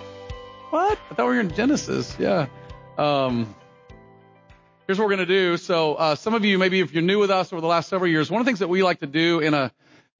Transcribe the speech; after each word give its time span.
What? 0.70 0.98
I 1.12 1.14
thought 1.14 1.28
we 1.28 1.36
were 1.36 1.42
in 1.42 1.54
Genesis. 1.54 2.16
Yeah. 2.18 2.48
Um, 2.98 3.54
here's 4.88 4.98
what 4.98 5.04
we're 5.04 5.14
going 5.14 5.28
to 5.28 5.32
do. 5.32 5.56
So, 5.58 5.94
uh, 5.94 6.16
some 6.16 6.34
of 6.34 6.44
you, 6.44 6.58
maybe 6.58 6.80
if 6.80 6.92
you're 6.92 7.04
new 7.04 7.20
with 7.20 7.30
us 7.30 7.52
over 7.52 7.60
the 7.60 7.68
last 7.68 7.88
several 7.88 8.10
years, 8.10 8.32
one 8.32 8.40
of 8.40 8.46
the 8.46 8.48
things 8.48 8.58
that 8.58 8.68
we 8.68 8.82
like 8.82 8.98
to 8.98 9.06
do 9.06 9.38
in 9.38 9.54
a 9.54 9.70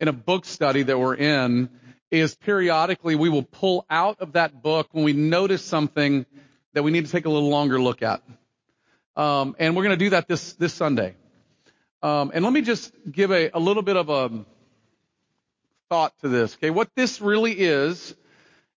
in 0.01 0.09
a 0.09 0.13
book 0.13 0.47
study 0.47 0.83
that 0.83 0.99
we're 0.99 1.15
in 1.15 1.69
is 2.11 2.35
periodically 2.35 3.15
we 3.15 3.29
will 3.29 3.45
pull 3.45 3.85
out 3.89 4.21
of 4.21 4.33
that 4.33 4.63
book 4.63 4.89
when 4.93 5.05
we 5.05 5.13
notice 5.13 5.63
something 5.63 6.27
that 6.73 6.83
we 6.83 6.91
need 6.91 7.05
to 7.07 7.13
take 7.13 7.27
a 7.27 7.31
little 7.31 7.51
longer 7.51 7.81
look 7.81 8.03
at. 8.03 8.23
Um, 9.15 9.55
and 9.59 9.77
we're 9.77 9.85
going 9.85 9.99
to 9.99 10.05
do 10.05 10.11
that 10.11 10.27
this 10.27 10.55
this 10.55 10.73
Sunday. 10.73 11.15
Um, 12.03 12.31
and 12.33 12.45
let 12.45 12.53
me 12.53 12.63
just 12.63 12.93
give 13.11 13.31
a, 13.31 13.51
a 13.53 13.61
little 13.61 13.83
bit 13.83 13.97
of 13.97 14.09
a 14.09 14.45
thought 15.91 16.19
to 16.21 16.29
this. 16.29 16.55
Okay, 16.55 16.71
what 16.71 16.89
this 16.95 17.21
really 17.21 17.53
is 17.53 18.15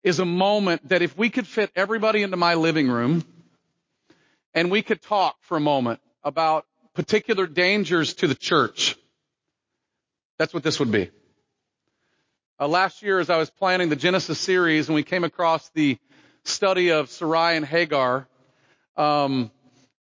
is 0.03 0.19
a 0.19 0.25
moment 0.25 0.89
that 0.89 1.01
if 1.01 1.17
we 1.17 1.29
could 1.29 1.47
fit 1.47 1.71
everybody 1.75 2.23
into 2.23 2.35
my 2.35 2.55
living 2.55 2.89
room 2.89 3.23
and 4.53 4.69
we 4.69 4.81
could 4.81 5.01
talk 5.01 5.37
for 5.41 5.55
a 5.55 5.61
moment 5.61 6.01
about 6.23 6.65
particular 6.93 7.47
dangers 7.47 8.15
to 8.15 8.27
the 8.27 8.35
church, 8.35 8.97
that's 10.37 10.53
what 10.53 10.63
this 10.63 10.79
would 10.79 10.91
be. 10.91 11.09
Uh, 12.59 12.67
last 12.67 13.01
year, 13.01 13.19
as 13.19 13.29
I 13.29 13.37
was 13.37 13.49
planning 13.49 13.89
the 13.89 13.95
Genesis 13.95 14.39
series, 14.39 14.87
and 14.87 14.95
we 14.95 15.03
came 15.03 15.23
across 15.23 15.69
the 15.69 15.97
study 16.43 16.91
of 16.91 17.09
Sarai 17.09 17.57
and 17.57 17.65
Hagar, 17.65 18.27
um, 18.95 19.51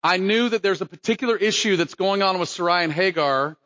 I 0.02 0.16
knew 0.16 0.48
that 0.48 0.62
there's 0.62 0.80
a 0.80 0.86
particular 0.86 1.36
issue 1.36 1.76
that's 1.76 1.94
going 1.94 2.22
on 2.22 2.38
with 2.38 2.48
Sarai 2.48 2.84
and 2.84 2.92
Hagar 2.92 3.56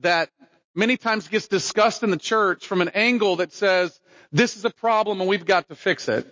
that 0.00 0.30
many 0.74 0.96
times 0.96 1.28
gets 1.28 1.48
discussed 1.48 2.02
in 2.02 2.10
the 2.10 2.16
church 2.16 2.66
from 2.66 2.80
an 2.80 2.90
angle 2.90 3.36
that 3.36 3.52
says 3.52 3.98
this 4.32 4.56
is 4.56 4.64
a 4.64 4.70
problem 4.70 5.20
and 5.20 5.28
we've 5.28 5.46
got 5.46 5.68
to 5.68 5.74
fix 5.74 6.08
it. 6.08 6.26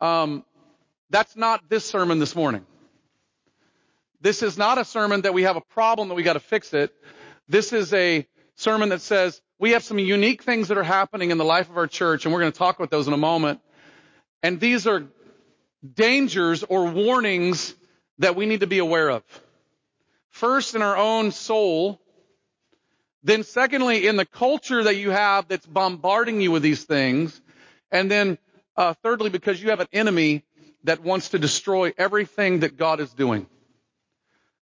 Um, 0.00 0.44
that's 1.10 1.36
not 1.36 1.68
this 1.68 1.84
sermon 1.84 2.18
this 2.18 2.34
morning. 2.34 2.66
This 4.20 4.42
is 4.42 4.58
not 4.58 4.78
a 4.78 4.84
sermon 4.84 5.22
that 5.22 5.34
we 5.34 5.42
have 5.42 5.56
a 5.56 5.60
problem 5.60 6.08
that 6.08 6.14
we 6.14 6.22
got 6.22 6.34
to 6.34 6.40
fix 6.40 6.74
it. 6.74 6.92
This 7.48 7.72
is 7.72 7.92
a 7.92 8.26
sermon 8.56 8.88
that 8.88 9.00
says 9.00 9.40
we 9.58 9.70
have 9.70 9.84
some 9.84 9.98
unique 9.98 10.42
things 10.42 10.68
that 10.68 10.76
are 10.76 10.82
happening 10.82 11.30
in 11.30 11.38
the 11.38 11.44
life 11.44 11.70
of 11.70 11.76
our 11.76 11.86
church, 11.86 12.24
and 12.24 12.34
we're 12.34 12.40
going 12.40 12.52
to 12.52 12.58
talk 12.58 12.76
about 12.76 12.90
those 12.90 13.06
in 13.06 13.14
a 13.14 13.18
moment. 13.18 13.60
And 14.42 14.60
these 14.60 14.86
are 14.86 15.04
dangers 15.94 16.62
or 16.62 16.86
warnings 16.86 17.74
that 18.18 18.36
we 18.36 18.46
need 18.46 18.60
to 18.60 18.66
be 18.66 18.78
aware 18.78 19.08
of. 19.08 19.22
First, 20.30 20.74
in 20.74 20.82
our 20.82 20.96
own 20.96 21.30
soul. 21.30 22.00
Then 23.22 23.42
secondly, 23.42 24.06
in 24.06 24.16
the 24.16 24.26
culture 24.26 24.84
that 24.84 24.96
you 24.96 25.10
have 25.10 25.48
that's 25.48 25.66
bombarding 25.66 26.40
you 26.40 26.52
with 26.52 26.62
these 26.62 26.84
things. 26.84 27.40
And 27.90 28.10
then 28.10 28.38
uh, 28.76 28.94
thirdly, 29.02 29.30
because 29.30 29.60
you 29.60 29.70
have 29.70 29.80
an 29.80 29.88
enemy 29.92 30.44
that 30.84 31.02
wants 31.02 31.30
to 31.30 31.38
destroy 31.38 31.92
everything 31.98 32.60
that 32.60 32.76
God 32.76 33.00
is 33.00 33.12
doing. 33.12 33.46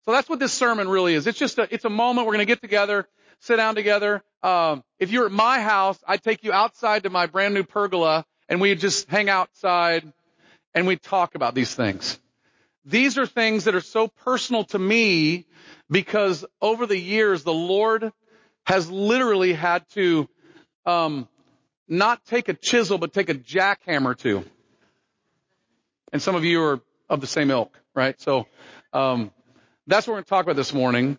So 0.06 0.12
that's 0.12 0.30
what 0.30 0.40
this 0.40 0.54
sermon 0.54 0.90
really 0.90 1.14
is. 1.14 1.26
It's 1.28 1.40
just 1.40 1.58
a, 1.58 1.68
it's 1.74 1.86
a 1.86 1.90
moment 1.90 2.28
we're 2.28 2.34
going 2.34 2.46
to 2.46 2.52
get 2.52 2.62
together 2.62 3.08
sit 3.42 3.58
down 3.58 3.76
together. 3.76 4.24
Um, 4.42 4.84
if 5.00 5.12
you're 5.12 5.26
at 5.26 5.32
my 5.32 5.60
house, 5.60 6.00
I'd 6.08 6.24
take 6.24 6.44
you 6.44 6.52
outside 6.52 7.04
to 7.04 7.10
my 7.10 7.28
brand 7.28 7.54
new 7.54 7.64
pergola 7.64 8.26
and 8.50 8.62
we'd 8.62 8.80
just 8.80 9.10
hang 9.10 9.30
outside 9.30 10.12
and 10.74 10.88
we'd 10.88 11.02
talk 11.02 11.36
about 11.36 11.54
these 11.54 11.74
things. 11.74 12.20
These 12.86 13.18
are 13.18 13.26
things 13.26 13.66
that 13.66 13.76
are 13.76 13.82
so 13.82 14.08
personal 14.08 14.64
to 14.66 14.80
me 14.80 15.46
because 15.90 16.46
over 16.62 16.86
the 16.86 16.98
years, 16.98 17.44
the 17.44 17.54
Lord 17.54 18.12
has 18.66 18.90
literally 18.90 19.54
had 19.54 19.88
to, 19.92 20.28
um, 20.86 21.28
not 21.88 22.24
take 22.26 22.48
a 22.48 22.54
chisel, 22.54 22.98
but 22.98 23.14
take 23.14 23.30
a 23.30 23.36
jackhammer 23.36 24.18
to. 24.20 24.44
And 26.14 26.22
some 26.22 26.36
of 26.36 26.44
you 26.44 26.64
are 26.64 26.82
of 27.10 27.22
the 27.22 27.28
same 27.28 27.52
ilk, 27.52 27.78
right? 27.94 28.20
So, 28.22 28.48
um, 28.94 29.32
that's 29.88 30.08
what 30.08 30.14
we're 30.14 30.18
going 30.18 30.24
to 30.24 30.30
talk 30.30 30.46
about 30.46 30.56
this 30.56 30.74
morning. 30.74 31.18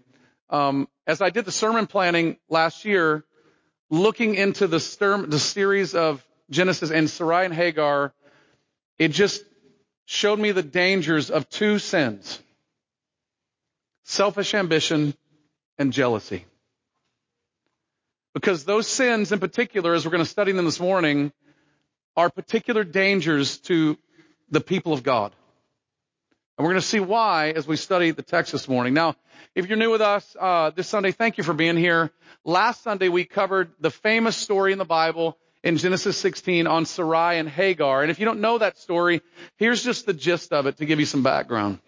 Um, 0.51 0.89
as 1.07 1.21
I 1.21 1.31
did 1.31 1.45
the 1.45 1.53
sermon 1.53 1.87
planning 1.87 2.37
last 2.49 2.85
year, 2.85 3.25
looking 3.91 4.35
into 4.35 4.67
the, 4.67 4.81
stir- 4.81 5.27
the 5.27 5.39
series 5.39 5.95
of 5.95 6.25
Genesis 6.51 6.91
and 6.91 7.09
Sarai 7.09 7.45
and 7.45 7.55
Hagar, 7.55 8.13
it 8.99 9.09
just 9.09 9.43
showed 10.05 10.39
me 10.39 10.53
the 10.53 10.63
dangers 10.63 11.31
of 11.31 11.49
two 11.49 11.79
sins. 11.79 12.41
Selfish 14.05 14.55
ambition 14.55 15.15
and 15.79 15.93
jealousy. 15.93 16.45
Because 18.35 18.65
those 18.65 18.87
sins 18.87 19.33
in 19.33 19.41
particular, 19.41 19.95
as 19.95 20.05
we're 20.05 20.11
going 20.11 20.25
to 20.25 20.31
study 20.31 20.53
them 20.53 20.65
this 20.65 20.81
morning, 20.81 21.33
are 22.17 22.31
particular 22.31 22.85
dangers 22.85 23.59
to 23.59 23.99
the 24.51 24.61
people 24.61 24.93
of 24.93 25.03
God. 25.03 25.33
And 26.59 26.67
we're 26.67 26.73
going 26.73 26.83
to 26.83 26.87
see 26.87 27.01
why 27.01 27.51
as 27.51 27.67
we 27.67 27.77
study 27.77 28.11
the 28.11 28.23
text 28.23 28.53
this 28.53 28.69
morning. 28.69 28.93
Now, 28.93 29.17
if 29.55 29.69
you're 29.69 29.79
new 29.79 29.91
with 29.91 30.03
us 30.03 30.37
uh, 30.39 30.71
this 30.71 30.87
Sunday, 30.87 31.11
thank 31.11 31.39
you 31.39 31.45
for 31.45 31.55
being 31.55 31.77
here. 31.79 32.11
Last 32.45 32.83
Sunday 32.83 33.09
we 33.09 33.25
covered 33.25 33.73
the 33.81 33.91
famous 33.91 34.37
story 34.37 34.73
in 34.73 34.79
the 34.79 34.85
Bible 34.85 35.39
in 35.63 35.79
Genesis 35.79 36.19
16 36.19 36.67
on 36.67 36.85
Sarai 36.85 37.39
and 37.39 37.49
Hagar. 37.49 38.03
And 38.03 38.11
if 38.11 38.19
you 38.19 38.27
don't 38.27 38.41
know 38.41 38.59
that 38.59 38.77
story, 38.77 39.23
here's 39.57 39.83
just 39.83 40.05
the 40.05 40.13
gist 40.13 40.53
of 40.53 40.67
it 40.67 40.77
to 40.79 40.85
give 40.85 41.01
you 41.01 41.07
some 41.07 41.23
background. 41.23 41.79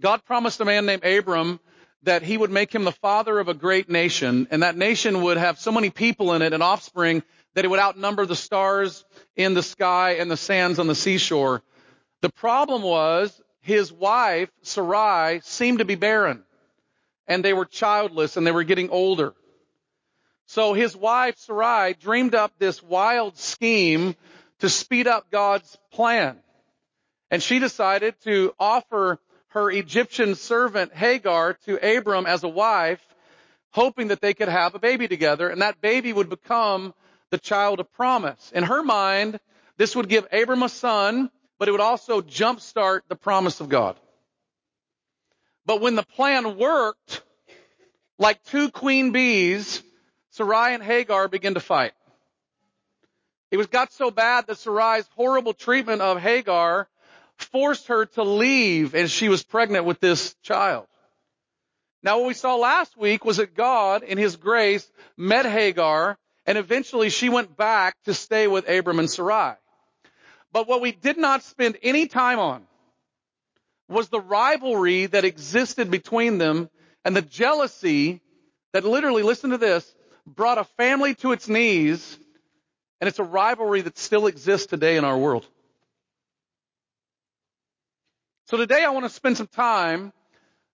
God 0.00 0.24
promised 0.24 0.60
a 0.60 0.64
man 0.64 0.84
named 0.84 1.04
Abram 1.04 1.60
that 2.02 2.22
he 2.22 2.36
would 2.36 2.50
make 2.50 2.74
him 2.74 2.84
the 2.84 2.92
father 2.92 3.38
of 3.38 3.48
a 3.48 3.54
great 3.54 3.88
nation, 3.88 4.48
and 4.50 4.62
that 4.62 4.76
nation 4.76 5.22
would 5.22 5.36
have 5.36 5.58
so 5.58 5.70
many 5.70 5.90
people 5.90 6.32
in 6.34 6.42
it 6.42 6.52
and 6.52 6.62
offspring 6.62 7.22
that 7.54 7.64
it 7.64 7.68
would 7.68 7.80
outnumber 7.80 8.26
the 8.26 8.36
stars 8.36 9.04
in 9.36 9.54
the 9.54 9.62
sky 9.62 10.12
and 10.12 10.30
the 10.30 10.36
sands 10.36 10.78
on 10.78 10.86
the 10.86 10.94
seashore. 10.94 11.62
The 12.20 12.30
problem 12.30 12.82
was 12.82 13.40
his 13.60 13.92
wife, 13.92 14.50
Sarai, 14.62 15.40
seemed 15.42 15.78
to 15.78 15.84
be 15.84 15.94
barren. 15.94 16.44
And 17.26 17.44
they 17.44 17.52
were 17.52 17.64
childless 17.64 18.36
and 18.36 18.46
they 18.46 18.52
were 18.52 18.64
getting 18.64 18.90
older. 18.90 19.34
So 20.46 20.74
his 20.74 20.96
wife, 20.96 21.38
Sarai, 21.38 21.94
dreamed 21.94 22.34
up 22.34 22.52
this 22.58 22.82
wild 22.82 23.38
scheme 23.38 24.16
to 24.58 24.68
speed 24.68 25.06
up 25.06 25.30
God's 25.30 25.78
plan. 25.92 26.38
And 27.30 27.42
she 27.42 27.60
decided 27.60 28.14
to 28.24 28.52
offer 28.58 29.20
her 29.48 29.70
Egyptian 29.70 30.34
servant 30.34 30.92
Hagar 30.92 31.54
to 31.66 31.98
Abram 31.98 32.26
as 32.26 32.42
a 32.42 32.48
wife, 32.48 33.00
hoping 33.70 34.08
that 34.08 34.20
they 34.20 34.34
could 34.34 34.48
have 34.48 34.74
a 34.74 34.80
baby 34.80 35.06
together, 35.06 35.48
and 35.48 35.62
that 35.62 35.80
baby 35.80 36.12
would 36.12 36.28
become 36.28 36.94
the 37.30 37.38
child 37.38 37.78
of 37.78 37.92
promise. 37.92 38.50
In 38.52 38.64
her 38.64 38.82
mind, 38.82 39.38
this 39.76 39.94
would 39.94 40.08
give 40.08 40.26
Abram 40.32 40.64
a 40.64 40.68
son 40.68 41.30
but 41.60 41.68
it 41.68 41.72
would 41.72 41.80
also 41.82 42.22
jumpstart 42.22 43.02
the 43.08 43.14
promise 43.14 43.60
of 43.60 43.68
God. 43.68 43.94
But 45.66 45.82
when 45.82 45.94
the 45.94 46.02
plan 46.02 46.56
worked, 46.56 47.22
like 48.18 48.42
two 48.44 48.70
queen 48.70 49.12
bees, 49.12 49.82
Sarai 50.30 50.72
and 50.72 50.82
Hagar 50.82 51.28
began 51.28 51.52
to 51.54 51.60
fight. 51.60 51.92
It 53.50 53.58
was 53.58 53.66
got 53.66 53.92
so 53.92 54.10
bad 54.10 54.46
that 54.46 54.56
Sarai's 54.56 55.06
horrible 55.14 55.52
treatment 55.52 56.00
of 56.00 56.18
Hagar 56.18 56.88
forced 57.36 57.88
her 57.88 58.06
to 58.06 58.22
leave 58.22 58.94
and 58.94 59.10
she 59.10 59.28
was 59.28 59.42
pregnant 59.42 59.84
with 59.84 60.00
this 60.00 60.34
child. 60.42 60.86
Now 62.02 62.20
what 62.20 62.28
we 62.28 62.34
saw 62.34 62.56
last 62.56 62.96
week 62.96 63.22
was 63.22 63.36
that 63.36 63.54
God 63.54 64.02
in 64.02 64.16
His 64.16 64.36
grace 64.36 64.90
met 65.14 65.44
Hagar 65.44 66.16
and 66.46 66.56
eventually 66.56 67.10
she 67.10 67.28
went 67.28 67.54
back 67.54 67.96
to 68.04 68.14
stay 68.14 68.46
with 68.46 68.66
Abram 68.66 68.98
and 68.98 69.10
Sarai. 69.10 69.56
But 70.52 70.66
what 70.66 70.80
we 70.80 70.92
did 70.92 71.16
not 71.16 71.42
spend 71.42 71.78
any 71.82 72.06
time 72.06 72.38
on 72.38 72.66
was 73.88 74.08
the 74.08 74.20
rivalry 74.20 75.06
that 75.06 75.24
existed 75.24 75.90
between 75.90 76.38
them 76.38 76.70
and 77.04 77.14
the 77.14 77.22
jealousy 77.22 78.20
that 78.72 78.84
literally, 78.84 79.22
listen 79.22 79.50
to 79.50 79.58
this, 79.58 79.94
brought 80.26 80.58
a 80.58 80.64
family 80.64 81.14
to 81.16 81.32
its 81.32 81.48
knees, 81.48 82.18
and 83.00 83.08
it's 83.08 83.18
a 83.18 83.24
rivalry 83.24 83.80
that 83.82 83.98
still 83.98 84.26
exists 84.26 84.66
today 84.66 84.96
in 84.96 85.04
our 85.04 85.18
world. 85.18 85.46
So 88.46 88.56
today 88.56 88.84
I 88.84 88.90
want 88.90 89.06
to 89.06 89.10
spend 89.10 89.36
some 89.36 89.46
time 89.46 90.12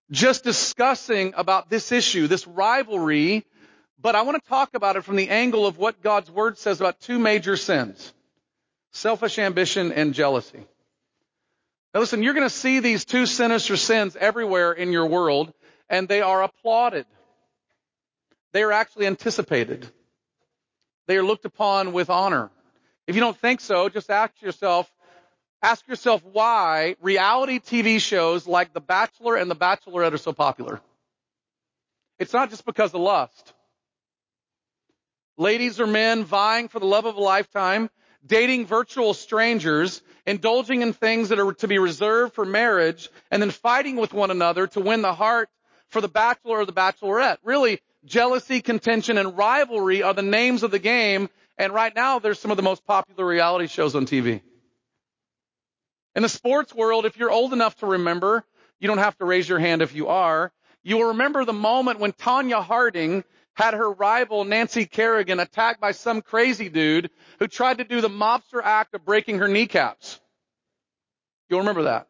just 0.09 0.43
discussing 0.43 1.33
about 1.35 1.69
this 1.69 1.91
issue, 1.91 2.27
this 2.27 2.47
rivalry, 2.47 3.45
but 3.99 4.15
I 4.15 4.23
want 4.23 4.41
to 4.41 4.49
talk 4.49 4.73
about 4.73 4.95
it 4.95 5.03
from 5.03 5.15
the 5.15 5.29
angle 5.29 5.65
of 5.65 5.77
what 5.77 6.01
God's 6.01 6.29
Word 6.29 6.57
says 6.57 6.79
about 6.79 6.99
two 6.99 7.19
major 7.19 7.55
sins 7.57 8.13
selfish 8.97 9.39
ambition 9.39 9.91
and 9.91 10.13
jealousy. 10.13 10.59
Now 11.93 12.01
listen, 12.01 12.23
you're 12.23 12.33
going 12.33 12.47
to 12.47 12.53
see 12.53 12.79
these 12.79 13.05
two 13.05 13.25
sinister 13.25 13.77
sins 13.77 14.15
everywhere 14.19 14.71
in 14.73 14.91
your 14.91 15.05
world, 15.05 15.53
and 15.89 16.07
they 16.07 16.21
are 16.21 16.43
applauded. 16.43 17.05
They 18.53 18.63
are 18.63 18.71
actually 18.71 19.07
anticipated. 19.07 19.87
they 21.05 21.17
are 21.17 21.23
looked 21.23 21.45
upon 21.45 21.93
with 21.93 22.09
honor. 22.09 22.49
If 23.07 23.15
you 23.15 23.21
don't 23.21 23.37
think 23.37 23.61
so, 23.61 23.87
just 23.87 24.09
ask 24.09 24.41
yourself, 24.41 24.91
ask 25.61 25.87
yourself 25.87 26.21
why 26.25 26.97
reality 27.01 27.59
TV 27.59 28.01
shows 28.01 28.45
like 28.45 28.73
The 28.73 28.81
Bachelor 28.81 29.37
and 29.37 29.49
The 29.49 29.55
Bachelorette 29.55 30.13
are 30.13 30.17
so 30.17 30.33
popular. 30.33 30.81
It's 32.19 32.33
not 32.33 32.49
just 32.49 32.65
because 32.65 32.93
of 32.93 32.99
lust. 32.99 33.53
Ladies 35.37 35.79
or 35.79 35.87
men 35.87 36.25
vying 36.25 36.67
for 36.67 36.79
the 36.79 36.85
love 36.85 37.05
of 37.05 37.15
a 37.15 37.21
lifetime, 37.21 37.89
dating 38.25 38.65
virtual 38.65 39.13
strangers, 39.13 40.01
indulging 40.25 40.81
in 40.81 40.93
things 40.93 41.29
that 41.29 41.39
are 41.39 41.53
to 41.53 41.67
be 41.67 41.79
reserved 41.79 42.33
for 42.33 42.45
marriage, 42.45 43.09
and 43.31 43.41
then 43.41 43.51
fighting 43.51 43.95
with 43.95 44.13
one 44.13 44.31
another 44.31 44.67
to 44.67 44.79
win 44.79 45.01
the 45.01 45.13
heart 45.13 45.49
for 45.89 46.01
the 46.01 46.07
bachelor 46.07 46.57
or 46.57 46.65
the 46.65 46.73
bachelorette. 46.73 47.37
Really, 47.43 47.79
jealousy, 48.05 48.61
contention, 48.61 49.17
and 49.17 49.37
rivalry 49.37 50.03
are 50.03 50.13
the 50.13 50.21
names 50.21 50.63
of 50.63 50.71
the 50.71 50.79
game, 50.79 51.29
and 51.57 51.73
right 51.73 51.95
now 51.95 52.19
there's 52.19 52.39
some 52.39 52.51
of 52.51 52.57
the 52.57 52.63
most 52.63 52.85
popular 52.85 53.25
reality 53.25 53.67
shows 53.67 53.95
on 53.95 54.05
TV. 54.05 54.41
In 56.15 56.23
the 56.23 56.29
sports 56.29 56.73
world, 56.73 57.05
if 57.05 57.17
you're 57.17 57.31
old 57.31 57.53
enough 57.53 57.75
to 57.77 57.85
remember, 57.85 58.43
you 58.79 58.87
don't 58.87 58.97
have 58.97 59.17
to 59.17 59.25
raise 59.25 59.47
your 59.47 59.59
hand 59.59 59.81
if 59.81 59.93
you 59.93 60.07
are, 60.07 60.51
you 60.83 60.97
will 60.97 61.09
remember 61.09 61.45
the 61.45 61.53
moment 61.53 61.99
when 61.99 62.13
Tonya 62.13 62.63
Harding 62.63 63.23
had 63.57 63.73
her 63.73 63.91
rival 63.91 64.45
Nancy 64.45 64.85
Kerrigan 64.85 65.39
attacked 65.39 65.81
by 65.81 65.91
some 65.91 66.21
crazy 66.21 66.69
dude 66.69 67.09
who 67.39 67.47
tried 67.47 67.79
to 67.79 67.83
do 67.83 68.01
the 68.01 68.09
mobster 68.09 68.61
act 68.63 68.93
of 68.93 69.03
breaking 69.03 69.39
her 69.39 69.47
kneecaps. 69.47 70.19
You'll 71.49 71.59
remember 71.59 71.83
that. 71.83 72.07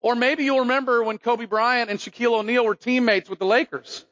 Or 0.00 0.14
maybe 0.14 0.44
you'll 0.44 0.60
remember 0.60 1.02
when 1.02 1.18
Kobe 1.18 1.46
Bryant 1.46 1.90
and 1.90 1.98
Shaquille 1.98 2.38
O'Neal 2.38 2.64
were 2.64 2.76
teammates 2.76 3.28
with 3.28 3.40
the 3.40 3.46
Lakers. 3.46 4.06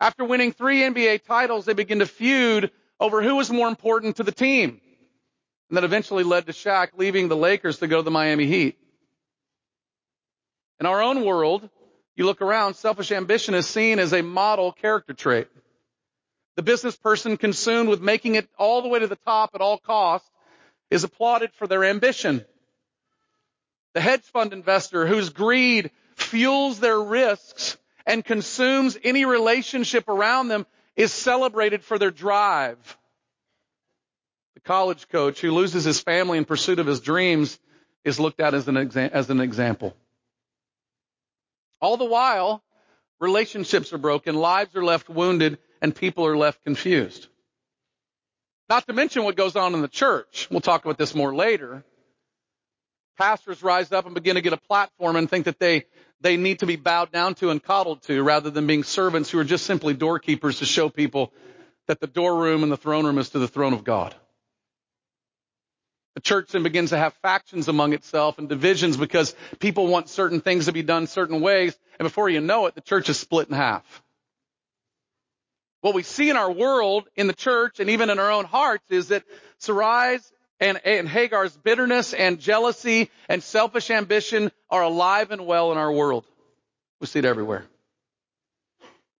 After 0.00 0.24
winning 0.24 0.52
three 0.52 0.82
NBA 0.82 1.24
titles, 1.24 1.64
they 1.64 1.74
began 1.74 1.98
to 1.98 2.06
feud 2.06 2.70
over 3.00 3.20
who 3.20 3.34
was 3.34 3.50
more 3.50 3.66
important 3.66 4.16
to 4.16 4.22
the 4.22 4.30
team. 4.30 4.80
And 5.68 5.76
that 5.76 5.82
eventually 5.82 6.22
led 6.22 6.46
to 6.46 6.52
Shaq 6.52 6.90
leaving 6.96 7.26
the 7.26 7.36
Lakers 7.36 7.78
to 7.78 7.88
go 7.88 7.96
to 7.96 8.02
the 8.02 8.12
Miami 8.12 8.46
Heat. 8.46 8.78
In 10.78 10.86
our 10.86 11.02
own 11.02 11.24
world, 11.24 11.68
you 12.14 12.24
look 12.24 12.40
around, 12.40 12.74
selfish 12.74 13.10
ambition 13.10 13.54
is 13.54 13.66
seen 13.66 13.98
as 13.98 14.12
a 14.12 14.22
model 14.22 14.70
character 14.70 15.12
trait. 15.14 15.48
The 16.56 16.62
business 16.62 16.96
person 16.96 17.36
consumed 17.36 17.88
with 17.88 18.00
making 18.00 18.36
it 18.36 18.48
all 18.58 18.82
the 18.82 18.88
way 18.88 19.00
to 19.00 19.06
the 19.06 19.16
top 19.16 19.50
at 19.54 19.60
all 19.60 19.78
costs 19.78 20.28
is 20.90 21.04
applauded 21.04 21.52
for 21.54 21.66
their 21.66 21.84
ambition. 21.84 22.44
The 23.94 24.00
hedge 24.00 24.22
fund 24.22 24.52
investor 24.52 25.06
whose 25.06 25.30
greed 25.30 25.90
fuels 26.16 26.78
their 26.80 27.00
risks 27.00 27.76
and 28.06 28.24
consumes 28.24 28.96
any 29.02 29.24
relationship 29.24 30.08
around 30.08 30.48
them 30.48 30.66
is 30.96 31.12
celebrated 31.12 31.82
for 31.82 31.98
their 31.98 32.10
drive. 32.10 32.98
The 34.54 34.60
college 34.60 35.08
coach 35.08 35.40
who 35.40 35.50
loses 35.50 35.84
his 35.84 36.00
family 36.00 36.38
in 36.38 36.44
pursuit 36.44 36.78
of 36.78 36.86
his 36.86 37.00
dreams 37.00 37.58
is 38.04 38.20
looked 38.20 38.40
at 38.40 38.54
as 38.54 38.68
an, 38.68 38.76
exa- 38.76 39.10
as 39.10 39.30
an 39.30 39.40
example. 39.40 39.96
All 41.80 41.96
the 41.96 42.04
while, 42.04 42.62
relationships 43.18 43.92
are 43.92 43.98
broken, 43.98 44.36
lives 44.36 44.76
are 44.76 44.84
left 44.84 45.08
wounded, 45.08 45.58
and 45.84 45.94
people 45.94 46.24
are 46.24 46.34
left 46.34 46.64
confused. 46.64 47.26
Not 48.70 48.86
to 48.86 48.94
mention 48.94 49.22
what 49.22 49.36
goes 49.36 49.54
on 49.54 49.74
in 49.74 49.82
the 49.82 49.88
church. 49.88 50.48
We'll 50.50 50.62
talk 50.62 50.82
about 50.82 50.96
this 50.96 51.14
more 51.14 51.34
later. 51.34 51.84
Pastors 53.18 53.62
rise 53.62 53.92
up 53.92 54.06
and 54.06 54.14
begin 54.14 54.36
to 54.36 54.40
get 54.40 54.54
a 54.54 54.56
platform 54.56 55.14
and 55.14 55.28
think 55.28 55.44
that 55.44 55.58
they, 55.58 55.84
they 56.22 56.38
need 56.38 56.60
to 56.60 56.66
be 56.66 56.76
bowed 56.76 57.12
down 57.12 57.34
to 57.34 57.50
and 57.50 57.62
coddled 57.62 58.00
to 58.04 58.22
rather 58.22 58.48
than 58.48 58.66
being 58.66 58.82
servants 58.82 59.28
who 59.28 59.38
are 59.38 59.44
just 59.44 59.66
simply 59.66 59.92
doorkeepers 59.92 60.60
to 60.60 60.64
show 60.64 60.88
people 60.88 61.34
that 61.86 62.00
the 62.00 62.06
door 62.06 62.34
room 62.34 62.62
and 62.62 62.72
the 62.72 62.78
throne 62.78 63.04
room 63.04 63.18
is 63.18 63.28
to 63.28 63.38
the 63.38 63.46
throne 63.46 63.74
of 63.74 63.84
God. 63.84 64.14
The 66.14 66.22
church 66.22 66.52
then 66.52 66.62
begins 66.62 66.90
to 66.90 66.96
have 66.96 67.12
factions 67.20 67.68
among 67.68 67.92
itself 67.92 68.38
and 68.38 68.48
divisions 68.48 68.96
because 68.96 69.34
people 69.58 69.86
want 69.86 70.08
certain 70.08 70.40
things 70.40 70.64
to 70.64 70.72
be 70.72 70.82
done 70.82 71.08
certain 71.08 71.42
ways. 71.42 71.78
And 71.98 72.06
before 72.06 72.30
you 72.30 72.40
know 72.40 72.64
it, 72.64 72.74
the 72.74 72.80
church 72.80 73.10
is 73.10 73.18
split 73.18 73.50
in 73.50 73.54
half. 73.54 73.84
What 75.84 75.92
we 75.92 76.02
see 76.02 76.30
in 76.30 76.38
our 76.38 76.50
world, 76.50 77.10
in 77.14 77.26
the 77.26 77.34
church, 77.34 77.78
and 77.78 77.90
even 77.90 78.08
in 78.08 78.18
our 78.18 78.30
own 78.30 78.46
hearts 78.46 78.90
is 78.90 79.08
that 79.08 79.22
Sarai's 79.58 80.32
and, 80.58 80.80
and 80.82 81.06
Hagar's 81.06 81.54
bitterness 81.58 82.14
and 82.14 82.40
jealousy 82.40 83.10
and 83.28 83.42
selfish 83.42 83.90
ambition 83.90 84.50
are 84.70 84.82
alive 84.82 85.30
and 85.30 85.44
well 85.46 85.72
in 85.72 85.76
our 85.76 85.92
world. 85.92 86.24
We 87.02 87.06
see 87.06 87.18
it 87.18 87.26
everywhere. 87.26 87.66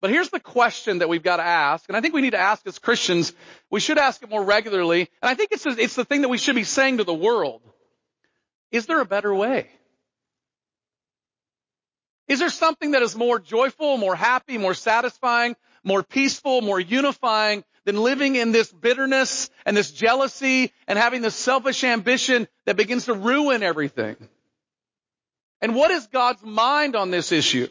But 0.00 0.08
here's 0.08 0.30
the 0.30 0.40
question 0.40 1.00
that 1.00 1.10
we've 1.10 1.22
got 1.22 1.36
to 1.36 1.42
ask, 1.42 1.84
and 1.88 1.98
I 1.98 2.00
think 2.00 2.14
we 2.14 2.22
need 2.22 2.30
to 2.30 2.38
ask 2.38 2.66
as 2.66 2.78
Christians. 2.78 3.34
We 3.70 3.80
should 3.80 3.98
ask 3.98 4.22
it 4.22 4.30
more 4.30 4.42
regularly, 4.42 5.10
and 5.20 5.28
I 5.28 5.34
think 5.34 5.52
it's, 5.52 5.66
it's 5.66 5.96
the 5.96 6.06
thing 6.06 6.22
that 6.22 6.30
we 6.30 6.38
should 6.38 6.54
be 6.54 6.64
saying 6.64 6.96
to 6.96 7.04
the 7.04 7.12
world. 7.12 7.60
Is 8.72 8.86
there 8.86 9.02
a 9.02 9.04
better 9.04 9.34
way? 9.34 9.68
Is 12.26 12.38
there 12.38 12.48
something 12.48 12.92
that 12.92 13.02
is 13.02 13.14
more 13.14 13.38
joyful, 13.38 13.98
more 13.98 14.16
happy, 14.16 14.56
more 14.56 14.72
satisfying, 14.72 15.56
more 15.84 16.02
peaceful, 16.02 16.62
more 16.62 16.80
unifying 16.80 17.64
than 17.84 17.96
living 17.96 18.36
in 18.36 18.52
this 18.52 18.72
bitterness 18.72 19.50
and 19.66 19.76
this 19.76 19.92
jealousy 19.92 20.72
and 20.88 20.98
having 20.98 21.22
this 21.22 21.34
selfish 21.34 21.84
ambition 21.84 22.48
that 22.64 22.76
begins 22.76 23.04
to 23.04 23.14
ruin 23.14 23.62
everything. 23.62 24.16
And 25.60 25.74
what 25.74 25.90
is 25.90 26.06
God's 26.08 26.42
mind 26.42 26.96
on 26.96 27.10
this 27.10 27.30
issue? 27.30 27.68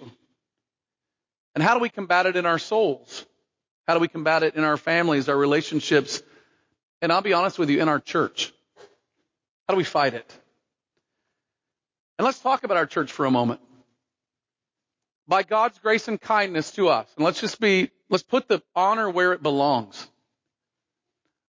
And 1.55 1.63
how 1.63 1.73
do 1.73 1.79
we 1.79 1.89
combat 1.89 2.25
it 2.25 2.35
in 2.35 2.45
our 2.45 2.59
souls? 2.59 3.25
How 3.87 3.95
do 3.95 3.99
we 3.99 4.07
combat 4.07 4.43
it 4.43 4.55
in 4.55 4.63
our 4.63 4.77
families, 4.77 5.29
our 5.29 5.37
relationships? 5.37 6.21
And 7.01 7.11
I'll 7.11 7.21
be 7.21 7.33
honest 7.33 7.59
with 7.59 7.69
you, 7.69 7.81
in 7.81 7.89
our 7.89 7.99
church. 7.99 8.53
How 9.67 9.73
do 9.73 9.77
we 9.77 9.83
fight 9.83 10.13
it? 10.13 10.39
And 12.17 12.25
let's 12.25 12.39
talk 12.39 12.63
about 12.63 12.77
our 12.77 12.85
church 12.85 13.11
for 13.11 13.25
a 13.25 13.31
moment 13.31 13.59
by 15.27 15.43
God's 15.43 15.77
grace 15.79 16.07
and 16.07 16.19
kindness 16.19 16.71
to 16.71 16.89
us. 16.89 17.07
And 17.15 17.25
let's 17.25 17.41
just 17.41 17.59
be, 17.59 17.91
let's 18.13 18.21
put 18.21 18.47
the 18.47 18.61
honor 18.75 19.09
where 19.09 19.33
it 19.33 19.41
belongs. 19.41 20.07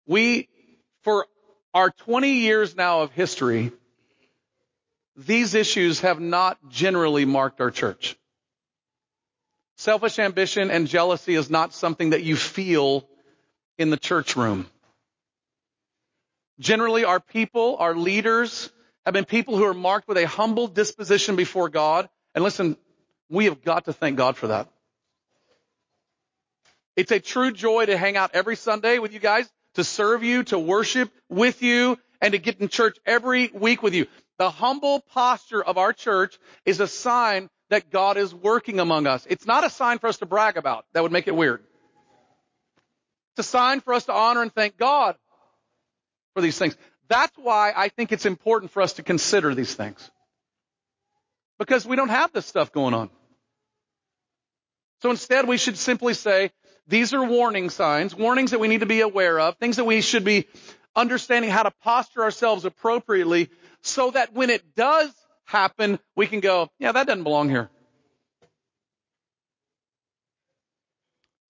We, 0.07 0.49
for 1.03 1.27
our 1.75 1.91
20 1.91 2.35
years 2.35 2.77
now 2.77 3.01
of 3.01 3.11
history, 3.11 3.73
these 5.17 5.55
issues 5.55 6.01
have 6.01 6.21
not 6.21 6.59
generally 6.69 7.25
marked 7.25 7.61
our 7.61 7.73
church. 7.73 8.17
Selfish 9.77 10.21
ambition 10.21 10.71
and 10.71 10.87
jealousy 10.87 11.35
is 11.35 11.51
not 11.51 11.75
something 11.75 12.11
that 12.11 12.23
you 12.23 12.37
feel 12.37 13.09
in 13.77 13.91
the 13.91 13.97
church 13.97 14.37
room. 14.37 14.67
Generally, 16.61 17.05
our 17.05 17.19
people, 17.19 17.77
our 17.81 17.97
leaders, 17.97 18.71
have 19.05 19.15
been 19.15 19.25
people 19.25 19.57
who 19.57 19.65
are 19.65 19.75
marked 19.75 20.07
with 20.07 20.17
a 20.17 20.29
humble 20.29 20.69
disposition 20.69 21.35
before 21.35 21.69
God. 21.69 22.09
And 22.37 22.45
listen, 22.45 22.77
we 23.29 23.47
have 23.47 23.65
got 23.65 23.87
to 23.87 23.93
thank 23.93 24.17
God 24.17 24.37
for 24.37 24.47
that. 24.47 24.72
It's 26.97 27.13
a 27.13 27.21
true 27.21 27.53
joy 27.53 27.87
to 27.87 27.97
hang 27.97 28.17
out 28.17 28.33
every 28.35 28.57
Sunday 28.57 28.99
with 28.99 29.13
you 29.13 29.21
guys, 29.21 29.49
to 29.75 29.85
serve 29.85 30.23
you, 30.23 30.43
to 30.45 30.59
worship 30.59 31.11
with 31.29 31.63
you, 31.63 31.99
and 32.21 32.33
to 32.33 32.39
get 32.39 32.61
in 32.61 32.69
church 32.69 32.99
every 33.07 33.51
week 33.55 33.83
with 33.83 33.95
you. 33.95 34.07
The 34.39 34.51
humble 34.51 35.01
posture 35.01 35.63
of 35.63 35.79
our 35.79 35.93
church 35.93 36.39
is 36.65 36.81
a 36.81 36.89
sign 36.89 37.49
that 37.71 37.91
God 37.91 38.17
is 38.17 38.35
working 38.35 38.81
among 38.81 39.07
us. 39.07 39.27
It's 39.31 39.47
not 39.47 39.65
a 39.65 39.71
sign 39.71 39.99
for 39.99 40.09
us 40.09 40.19
to 40.19 40.27
brag 40.27 40.57
about. 40.57 40.85
That 40.93 41.03
would 41.03 41.13
make 41.13 41.29
it 41.29 41.35
weird. 41.35 41.63
It's 43.33 43.47
a 43.47 43.51
sign 43.51 43.81
for 43.81 43.95
us 43.95 44.05
to 44.07 44.13
honor 44.13 44.43
and 44.43 44.53
thank 44.55 44.77
God 44.77 45.17
for 46.35 46.43
these 46.43 46.59
things. 46.59 46.77
That's 47.09 47.37
why 47.37 47.73
I 47.75 47.89
think 47.89 48.13
it's 48.13 48.27
important 48.27 48.73
for 48.73 48.83
us 48.83 48.95
to 48.95 49.03
consider 49.03 49.55
these 49.55 49.75
things. 49.75 50.11
Because 51.59 51.87
we 51.87 51.97
don't 51.97 52.11
have 52.11 52.33
this 52.33 52.45
stuff 52.45 52.73
going 52.73 52.95
on. 52.95 53.11
So 55.01 55.11
instead, 55.11 55.49
we 55.49 55.57
should 55.57 55.77
simply 55.77 56.15
say, 56.15 56.51
these 56.87 57.15
are 57.15 57.25
warning 57.25 57.71
signs, 57.71 58.15
warnings 58.15 58.51
that 58.51 58.61
we 58.61 58.69
need 58.69 58.81
to 58.81 58.87
be 58.87 59.01
aware 59.01 59.39
of, 59.39 59.57
things 59.57 59.77
that 59.77 59.85
we 59.85 60.01
should 60.01 60.25
be 60.25 60.47
understanding 60.95 61.51
how 61.51 61.63
to 61.63 61.71
posture 61.83 62.23
ourselves 62.23 62.65
appropriately 62.65 63.49
so 63.83 64.11
that 64.11 64.33
when 64.35 64.51
it 64.51 64.75
does 64.75 65.11
happen, 65.45 65.99
we 66.17 66.27
can 66.27 66.41
go, 66.41 66.69
yeah, 66.79 66.93
that 66.93 67.07
doesn't 67.07 67.23
belong 67.25 67.49
here. 67.49 67.71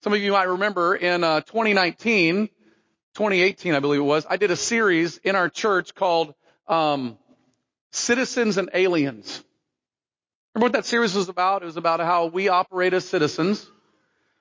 Some 0.03 0.13
of 0.13 0.19
you 0.19 0.33
might 0.33 0.49
remember 0.49 0.95
in 0.95 1.23
uh, 1.23 1.41
2019, 1.41 2.47
2018, 3.15 3.73
I 3.73 3.79
believe 3.79 4.01
it 4.01 4.03
was, 4.03 4.25
I 4.29 4.37
did 4.37 4.51
a 4.51 4.55
series 4.55 5.17
in 5.17 5.35
our 5.35 5.47
church 5.47 5.95
called 5.95 6.33
um, 6.67 7.17
Citizens 7.91 8.57
and 8.57 8.69
Aliens. 8.73 9.43
Remember 10.53 10.65
what 10.65 10.73
that 10.73 10.85
series 10.85 11.15
was 11.15 11.29
about? 11.29 11.61
It 11.63 11.65
was 11.65 11.77
about 11.77 11.99
how 11.99 12.25
we 12.25 12.49
operate 12.49 12.93
as 12.93 13.07
citizens, 13.07 13.65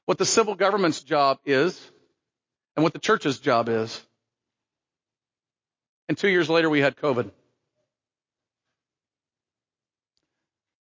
what 0.07 0.19
the 0.19 0.27
civil 0.27 0.55
government's 0.55 1.03
job 1.03 1.39
is 1.45 1.81
and 2.77 2.83
what 2.83 2.93
the 2.93 2.99
church's 2.99 3.39
job 3.39 3.69
is. 3.69 4.01
And 6.09 6.19
two 6.19 6.29
years 6.29 6.49
later, 6.51 6.69
we 6.69 6.81
had 6.81 6.97
COVID. 6.97 7.31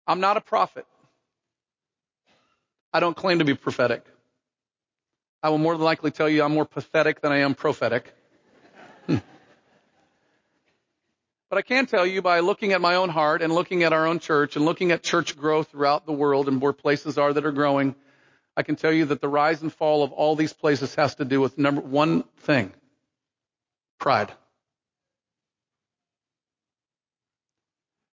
I'm 0.06 0.20
not 0.20 0.38
a 0.38 0.42
prophet. 0.42 0.86
I 2.94 3.00
don't 3.00 3.16
claim 3.16 3.40
to 3.40 3.46
be 3.46 3.54
prophetic. 3.54 4.04
I 5.44 5.50
will 5.50 5.58
more 5.58 5.74
than 5.74 5.84
likely 5.84 6.12
tell 6.12 6.30
you 6.30 6.44
I'm 6.44 6.54
more 6.54 6.66
pathetic 6.66 7.22
than 7.22 7.32
I 7.32 7.40
am 7.40 7.56
prophetic. 7.56 8.14
But 11.50 11.60
I 11.60 11.62
can 11.62 11.86
tell 11.86 12.06
you 12.06 12.22
by 12.22 12.42
looking 12.42 12.74
at 12.74 12.82
my 12.82 12.96
own 12.96 13.08
heart 13.08 13.42
and 13.42 13.54
looking 13.54 13.84
at 13.84 13.94
our 13.94 14.06
own 14.06 14.20
church 14.20 14.58
and 14.58 14.66
looking 14.66 14.92
at 14.92 15.02
church 15.02 15.38
growth 15.38 15.70
throughout 15.70 16.06
the 16.06 16.12
world 16.12 16.50
and 16.50 16.62
where 16.62 16.74
places 16.74 17.18
are 17.18 17.32
that 17.32 17.46
are 17.46 17.54
growing 17.54 17.96
I 18.58 18.64
can 18.64 18.76
tell 18.76 18.92
you 18.92 19.06
that 19.06 19.22
the 19.22 19.30
rise 19.30 19.62
and 19.62 19.72
fall 19.72 20.02
of 20.02 20.12
all 20.12 20.36
these 20.36 20.52
places 20.52 20.96
has 20.96 21.14
to 21.16 21.26
do 21.26 21.40
with 21.40 21.60
number 21.60 21.80
one 21.80 22.24
thing. 22.40 22.74
Pride. 24.00 24.32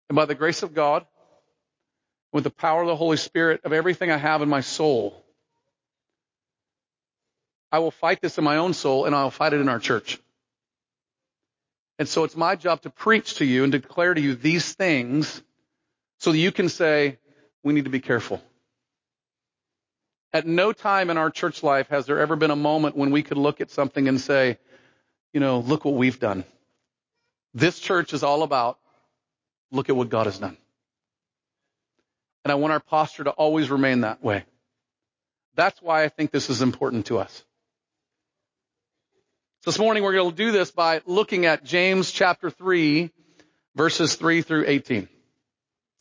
And 0.10 0.18
by 0.18 0.26
the 0.26 0.36
grace 0.36 0.62
of 0.62 0.74
God, 0.74 1.06
with 2.34 2.44
the 2.44 2.50
power 2.50 2.82
of 2.82 2.88
the 2.88 2.96
Holy 2.96 3.16
Spirit 3.16 3.62
of 3.64 3.72
everything 3.72 4.12
I 4.12 4.18
have 4.18 4.42
in 4.42 4.50
my 4.50 4.60
soul, 4.60 5.24
I 7.72 7.80
will 7.80 7.92
fight 7.92 8.20
this 8.22 8.38
in 8.38 8.44
my 8.44 8.58
own 8.58 8.74
soul 8.74 9.06
and 9.06 9.16
I'll 9.16 9.32
fight 9.32 9.54
it 9.54 9.62
in 9.62 9.70
our 9.70 9.80
church. 9.80 10.20
And 11.98 12.08
so 12.08 12.26
it's 12.26 12.36
my 12.36 12.58
job 12.58 12.82
to 12.82 12.90
preach 12.90 13.36
to 13.36 13.46
you 13.46 13.64
and 13.64 13.72
declare 13.72 14.14
to 14.14 14.20
you 14.20 14.36
these 14.36 14.74
things 14.74 15.42
so 16.20 16.34
that 16.34 16.38
you 16.38 16.52
can 16.52 16.68
say, 16.68 17.18
we 17.64 17.74
need 17.74 17.86
to 17.86 17.90
be 17.90 18.02
careful. 18.02 18.42
At 20.34 20.48
no 20.48 20.74
time 20.74 21.12
in 21.12 21.18
our 21.18 21.30
church 21.30 21.62
life 21.62 21.90
has 21.90 22.08
there 22.08 22.20
ever 22.20 22.36
been 22.36 22.50
a 22.50 22.56
moment 22.56 22.98
when 22.98 23.12
we 23.12 23.22
could 23.22 23.38
look 23.38 23.62
at 23.62 23.70
something 23.70 24.08
and 24.08 24.20
say, 24.20 24.58
you 25.32 25.40
know, 25.40 25.60
look 25.60 25.86
what 25.86 25.94
we've 25.94 26.20
done. 26.20 26.44
This 27.54 27.80
church 27.80 28.14
is 28.14 28.24
all 28.24 28.42
about, 28.42 28.80
look 29.72 29.90
at 29.90 29.96
what 29.96 30.10
God 30.10 30.26
has 30.26 30.40
done. 30.40 30.58
And 32.44 32.52
I 32.52 32.56
want 32.56 32.74
our 32.74 32.80
posture 32.80 33.26
to 33.26 33.30
always 33.30 33.70
remain 33.70 34.02
that 34.02 34.24
way. 34.24 34.44
That's 35.56 35.80
why 35.84 36.04
I 36.04 36.10
think 36.10 36.32
this 36.32 36.50
is 36.50 36.64
important 36.64 37.06
to 37.08 37.20
us. 37.20 37.44
So 39.62 39.72
this 39.72 39.80
morning 39.80 40.04
we're 40.04 40.14
going 40.14 40.32
to 40.32 40.36
do 40.36 40.52
this 40.52 40.72
by 40.72 41.02
looking 41.06 41.46
at 41.46 41.64
James 41.64 42.12
chapter 42.12 42.50
3 42.50 43.12
verses 43.76 44.16
3 44.16 44.42
through 44.42 44.66
18. 44.68 45.08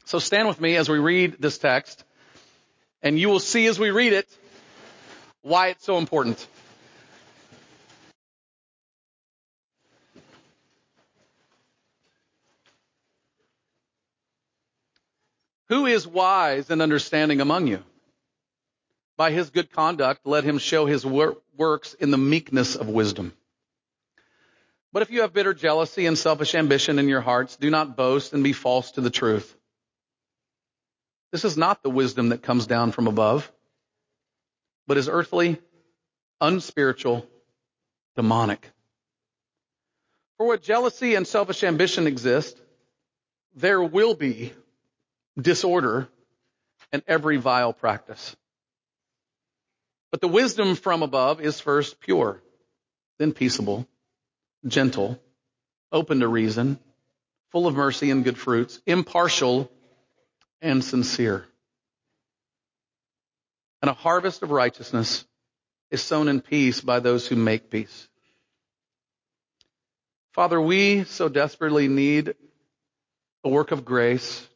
So 0.06 0.18
stand 0.18 0.48
with 0.48 0.60
me 0.60 0.76
as 0.76 0.88
we 0.88 0.98
read 0.98 1.36
this 1.38 1.58
text 1.58 2.02
and 3.02 3.18
you 3.18 3.28
will 3.28 3.40
see 3.40 3.66
as 3.66 3.78
we 3.78 3.90
read 3.90 4.12
it 4.12 4.28
why 5.42 5.68
it's 5.68 5.84
so 5.84 5.98
important. 5.98 6.46
Who 15.68 15.86
is 15.86 16.06
wise 16.06 16.70
and 16.70 16.82
understanding 16.82 17.40
among 17.40 17.66
you? 17.66 17.82
By 19.16 19.30
his 19.30 19.50
good 19.50 19.72
conduct, 19.72 20.26
let 20.26 20.44
him 20.44 20.58
show 20.58 20.86
his 20.86 21.04
wor- 21.04 21.38
works 21.56 21.94
in 21.94 22.10
the 22.10 22.18
meekness 22.18 22.76
of 22.76 22.88
wisdom. 22.88 23.32
But 24.92 25.02
if 25.02 25.10
you 25.10 25.22
have 25.22 25.32
bitter 25.32 25.54
jealousy 25.54 26.06
and 26.06 26.18
selfish 26.18 26.54
ambition 26.54 26.98
in 26.98 27.08
your 27.08 27.22
hearts, 27.22 27.56
do 27.56 27.70
not 27.70 27.96
boast 27.96 28.34
and 28.34 28.44
be 28.44 28.52
false 28.52 28.92
to 28.92 29.00
the 29.00 29.10
truth. 29.10 29.56
This 31.32 31.44
is 31.44 31.56
not 31.56 31.82
the 31.82 31.90
wisdom 31.90 32.28
that 32.28 32.42
comes 32.42 32.66
down 32.66 32.92
from 32.92 33.08
above, 33.08 33.50
but 34.86 34.98
is 34.98 35.08
earthly, 35.08 35.58
unspiritual, 36.40 37.26
demonic. 38.16 38.70
For 40.36 40.46
where 40.46 40.58
jealousy 40.58 41.14
and 41.14 41.26
selfish 41.26 41.64
ambition 41.64 42.06
exist, 42.06 42.60
there 43.54 43.82
will 43.82 44.14
be 44.14 44.52
disorder 45.40 46.08
and 46.92 47.02
every 47.08 47.38
vile 47.38 47.72
practice. 47.72 48.36
But 50.10 50.20
the 50.20 50.28
wisdom 50.28 50.74
from 50.74 51.02
above 51.02 51.40
is 51.40 51.58
first 51.58 51.98
pure, 52.00 52.42
then 53.18 53.32
peaceable 53.32 53.88
gentle, 54.66 55.18
open 55.90 56.20
to 56.20 56.28
reason, 56.28 56.78
full 57.50 57.66
of 57.66 57.74
mercy 57.74 58.10
and 58.10 58.24
good 58.24 58.38
fruits, 58.38 58.80
impartial 58.86 59.70
and 60.62 60.82
sincere. 60.82 61.44
And 63.82 63.90
a 63.90 63.94
harvest 63.94 64.42
of 64.42 64.50
righteousness 64.50 65.26
is 65.90 66.00
sown 66.00 66.28
in 66.28 66.40
peace 66.40 66.80
by 66.80 67.00
those 67.00 67.26
who 67.26 67.36
make 67.36 67.68
peace. 67.68 68.08
Father, 70.32 70.58
we 70.60 71.04
so 71.04 71.28
desperately 71.28 71.88
need 71.88 72.34
a 73.44 73.48
work 73.48 73.72
of 73.72 73.84
grace 73.84 74.48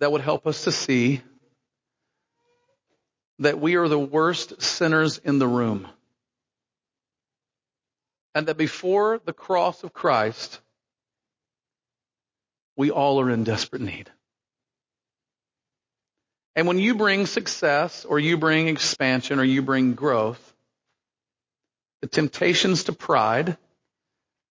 that 0.00 0.12
would 0.12 0.20
help 0.20 0.46
us 0.46 0.64
to 0.64 0.72
see 0.72 1.22
that 3.38 3.60
we 3.60 3.76
are 3.76 3.88
the 3.88 3.98
worst 3.98 4.60
sinners 4.60 5.18
in 5.18 5.38
the 5.38 5.48
room 5.48 5.88
and 8.34 8.48
that 8.48 8.56
before 8.56 9.20
the 9.24 9.32
cross 9.32 9.84
of 9.84 9.92
Christ, 9.92 10.60
we 12.76 12.90
all 12.90 13.20
are 13.20 13.30
in 13.30 13.44
desperate 13.44 13.82
need. 13.82 14.10
And 16.54 16.66
when 16.66 16.78
you 16.78 16.94
bring 16.94 17.26
success 17.26 18.04
or 18.04 18.18
you 18.18 18.36
bring 18.36 18.68
expansion 18.68 19.38
or 19.38 19.44
you 19.44 19.62
bring 19.62 19.94
growth, 19.94 20.52
the 22.02 22.08
temptations 22.08 22.84
to 22.84 22.92
pride 22.92 23.56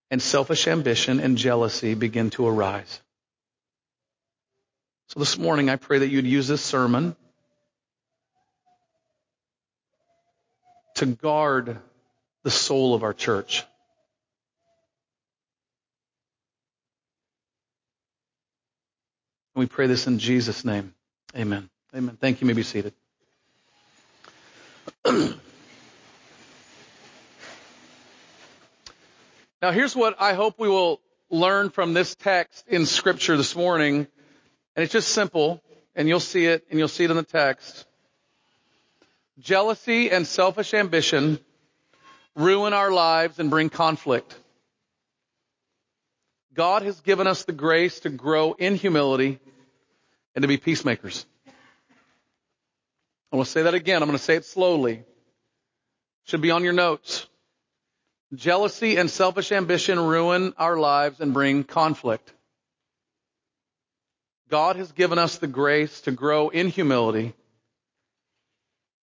and 0.09 0.21
selfish 0.21 0.67
ambition 0.67 1.19
and 1.19 1.37
jealousy 1.37 1.93
begin 1.93 2.29
to 2.31 2.47
arise. 2.47 3.01
So 5.09 5.19
this 5.19 5.37
morning 5.37 5.69
I 5.69 5.75
pray 5.75 5.99
that 5.99 6.07
you'd 6.07 6.25
use 6.25 6.47
this 6.47 6.61
sermon 6.61 7.15
to 10.95 11.05
guard 11.05 11.77
the 12.43 12.51
soul 12.51 12.93
of 12.93 13.03
our 13.03 13.13
church. 13.13 13.63
And 19.55 19.61
we 19.61 19.65
pray 19.65 19.87
this 19.87 20.07
in 20.07 20.19
Jesus' 20.19 20.63
name. 20.63 20.93
Amen. 21.35 21.70
Amen. 21.93 22.17
Thank 22.21 22.39
you. 22.39 22.45
you 22.45 22.53
may 22.53 22.53
be 22.53 22.63
seated. 22.63 22.93
now, 29.61 29.71
here's 29.71 29.93
what 29.93 30.15
I 30.21 30.33
hope 30.33 30.57
we 30.57 30.69
will 30.69 31.01
learn 31.29 31.69
from 31.69 31.93
this 31.93 32.15
text 32.15 32.65
in 32.69 32.85
Scripture 32.85 33.35
this 33.35 33.57
morning. 33.57 34.07
And 34.75 34.83
it's 34.83 34.93
just 34.93 35.09
simple, 35.09 35.61
and 35.93 36.07
you'll 36.07 36.21
see 36.21 36.45
it, 36.45 36.65
and 36.69 36.79
you'll 36.79 36.87
see 36.87 37.03
it 37.03 37.11
in 37.11 37.17
the 37.17 37.23
text. 37.23 37.85
Jealousy 39.39 40.11
and 40.11 40.25
selfish 40.25 40.73
ambition 40.73 41.39
ruin 42.37 42.71
our 42.71 42.91
lives 42.91 43.37
and 43.37 43.49
bring 43.49 43.69
conflict. 43.69 44.33
God 46.53 46.83
has 46.83 47.01
given 47.01 47.27
us 47.27 47.43
the 47.43 47.51
grace 47.51 47.99
to 48.01 48.09
grow 48.09 48.53
in 48.53 48.75
humility 48.75 49.39
and 50.35 50.43
to 50.43 50.47
be 50.47 50.55
peacemakers. 50.55 51.25
I 53.31 53.37
want 53.37 53.45
to 53.45 53.51
say 53.51 53.63
that 53.63 53.73
again. 53.73 54.01
I'm 54.01 54.09
going 54.09 54.17
to 54.17 54.23
say 54.23 54.35
it 54.35 54.45
slowly. 54.45 55.03
Should 56.25 56.41
be 56.41 56.51
on 56.51 56.63
your 56.63 56.73
notes. 56.73 57.27
Jealousy 58.33 58.97
and 58.97 59.09
selfish 59.09 59.51
ambition 59.51 59.99
ruin 59.99 60.53
our 60.57 60.77
lives 60.77 61.19
and 61.19 61.33
bring 61.33 61.63
conflict. 61.63 62.31
God 64.49 64.75
has 64.75 64.91
given 64.91 65.17
us 65.17 65.37
the 65.37 65.47
grace 65.47 66.01
to 66.01 66.11
grow 66.11 66.49
in 66.49 66.67
humility 66.67 67.33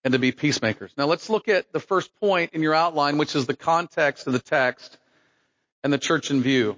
and 0.04 0.12
to 0.12 0.18
be 0.18 0.30
peacemakers. 0.30 0.92
Now 0.96 1.06
let's 1.06 1.30
look 1.30 1.48
at 1.48 1.72
the 1.72 1.80
first 1.80 2.14
point 2.20 2.52
in 2.52 2.62
your 2.62 2.74
outline, 2.74 3.16
which 3.18 3.34
is 3.34 3.46
the 3.46 3.56
context 3.56 4.26
of 4.26 4.34
the 4.34 4.38
text 4.38 4.98
and 5.82 5.92
the 5.92 5.98
church 5.98 6.30
in 6.30 6.42
view. 6.42 6.76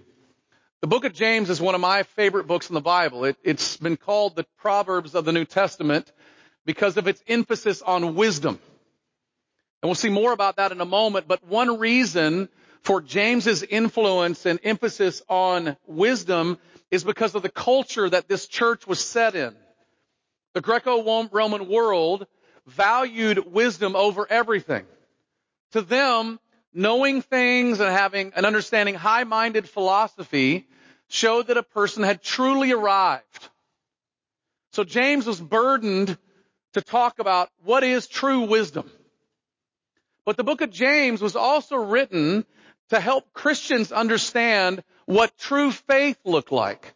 The 0.82 0.86
book 0.86 1.04
of 1.04 1.12
James 1.12 1.50
is 1.50 1.60
one 1.60 1.74
of 1.74 1.80
my 1.80 2.04
favorite 2.04 2.46
books 2.46 2.70
in 2.70 2.74
the 2.74 2.80
Bible. 2.80 3.24
It, 3.24 3.36
has 3.44 3.76
been 3.76 3.96
called 3.96 4.34
the 4.34 4.46
Proverbs 4.58 5.14
of 5.14 5.24
the 5.24 5.32
New 5.32 5.44
Testament 5.44 6.10
because 6.64 6.96
of 6.96 7.08
its 7.08 7.22
emphasis 7.26 7.82
on 7.82 8.14
wisdom. 8.14 8.58
And 9.82 9.88
we'll 9.88 9.94
see 9.94 10.10
more 10.10 10.32
about 10.32 10.56
that 10.56 10.72
in 10.72 10.80
a 10.80 10.86
moment, 10.86 11.26
but 11.26 11.44
one 11.44 11.78
reason 11.78 12.48
for 12.82 13.00
James's 13.00 13.62
influence 13.62 14.46
and 14.46 14.58
emphasis 14.62 15.22
on 15.28 15.76
wisdom 15.86 16.58
is 16.90 17.04
because 17.04 17.34
of 17.34 17.42
the 17.42 17.48
culture 17.48 18.08
that 18.08 18.28
this 18.28 18.46
church 18.46 18.86
was 18.86 19.00
set 19.00 19.34
in. 19.34 19.54
The 20.54 20.60
Greco-Roman 20.60 21.68
world 21.68 22.26
valued 22.66 23.52
wisdom 23.52 23.96
over 23.96 24.26
everything. 24.28 24.84
To 25.72 25.82
them, 25.82 26.40
knowing 26.74 27.22
things 27.22 27.80
and 27.80 27.90
having 27.90 28.32
an 28.34 28.44
understanding 28.44 28.94
high-minded 28.94 29.68
philosophy 29.68 30.66
showed 31.08 31.48
that 31.48 31.56
a 31.56 31.62
person 31.62 32.02
had 32.02 32.22
truly 32.22 32.72
arrived. 32.72 33.48
So 34.72 34.84
James 34.84 35.26
was 35.26 35.40
burdened 35.40 36.16
to 36.74 36.80
talk 36.80 37.18
about 37.18 37.50
what 37.64 37.82
is 37.82 38.06
true 38.06 38.40
wisdom. 38.40 38.90
But 40.24 40.36
the 40.36 40.44
book 40.44 40.60
of 40.60 40.70
James 40.70 41.20
was 41.20 41.36
also 41.36 41.76
written 41.76 42.44
to 42.90 43.00
help 43.00 43.32
Christians 43.32 43.92
understand 43.92 44.82
what 45.06 45.36
true 45.38 45.72
faith 45.72 46.18
looked 46.24 46.52
like. 46.52 46.94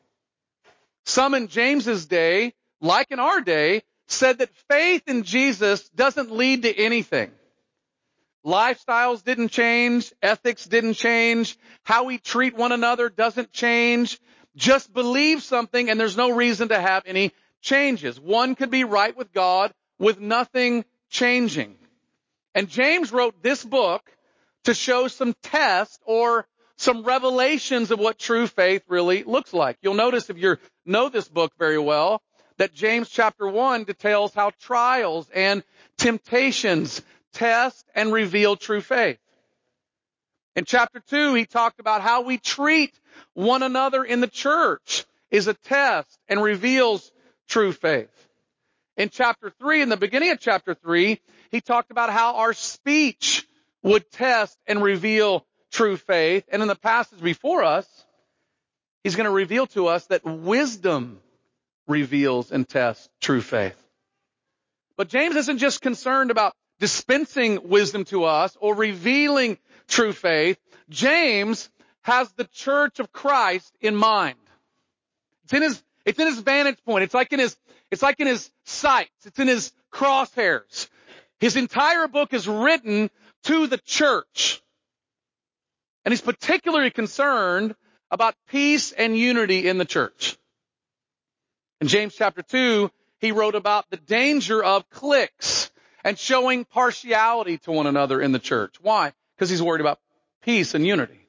Some 1.04 1.34
in 1.34 1.48
James's 1.48 2.06
day, 2.06 2.54
like 2.80 3.10
in 3.10 3.18
our 3.18 3.40
day, 3.40 3.82
said 4.06 4.38
that 4.38 4.54
faith 4.70 5.02
in 5.06 5.22
Jesus 5.22 5.88
doesn't 5.90 6.30
lead 6.30 6.62
to 6.62 6.76
anything. 6.76 7.30
Lifestyles 8.44 9.24
didn't 9.24 9.48
change. 9.48 10.12
Ethics 10.22 10.64
didn't 10.66 10.94
change. 10.94 11.56
How 11.82 12.04
we 12.04 12.18
treat 12.18 12.54
one 12.54 12.72
another 12.72 13.08
doesn't 13.08 13.52
change. 13.52 14.20
Just 14.54 14.92
believe 14.92 15.42
something 15.42 15.88
and 15.88 15.98
there's 15.98 16.16
no 16.16 16.32
reason 16.32 16.68
to 16.68 16.80
have 16.80 17.04
any 17.06 17.32
changes. 17.64 18.20
One 18.20 18.54
could 18.54 18.70
be 18.70 18.84
right 18.84 19.16
with 19.16 19.32
God 19.32 19.72
with 19.98 20.20
nothing 20.20 20.84
changing. 21.10 21.76
And 22.54 22.68
James 22.68 23.12
wrote 23.12 23.42
this 23.42 23.64
book 23.64 24.02
to 24.64 24.74
show 24.74 25.08
some 25.08 25.34
tests 25.42 25.98
or 26.04 26.46
some 26.76 27.02
revelations 27.02 27.90
of 27.90 27.98
what 27.98 28.18
true 28.18 28.46
faith 28.46 28.82
really 28.88 29.24
looks 29.24 29.52
like. 29.52 29.78
You'll 29.82 29.94
notice 29.94 30.30
if 30.30 30.38
you 30.38 30.58
know 30.84 31.08
this 31.08 31.28
book 31.28 31.52
very 31.58 31.78
well 31.78 32.22
that 32.58 32.74
James 32.74 33.08
chapter 33.08 33.48
1 33.48 33.84
details 33.84 34.34
how 34.34 34.50
trials 34.60 35.28
and 35.34 35.64
temptations 35.96 37.02
test 37.32 37.84
and 37.94 38.12
reveal 38.12 38.56
true 38.56 38.80
faith. 38.80 39.18
In 40.54 40.64
chapter 40.64 41.00
2, 41.00 41.34
he 41.34 41.46
talked 41.46 41.80
about 41.80 42.00
how 42.00 42.22
we 42.22 42.38
treat 42.38 42.94
one 43.32 43.62
another 43.62 44.04
in 44.04 44.20
the 44.20 44.28
church 44.28 45.04
is 45.30 45.48
a 45.48 45.54
test 45.54 46.16
and 46.28 46.40
reveals 46.40 47.10
true 47.48 47.72
faith. 47.72 48.10
In 48.96 49.08
chapter 49.08 49.50
3, 49.58 49.82
in 49.82 49.88
the 49.88 49.96
beginning 49.96 50.30
of 50.30 50.40
chapter 50.40 50.74
3, 50.74 51.20
he 51.50 51.60
talked 51.60 51.90
about 51.90 52.10
how 52.10 52.36
our 52.36 52.52
speech 52.52 53.46
would 53.82 54.10
test 54.12 54.56
and 54.66 54.82
reveal 54.82 55.46
true 55.72 55.96
faith. 55.96 56.44
And 56.50 56.62
in 56.62 56.68
the 56.68 56.76
passage 56.76 57.20
before 57.20 57.64
us, 57.64 57.86
he's 59.02 59.16
going 59.16 59.26
to 59.26 59.32
reveal 59.32 59.66
to 59.68 59.88
us 59.88 60.06
that 60.06 60.24
wisdom 60.24 61.20
reveals 61.86 62.52
and 62.52 62.68
tests 62.68 63.08
true 63.20 63.40
faith. 63.40 63.76
But 64.96 65.08
James 65.08 65.36
isn't 65.36 65.58
just 65.58 65.80
concerned 65.80 66.30
about 66.30 66.54
dispensing 66.78 67.68
wisdom 67.68 68.04
to 68.06 68.24
us 68.24 68.56
or 68.60 68.74
revealing 68.74 69.58
true 69.88 70.12
faith. 70.12 70.58
James 70.88 71.68
has 72.02 72.30
the 72.32 72.44
church 72.44 73.00
of 73.00 73.12
Christ 73.12 73.72
in 73.80 73.96
mind. 73.96 74.38
It's 75.44 75.52
in 75.52 75.62
his, 75.62 75.82
it's 76.04 76.18
in 76.18 76.26
his 76.26 76.38
vantage 76.38 76.78
point. 76.84 77.04
It's 77.04 77.14
like 77.14 77.32
in 77.32 77.38
his, 77.38 77.56
it's 77.90 78.02
like 78.02 78.20
in 78.20 78.26
his 78.26 78.50
sights. 78.64 79.26
It's 79.26 79.38
in 79.38 79.48
his 79.48 79.72
crosshairs. 79.92 80.88
His 81.40 81.56
entire 81.56 82.08
book 82.08 82.32
is 82.32 82.46
written 82.46 83.10
to 83.44 83.66
the 83.66 83.78
church. 83.78 84.62
And 86.04 86.12
he's 86.12 86.20
particularly 86.20 86.90
concerned 86.90 87.74
about 88.10 88.34
peace 88.48 88.92
and 88.92 89.16
unity 89.16 89.68
in 89.68 89.78
the 89.78 89.84
church. 89.84 90.36
In 91.80 91.88
James 91.88 92.14
chapter 92.14 92.42
2, 92.42 92.90
he 93.18 93.32
wrote 93.32 93.54
about 93.54 93.88
the 93.90 93.96
danger 93.96 94.62
of 94.62 94.88
cliques 94.90 95.70
and 96.04 96.18
showing 96.18 96.64
partiality 96.64 97.58
to 97.58 97.72
one 97.72 97.86
another 97.86 98.20
in 98.20 98.32
the 98.32 98.38
church. 98.38 98.76
Why? 98.80 99.12
Because 99.34 99.50
he's 99.50 99.62
worried 99.62 99.80
about 99.80 99.98
peace 100.42 100.74
and 100.74 100.86
unity. 100.86 101.26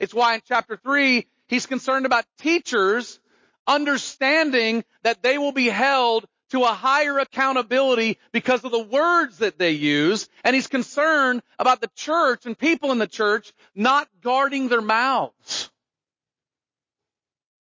It's 0.00 0.14
why 0.14 0.34
in 0.34 0.42
chapter 0.48 0.76
3, 0.76 1.26
he's 1.46 1.66
concerned 1.66 2.06
about 2.06 2.24
teachers 2.38 3.20
understanding 3.66 4.84
that 5.02 5.22
they 5.22 5.38
will 5.38 5.52
be 5.52 5.68
held 5.68 6.26
to 6.50 6.64
a 6.64 6.66
higher 6.66 7.18
accountability 7.18 8.18
because 8.30 8.62
of 8.62 8.72
the 8.72 8.82
words 8.82 9.38
that 9.38 9.58
they 9.58 9.70
use. 9.70 10.28
And 10.44 10.54
he's 10.54 10.66
concerned 10.66 11.42
about 11.58 11.80
the 11.80 11.90
church 11.96 12.44
and 12.44 12.56
people 12.56 12.92
in 12.92 12.98
the 12.98 13.06
church 13.06 13.52
not 13.74 14.08
guarding 14.20 14.68
their 14.68 14.82
mouths. 14.82 15.70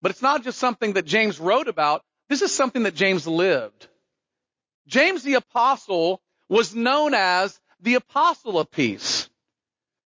But 0.02 0.12
it's 0.12 0.22
not 0.22 0.44
just 0.44 0.60
something 0.60 0.94
that 0.94 1.06
James 1.06 1.40
wrote 1.40 1.70
about. 1.70 2.04
This 2.28 2.42
is 2.42 2.54
something 2.54 2.84
that 2.84 2.96
James 2.96 3.26
lived. 3.26 3.88
James 4.88 5.24
the 5.24 5.36
apostle 5.36 6.22
was 6.50 6.76
known 6.76 7.14
as 7.14 7.58
the 7.82 7.96
apostle 7.96 8.60
of 8.60 8.70
peace. 8.72 9.30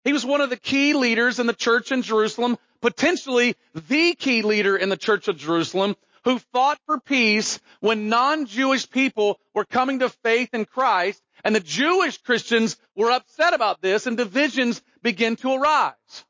He 0.05 0.13
was 0.15 0.25
one 0.25 0.41
of 0.41 0.49
the 0.49 0.57
key 0.57 0.95
leaders 0.95 1.39
in 1.39 1.47
the 1.47 1.53
church 1.53 1.93
in 1.93 2.01
Jerusalem, 2.03 2.57
potentially 2.81 3.57
the 3.75 4.15
key 4.15 4.43
leader 4.43 4.77
in 4.77 4.89
the 4.89 4.97
church 4.97 5.29
of 5.29 5.37
Jerusalem, 5.37 5.97
who 6.25 6.39
fought 6.53 6.79
for 6.87 7.01
peace 7.01 7.61
when 7.81 8.09
non-Jewish 8.09 8.91
people 8.91 9.39
were 9.55 9.65
coming 9.65 10.01
to 10.01 10.09
faith 10.09 10.51
in 10.53 10.65
Christ, 10.65 11.23
and 11.45 11.55
the 11.55 11.61
Jewish 11.61 12.19
Christians 12.19 12.77
were 12.95 13.11
upset 13.11 13.55
about 13.55 13.81
this, 13.81 14.07
and 14.07 14.17
divisions 14.17 14.83
begin 15.03 15.37
to 15.37 15.55
arise. 15.55 16.25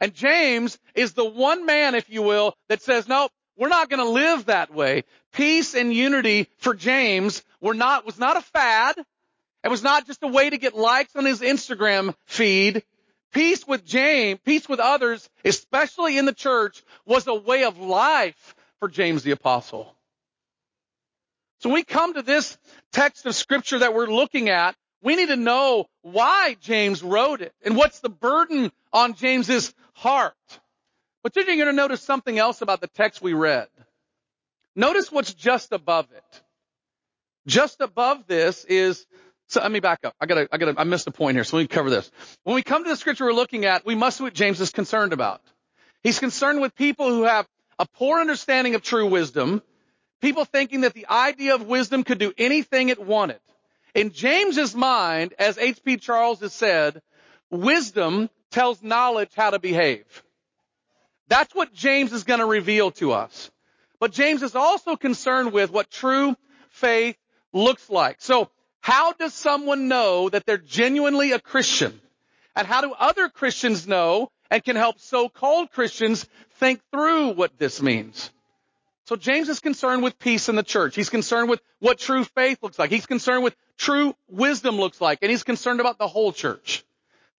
And 0.00 0.12
James 0.12 0.78
is 0.96 1.12
the 1.12 1.24
one 1.24 1.64
man, 1.64 1.94
if 1.94 2.10
you 2.10 2.22
will, 2.22 2.56
that 2.68 2.82
says, 2.82 3.06
no, 3.06 3.28
we're 3.56 3.68
not 3.68 3.88
going 3.88 4.02
to 4.02 4.08
live 4.08 4.46
that 4.46 4.74
way. 4.74 5.04
Peace 5.32 5.74
and 5.74 5.94
unity 5.94 6.48
for 6.58 6.74
James 6.74 7.44
were 7.60 7.74
not, 7.74 8.04
was 8.04 8.18
not 8.18 8.36
a 8.36 8.40
fad. 8.40 8.96
It 9.62 9.68
was 9.68 9.84
not 9.84 10.06
just 10.06 10.24
a 10.24 10.28
way 10.28 10.50
to 10.50 10.58
get 10.58 10.74
likes 10.74 11.14
on 11.14 11.24
his 11.24 11.40
Instagram 11.40 12.16
feed. 12.26 12.82
Peace 13.32 13.66
with 13.66 13.84
James, 13.84 14.40
peace 14.44 14.68
with 14.68 14.78
others, 14.78 15.28
especially 15.44 16.18
in 16.18 16.26
the 16.26 16.34
church, 16.34 16.82
was 17.06 17.26
a 17.26 17.34
way 17.34 17.64
of 17.64 17.78
life 17.78 18.54
for 18.78 18.88
James 18.88 19.22
the 19.22 19.30
apostle. 19.30 19.94
So 21.60 21.68
when 21.68 21.74
we 21.74 21.84
come 21.84 22.14
to 22.14 22.22
this 22.22 22.58
text 22.92 23.24
of 23.24 23.34
scripture 23.34 23.78
that 23.78 23.94
we're 23.94 24.06
looking 24.06 24.48
at, 24.48 24.74
we 25.02 25.16
need 25.16 25.28
to 25.28 25.36
know 25.36 25.86
why 26.02 26.56
James 26.60 27.02
wrote 27.02 27.40
it 27.40 27.52
and 27.64 27.76
what's 27.76 28.00
the 28.00 28.08
burden 28.08 28.70
on 28.92 29.14
James's 29.14 29.72
heart. 29.94 30.34
But 31.22 31.34
then 31.34 31.46
you're 31.46 31.56
going 31.56 31.68
to 31.68 31.72
notice 31.72 32.02
something 32.02 32.38
else 32.38 32.62
about 32.62 32.80
the 32.80 32.88
text 32.88 33.22
we 33.22 33.32
read. 33.32 33.68
Notice 34.74 35.10
what's 35.10 35.34
just 35.34 35.72
above 35.72 36.06
it. 36.12 36.42
Just 37.46 37.80
above 37.80 38.26
this 38.26 38.64
is, 38.64 39.06
so 39.52 39.60
let 39.60 39.70
me 39.70 39.80
back 39.80 40.00
up. 40.04 40.14
I 40.18 40.24
gotta, 40.24 40.48
I 40.50 40.56
gotta, 40.56 40.74
I 40.78 40.84
missed 40.84 41.06
a 41.06 41.10
point 41.10 41.36
here, 41.36 41.44
so 41.44 41.58
let 41.58 41.64
me 41.64 41.68
cover 41.68 41.90
this. 41.90 42.10
When 42.42 42.54
we 42.54 42.62
come 42.62 42.84
to 42.84 42.88
the 42.88 42.96
scripture 42.96 43.26
we're 43.26 43.34
looking 43.34 43.66
at, 43.66 43.84
we 43.84 43.94
must 43.94 44.18
know 44.18 44.24
what 44.24 44.32
James 44.32 44.62
is 44.62 44.70
concerned 44.70 45.12
about. 45.12 45.42
He's 46.02 46.18
concerned 46.18 46.62
with 46.62 46.74
people 46.74 47.10
who 47.10 47.24
have 47.24 47.46
a 47.78 47.86
poor 47.86 48.18
understanding 48.18 48.74
of 48.74 48.82
true 48.82 49.06
wisdom, 49.06 49.62
people 50.22 50.46
thinking 50.46 50.80
that 50.80 50.94
the 50.94 51.06
idea 51.08 51.54
of 51.54 51.66
wisdom 51.66 52.02
could 52.02 52.18
do 52.18 52.32
anything 52.38 52.88
it 52.88 52.98
wanted. 52.98 53.40
In 53.94 54.12
James's 54.12 54.74
mind, 54.74 55.34
as 55.38 55.58
H.B. 55.58 55.98
Charles 55.98 56.40
has 56.40 56.54
said, 56.54 57.02
wisdom 57.50 58.30
tells 58.52 58.82
knowledge 58.82 59.32
how 59.36 59.50
to 59.50 59.58
behave. 59.58 60.06
That's 61.28 61.54
what 61.54 61.74
James 61.74 62.14
is 62.14 62.24
going 62.24 62.40
to 62.40 62.46
reveal 62.46 62.90
to 62.92 63.12
us. 63.12 63.50
But 64.00 64.12
James 64.12 64.42
is 64.42 64.56
also 64.56 64.96
concerned 64.96 65.52
with 65.52 65.70
what 65.70 65.90
true 65.90 66.36
faith 66.70 67.16
looks 67.52 67.90
like. 67.90 68.22
So 68.22 68.48
how 68.82 69.12
does 69.12 69.32
someone 69.32 69.86
know 69.86 70.28
that 70.28 70.44
they're 70.44 70.58
genuinely 70.58 71.30
a 71.30 71.38
Christian? 71.38 71.98
And 72.54 72.66
how 72.66 72.80
do 72.80 72.92
other 72.92 73.28
Christians 73.28 73.86
know 73.86 74.30
and 74.50 74.62
can 74.62 74.76
help 74.76 74.98
so-called 74.98 75.70
Christians 75.70 76.26
think 76.58 76.80
through 76.90 77.34
what 77.34 77.56
this 77.58 77.80
means? 77.80 78.30
So 79.06 79.14
James 79.14 79.48
is 79.48 79.60
concerned 79.60 80.02
with 80.02 80.18
peace 80.18 80.48
in 80.48 80.56
the 80.56 80.64
church. 80.64 80.96
He's 80.96 81.10
concerned 81.10 81.48
with 81.48 81.60
what 81.78 81.98
true 81.98 82.24
faith 82.24 82.58
looks 82.60 82.78
like. 82.78 82.90
He's 82.90 83.06
concerned 83.06 83.44
with 83.44 83.54
true 83.78 84.14
wisdom 84.28 84.76
looks 84.76 85.00
like. 85.00 85.20
And 85.22 85.30
he's 85.30 85.44
concerned 85.44 85.78
about 85.78 85.98
the 85.98 86.08
whole 86.08 86.32
church. 86.32 86.84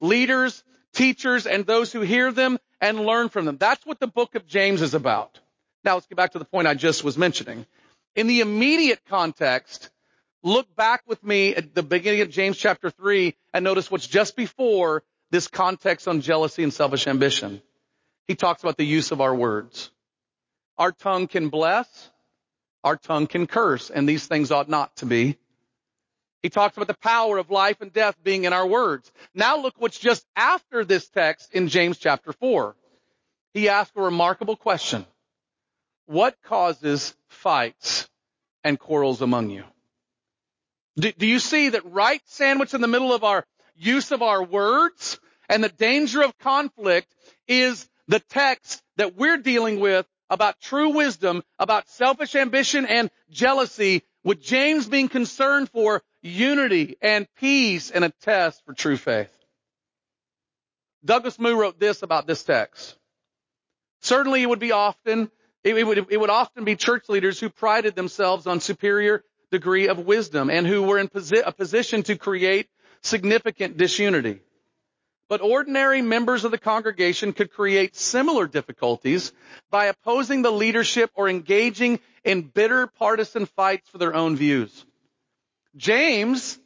Leaders, 0.01 0.63
teachers, 0.93 1.47
and 1.47 1.67
those 1.67 1.93
who 1.93 2.03
hear 2.03 2.31
them 2.31 2.59
and 2.81 3.01
learn 3.01 3.31
from 3.31 3.47
them. 3.47 3.57
That's 3.59 3.85
what 3.85 3.99
the 3.99 4.07
book 4.07 4.37
of 4.37 4.47
James 4.47 4.81
is 4.81 4.95
about. 4.95 5.41
Now 5.85 5.95
let's 5.95 6.07
get 6.07 6.17
back 6.17 6.33
to 6.33 6.39
the 6.39 6.45
point 6.45 6.69
I 6.69 6.75
just 6.75 7.03
was 7.03 7.19
mentioning. 7.19 7.67
In 8.15 8.29
the 8.29 8.43
immediate 8.43 9.01
context, 9.09 9.91
look 10.43 10.75
back 10.77 11.03
with 11.07 11.23
me 11.23 11.55
at 11.55 11.75
the 11.75 11.83
beginning 11.83 12.21
of 12.21 12.31
James 12.31 12.57
chapter 12.57 12.91
3 12.91 13.35
and 13.55 13.65
notice 13.65 13.91
what's 13.91 14.07
just 14.07 14.37
before 14.37 15.03
this 15.31 15.49
context 15.49 16.09
on 16.09 16.21
jealousy 16.21 16.63
and 16.63 16.73
selfish 16.73 17.07
ambition. 17.07 17.63
He 18.29 18.35
talks 18.35 18.63
about 18.63 18.77
the 18.77 18.87
use 18.87 19.11
of 19.13 19.21
our 19.21 19.35
words. 19.35 19.91
Our 20.79 20.93
tongue 20.93 21.27
can 21.27 21.49
bless, 21.49 22.11
our 22.85 22.97
tongue 22.97 23.27
can 23.27 23.47
curse, 23.47 23.91
and 23.91 24.09
these 24.09 24.27
things 24.27 24.51
ought 24.51 24.69
not 24.69 24.97
to 24.97 25.07
be. 25.07 25.37
He 26.43 26.51
talks 26.51 26.77
about 26.77 26.89
the 26.89 26.95
power 26.95 27.39
of 27.39 27.51
life 27.51 27.81
and 27.81 27.93
death 27.93 28.17
being 28.23 28.45
in 28.45 28.53
our 28.53 28.67
words. 28.67 29.11
Now 29.33 29.59
look 29.59 29.75
what's 29.79 29.99
just 29.99 30.27
after 30.35 30.85
this 30.85 31.09
text 31.09 31.55
in 31.55 31.69
James 31.69 31.99
chapter 31.99 32.33
4. 32.33 32.75
He 33.55 33.69
asks 33.69 33.93
a 33.97 34.03
remarkable 34.03 34.57
question. 34.57 35.07
What 36.07 36.37
causes 36.43 37.15
fights 37.29 38.09
and 38.65 38.79
quarrels 38.79 39.23
among 39.23 39.51
you? 39.51 39.65
Do, 40.99 41.13
do 41.13 41.27
you 41.27 41.39
see 41.39 41.71
that 41.71 41.91
right 41.91 42.23
sandwiched 42.27 42.75
in 42.75 42.81
the 42.81 42.89
middle 42.89 43.13
of 43.13 43.25
our 43.25 43.45
use 43.77 44.13
of 44.13 44.23
our 44.23 44.43
words 44.43 45.19
and 45.49 45.65
the 45.65 45.69
danger 45.69 46.23
of 46.23 46.37
conflict 46.39 47.13
is 47.49 47.89
the 48.09 48.21
text 48.21 48.83
that 48.97 49.17
we're 49.17 49.39
dealing 49.39 49.81
with 49.81 50.07
about 50.29 50.61
true 50.61 50.91
wisdom, 50.91 51.43
about 51.59 51.89
selfish 51.91 52.35
ambition 52.35 52.87
and 52.87 53.11
jealousy, 53.31 54.03
with 54.25 54.41
James 54.41 54.87
being 54.87 55.09
concerned 55.09 55.69
for 55.71 56.03
unity 56.23 56.97
and 57.03 57.27
peace 57.37 57.91
and 57.91 58.05
a 58.05 58.13
test 58.23 58.63
for 58.65 58.73
true 58.73 58.97
faith. 58.97 59.31
Douglas 61.05 61.39
Moo 61.39 61.57
wrote 61.57 61.81
this 61.81 62.03
about 62.03 62.27
this 62.27 62.45
text. 62.45 62.97
Certainly 64.01 64.43
it 64.43 64.49
would 64.49 64.59
be 64.59 64.73
often, 64.73 65.31
it 65.65 65.87
would, 65.87 66.07
it 66.11 66.21
would 66.21 66.31
often 66.31 66.65
be 66.65 66.77
church 66.77 67.09
leaders 67.09 67.41
who 67.41 67.51
prided 67.51 67.95
themselves 67.95 68.47
on 68.47 68.61
superior 68.61 69.25
degree 69.53 69.87
of 69.87 69.99
wisdom 70.01 70.51
and 70.51 70.67
who 70.67 70.83
were 70.83 70.99
in 70.99 71.07
posi- 71.09 71.43
a 71.45 71.53
position 71.53 72.03
to 72.05 72.17
create 72.17 72.69
significant 73.03 73.77
disunity. 73.77 74.41
But 75.29 75.41
ordinary 75.41 76.03
members 76.03 76.45
of 76.45 76.51
the 76.51 76.59
congregation 76.59 77.33
could 77.33 77.53
create 77.53 77.95
similar 77.95 78.49
difficulties 78.49 79.33
by 79.71 79.87
opposing 79.87 80.43
the 80.43 80.51
leadership 80.51 81.11
or 81.15 81.29
engaging 81.29 82.01
in 82.25 82.43
bitter 82.43 82.87
partisan 82.87 83.47
fights 83.47 83.89
for 83.89 83.99
their 83.99 84.15
own 84.15 84.37
views. 84.37 84.85
James 85.77 86.59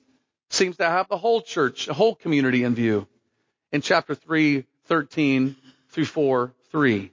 seems 0.51 0.79
to 0.79 0.85
have 0.85 1.09
the 1.09 1.19
whole 1.19 1.43
church, 1.43 1.87
the 1.87 1.95
whole 1.95 2.15
community 2.15 2.65
in 2.65 2.75
view 2.75 3.07
in 3.73 3.83
chapter 3.83 4.15
3, 4.15 4.65
13 4.87 5.57
through 5.91 6.05
4, 6.05 6.53
3. 6.71 7.13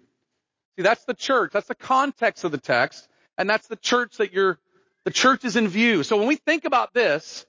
See, 0.76 0.82
that's 0.82 1.06
the 1.06 1.14
church. 1.14 1.52
That's 1.54 1.68
the 1.68 1.76
context 1.76 2.44
of 2.44 2.52
the 2.52 2.58
text. 2.58 3.08
And 3.38 3.50
that's 3.50 3.68
the 3.68 3.76
church 3.76 4.18
that 4.18 4.34
you're, 4.34 4.58
the 5.06 5.12
church 5.12 5.44
is 5.46 5.56
in 5.56 5.68
view. 5.68 6.04
So 6.04 6.18
when 6.18 6.28
we 6.28 6.36
think 6.36 6.66
about 6.66 6.94
this, 6.94 7.46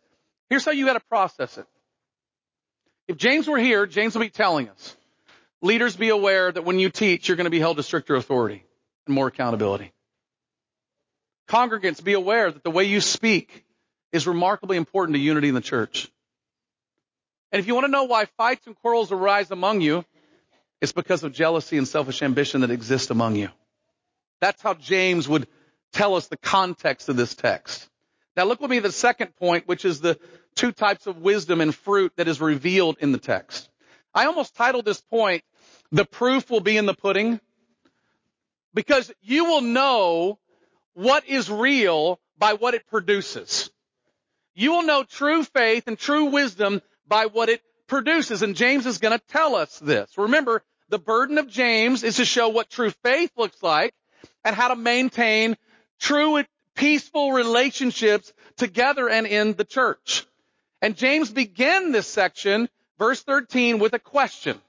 here's 0.51 0.65
how 0.65 0.73
you 0.73 0.87
gotta 0.87 1.01
process 1.01 1.59
it. 1.59 1.67
If 3.09 3.17
James 3.17 3.47
were 3.47 3.59
here, 3.59 3.87
James 3.87 4.15
would 4.15 4.25
be 4.25 4.31
telling 4.31 4.69
us, 4.69 4.97
leaders 5.63 5.97
be 5.97 6.09
aware 6.09 6.51
that 6.51 6.65
when 6.65 6.79
you 6.79 6.91
teach, 6.91 7.29
you're 7.29 7.37
gonna 7.37 7.51
be 7.51 7.61
held 7.61 7.77
to 7.77 7.83
stricter 7.83 8.15
authority 8.17 8.65
and 9.07 9.15
more 9.15 9.29
accountability. 9.29 9.93
Congregants, 11.49 12.03
be 12.03 12.15
aware 12.15 12.51
that 12.51 12.65
the 12.65 12.71
way 12.71 12.85
you 12.85 13.01
speak 13.01 13.65
is 14.13 14.27
remarkably 14.27 14.77
important 14.77 15.15
to 15.17 15.21
unity 15.21 15.49
in 15.49 15.55
the 15.55 15.61
church. 15.61 16.11
And 17.53 17.61
if 17.61 17.67
you 17.67 17.75
want 17.75 17.85
to 17.85 17.91
know 17.91 18.05
why 18.05 18.25
fights 18.37 18.67
and 18.67 18.75
quarrels 18.77 19.13
arise 19.13 19.51
among 19.51 19.81
you, 19.81 20.05
it's 20.81 20.93
because 20.93 21.23
of 21.23 21.33
jealousy 21.33 21.79
and 21.79 21.87
selfish 21.87 22.23
ambition 22.23 22.63
that 22.63 22.71
exist 22.71 23.11
among 23.11 23.37
you. 23.37 23.49
That's 24.41 24.61
how 24.61 24.75
James 24.75 25.29
would 25.29 25.47
tell 25.95 26.15
us 26.15 26.27
the 26.27 26.37
context 26.37 27.09
of 27.09 27.17
this 27.17 27.35
text. 27.35 27.89
Now 28.37 28.45
look 28.45 28.61
with 28.61 28.71
me 28.71 28.79
at 28.79 28.83
the 28.83 28.93
second 28.93 29.37
point, 29.37 29.67
which 29.67 29.85
is 29.85 30.01
the 30.01 30.19
two 30.55 30.73
types 30.73 31.07
of 31.07 31.19
wisdom 31.19 31.61
and 31.61 31.75
fruit 31.75 32.13
that 32.17 32.29
is 32.29 32.41
revealed 32.41 32.97
in 33.01 33.13
the 33.13 33.19
text. 33.19 33.71
I 34.13 34.27
almost 34.27 34.55
titled 34.55 34.85
this 34.85 35.01
point, 35.01 35.43
the 35.93 36.05
proof 36.05 36.51
will 36.51 36.61
be 36.61 36.77
in 36.77 36.87
the 36.87 36.95
pudding, 36.95 37.41
because 38.75 39.13
you 39.23 39.45
will 39.45 39.61
know 39.61 40.39
what 40.95 41.27
is 41.29 41.51
real 41.51 42.21
by 42.37 42.55
what 42.55 42.75
it 42.75 42.87
produces. 42.89 43.71
You 44.55 44.73
will 44.73 44.83
know 44.83 45.05
true 45.05 45.45
faith 45.45 45.85
and 45.87 45.99
true 45.99 46.27
wisdom 46.27 46.83
by 47.07 47.27
what 47.27 47.49
it 47.49 47.63
produces. 47.87 48.43
And 48.43 48.57
James 48.57 48.87
is 48.87 48.99
going 48.99 49.17
to 49.17 49.25
tell 49.29 49.55
us 49.55 49.79
this. 49.79 50.17
Remember, 50.17 50.63
the 50.89 50.99
burden 50.99 51.39
of 51.39 51.49
James 51.49 52.03
is 52.03 52.17
to 52.17 52.25
show 52.25 52.49
what 52.49 52.71
true 52.71 52.91
faith 53.03 53.33
looks 53.37 53.63
like 53.63 53.95
and 54.45 54.55
how 54.55 54.69
to 54.69 54.77
maintain 54.77 55.57
true 56.05 56.37
and 56.37 56.47
peaceful 56.75 57.33
relationships 57.33 58.33
together 58.59 59.09
and 59.09 59.27
in 59.27 59.55
the 59.55 59.65
church. 59.65 60.27
And 60.83 60.97
James 60.97 61.31
began 61.31 61.93
this 61.93 62.07
section, 62.07 62.69
verse 62.99 63.23
13, 63.23 63.79
with 63.79 63.95
a 63.95 63.99
question. 63.99 64.61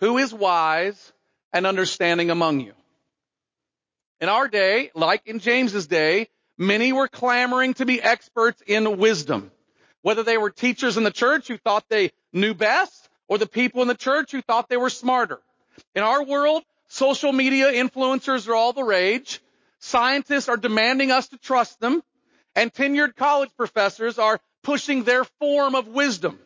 Who 0.00 0.18
is 0.18 0.34
wise 0.34 1.12
and 1.52 1.66
understanding 1.66 2.30
among 2.30 2.60
you? 2.60 2.74
In 4.20 4.28
our 4.28 4.46
day, 4.48 4.90
like 4.94 5.22
in 5.26 5.38
James's 5.38 5.86
day, 5.86 6.28
many 6.58 6.92
were 6.92 7.08
clamoring 7.08 7.72
to 7.74 7.86
be 7.86 8.02
experts 8.02 8.62
in 8.66 8.98
wisdom. 8.98 9.50
Whether 10.02 10.24
they 10.24 10.36
were 10.36 10.50
teachers 10.50 10.98
in 10.98 11.04
the 11.04 11.10
church 11.10 11.48
who 11.48 11.56
thought 11.56 11.88
they 11.88 12.12
knew 12.34 12.52
best, 12.52 13.08
or 13.28 13.38
the 13.38 13.46
people 13.46 13.80
in 13.80 13.88
the 13.88 13.94
church 13.94 14.32
who 14.32 14.42
thought 14.42 14.68
they 14.68 14.76
were 14.76 14.90
smarter. 14.90 15.40
In 15.94 16.02
our 16.02 16.22
world, 16.22 16.62
social 16.88 17.32
media 17.32 17.72
influencers 17.72 18.46
are 18.46 18.54
all 18.54 18.74
the 18.74 18.84
rage. 18.84 19.40
Scientists 19.84 20.48
are 20.48 20.56
demanding 20.56 21.10
us 21.10 21.28
to 21.28 21.36
trust 21.36 21.78
them. 21.78 22.02
And 22.56 22.72
tenured 22.72 23.16
college 23.16 23.50
professors 23.54 24.18
are 24.18 24.40
pushing 24.62 25.04
their 25.04 25.24
form 25.38 25.74
of 25.74 25.88
wisdom. 25.88 26.38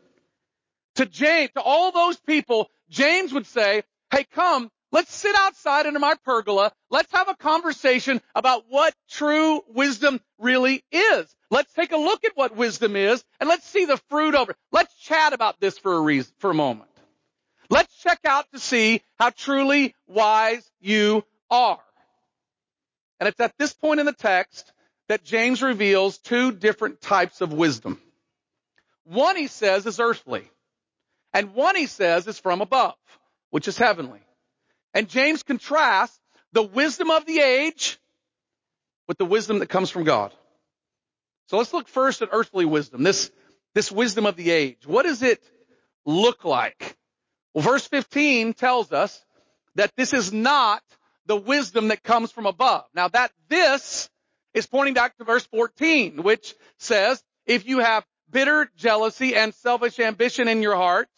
To 0.97 1.07
James, 1.07 1.53
to 1.55 1.61
all 1.61 1.93
those 1.93 2.19
people, 2.19 2.69
James 2.91 3.33
would 3.33 3.47
say, 3.47 3.85
hey, 4.11 4.25
come, 4.33 4.71
let's 4.91 5.15
sit 5.15 5.37
outside 5.37 5.87
under 5.87 6.01
my 6.01 6.15
pergola. 6.25 6.73
Let's 6.91 7.13
have 7.13 7.29
a 7.29 7.37
conversation 7.37 8.21
about 8.35 8.65
what 8.69 8.93
true 9.09 9.63
wisdom 9.69 10.21
really 10.39 10.83
is. 10.91 11.33
Let's 11.49 11.73
take 11.75 11.93
a 11.93 11.97
look 11.97 12.25
at 12.25 12.33
what 12.35 12.57
wisdom 12.57 12.97
is 12.97 13.23
and 13.39 13.49
let's 13.49 13.69
see 13.69 13.85
the 13.85 14.01
fruit 14.09 14.35
of 14.35 14.51
it. 14.51 14.57
Let's 14.73 14.93
chat 14.97 15.33
about 15.33 15.61
this 15.61 15.79
for 15.79 15.95
a 15.95 16.01
reason, 16.01 16.33
for 16.39 16.51
a 16.51 16.55
moment. 16.55 16.91
Let's 17.71 17.95
check 17.99 18.19
out 18.25 18.47
to 18.53 18.59
see 18.59 19.03
how 19.17 19.31
truly 19.31 19.95
wise 20.09 20.69
you 20.81 21.23
are. 21.51 21.79
And 23.21 23.29
it's 23.29 23.41
at 23.41 23.57
this 23.59 23.73
point 23.73 24.01
in 24.01 24.07
the 24.07 24.13
text 24.13 24.73
that 25.09 25.25
James 25.25 25.63
reveals 25.63 26.19
two 26.19 26.53
different 26.53 27.01
types 27.01 27.41
of 27.41 27.53
wisdom. 27.53 28.01
One 29.05 29.37
he 29.37 29.47
says 29.47 29.87
is 29.87 30.01
earthly. 30.01 30.45
And 31.33 31.55
one 31.55 31.77
he 31.77 31.87
says 31.87 32.27
is 32.27 32.39
from 32.39 32.61
above, 32.61 32.95
which 33.51 33.69
is 33.69 33.77
heavenly. 33.77 34.21
And 34.95 35.09
James 35.09 35.43
contrasts 35.43 36.19
the 36.53 36.63
wisdom 36.63 37.11
of 37.11 37.27
the 37.27 37.41
age 37.41 37.99
with 39.07 39.19
the 39.19 39.25
wisdom 39.25 39.59
that 39.61 39.69
comes 39.69 39.91
from 39.91 40.05
God. 40.05 40.33
So 41.49 41.57
let's 41.57 41.73
look 41.73 41.89
first 41.89 42.21
at 42.21 42.29
earthly 42.33 42.67
wisdom, 42.67 43.03
this, 43.03 43.31
this 43.75 43.91
wisdom 43.91 44.27
of 44.27 44.37
the 44.37 44.51
age. 44.51 44.87
What 44.87 45.05
does 45.05 45.23
it 45.23 45.43
look 46.05 46.45
like? 46.45 46.97
Well, 47.55 47.65
verse 47.65 47.87
15 47.87 48.53
tells 48.53 48.93
us 48.93 49.25
that 49.75 49.93
this 49.97 50.13
is 50.13 50.33
not 50.33 50.83
the 51.29 51.37
wisdom 51.37 51.89
that 51.89 52.03
comes 52.03 52.33
from 52.33 52.47
above. 52.47 52.85
Now 52.95 53.07
that 53.07 53.31
this 53.49 54.11
is 54.53 54.67
pointing 54.67 54.95
back 54.95 55.17
to 55.19 55.25
verse 55.25 55.47
14, 55.47 56.25
which 56.25 56.57
says, 56.79 57.23
if 57.47 57.67
you 57.67 57.79
have 57.79 58.05
bitter 58.29 58.69
jealousy 58.77 59.37
and 59.37 59.55
selfish 59.55 60.01
ambition 60.01 60.49
in 60.49 60.61
your 60.61 60.75
heart, 60.75 61.09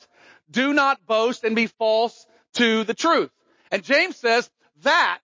do 0.50 0.74
not 0.74 1.06
boast 1.06 1.44
and 1.44 1.56
be 1.56 1.66
false 1.66 2.26
to 2.54 2.84
the 2.84 2.94
truth. 2.94 3.30
And 3.70 3.82
James 3.82 4.16
says 4.16 4.50
that 4.82 5.20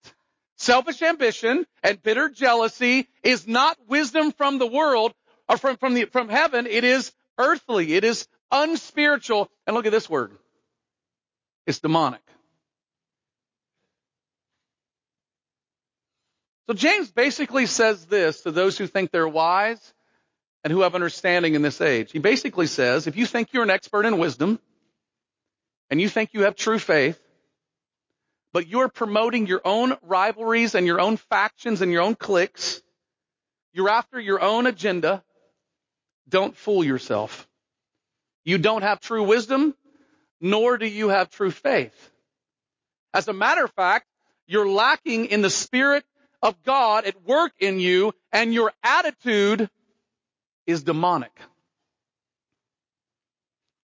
Selfish 0.57 1.03
ambition 1.03 1.67
and 1.83 2.03
bitter 2.03 2.31
jealousy 2.31 3.09
is 3.23 3.47
not 3.47 3.77
wisdom 3.89 4.33
from 4.33 4.59
the 4.59 4.67
world 4.67 5.13
or 5.49 5.59
from, 5.59 5.77
from 5.77 5.95
the, 5.95 6.07
from 6.07 6.31
heaven. 6.31 6.67
It 6.67 6.83
is 6.83 7.13
earthly. 7.39 7.93
It 7.93 8.05
is 8.05 8.27
unspiritual. 8.51 9.51
And 9.67 9.77
look 9.77 9.85
at 9.85 9.93
this 9.93 10.09
word. 10.09 10.33
It's 11.67 11.81
demonic. 11.81 12.23
So 16.69 16.75
James 16.75 17.11
basically 17.11 17.67
says 17.67 18.07
this 18.07 18.43
to 18.43 18.51
those 18.51 18.77
who 18.77 18.87
think 18.87 19.11
they're 19.11 19.29
wise 19.29 19.95
and 20.65 20.73
who 20.73 20.83
have 20.83 20.95
understanding 20.97 21.55
in 21.55 21.63
this 21.63 21.81
age. 21.81 22.11
He 22.11 22.19
basically 22.19 22.67
says, 22.67 23.07
if 23.07 23.17
you 23.17 23.25
think 23.25 23.53
you're 23.53 23.63
an 23.63 23.71
expert 23.71 24.05
in 24.05 24.19
wisdom 24.19 24.59
and 25.91 26.01
you 26.01 26.09
think 26.09 26.31
you 26.33 26.43
have 26.43 26.57
true 26.57 26.81
faith, 26.81 27.21
but 28.53 28.67
you're 28.67 28.89
promoting 28.89 29.47
your 29.47 29.61
own 29.65 29.97
rivalries 30.03 30.75
and 30.75 30.87
your 30.87 31.01
own 31.01 31.19
factions 31.19 31.83
and 31.83 31.93
your 31.93 32.03
own 32.03 32.15
cliques. 32.15 32.83
You're 33.73 33.91
after 33.91 34.19
your 34.19 34.41
own 34.41 34.67
agenda. 34.67 35.23
Don't 36.29 36.57
fool 36.57 36.83
yourself. 36.83 37.47
You 38.45 38.59
don't 38.59 38.83
have 38.83 39.01
true 39.01 39.25
wisdom, 39.25 39.75
nor 40.41 40.79
do 40.79 40.87
you 40.87 41.11
have 41.11 41.31
true 41.31 41.51
faith. 41.51 42.11
As 43.13 43.29
a 43.29 43.33
matter 43.33 43.65
of 43.65 43.73
fact, 43.73 44.07
you're 44.47 44.69
lacking 44.69 45.27
in 45.27 45.43
the 45.43 45.51
Spirit 45.51 46.05
of 46.47 46.63
God 46.63 47.07
at 47.07 47.27
work 47.27 47.53
in 47.59 47.81
you, 47.81 48.13
and 48.33 48.55
your 48.55 48.73
attitude 48.85 49.69
is 50.65 50.85
demonic. 50.85 51.33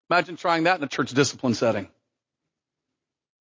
Imagine 0.09 0.37
trying 0.37 0.65
that 0.65 0.79
in 0.79 0.85
a 0.85 0.89
church 0.89 1.11
discipline 1.11 1.55
setting. 1.55 1.89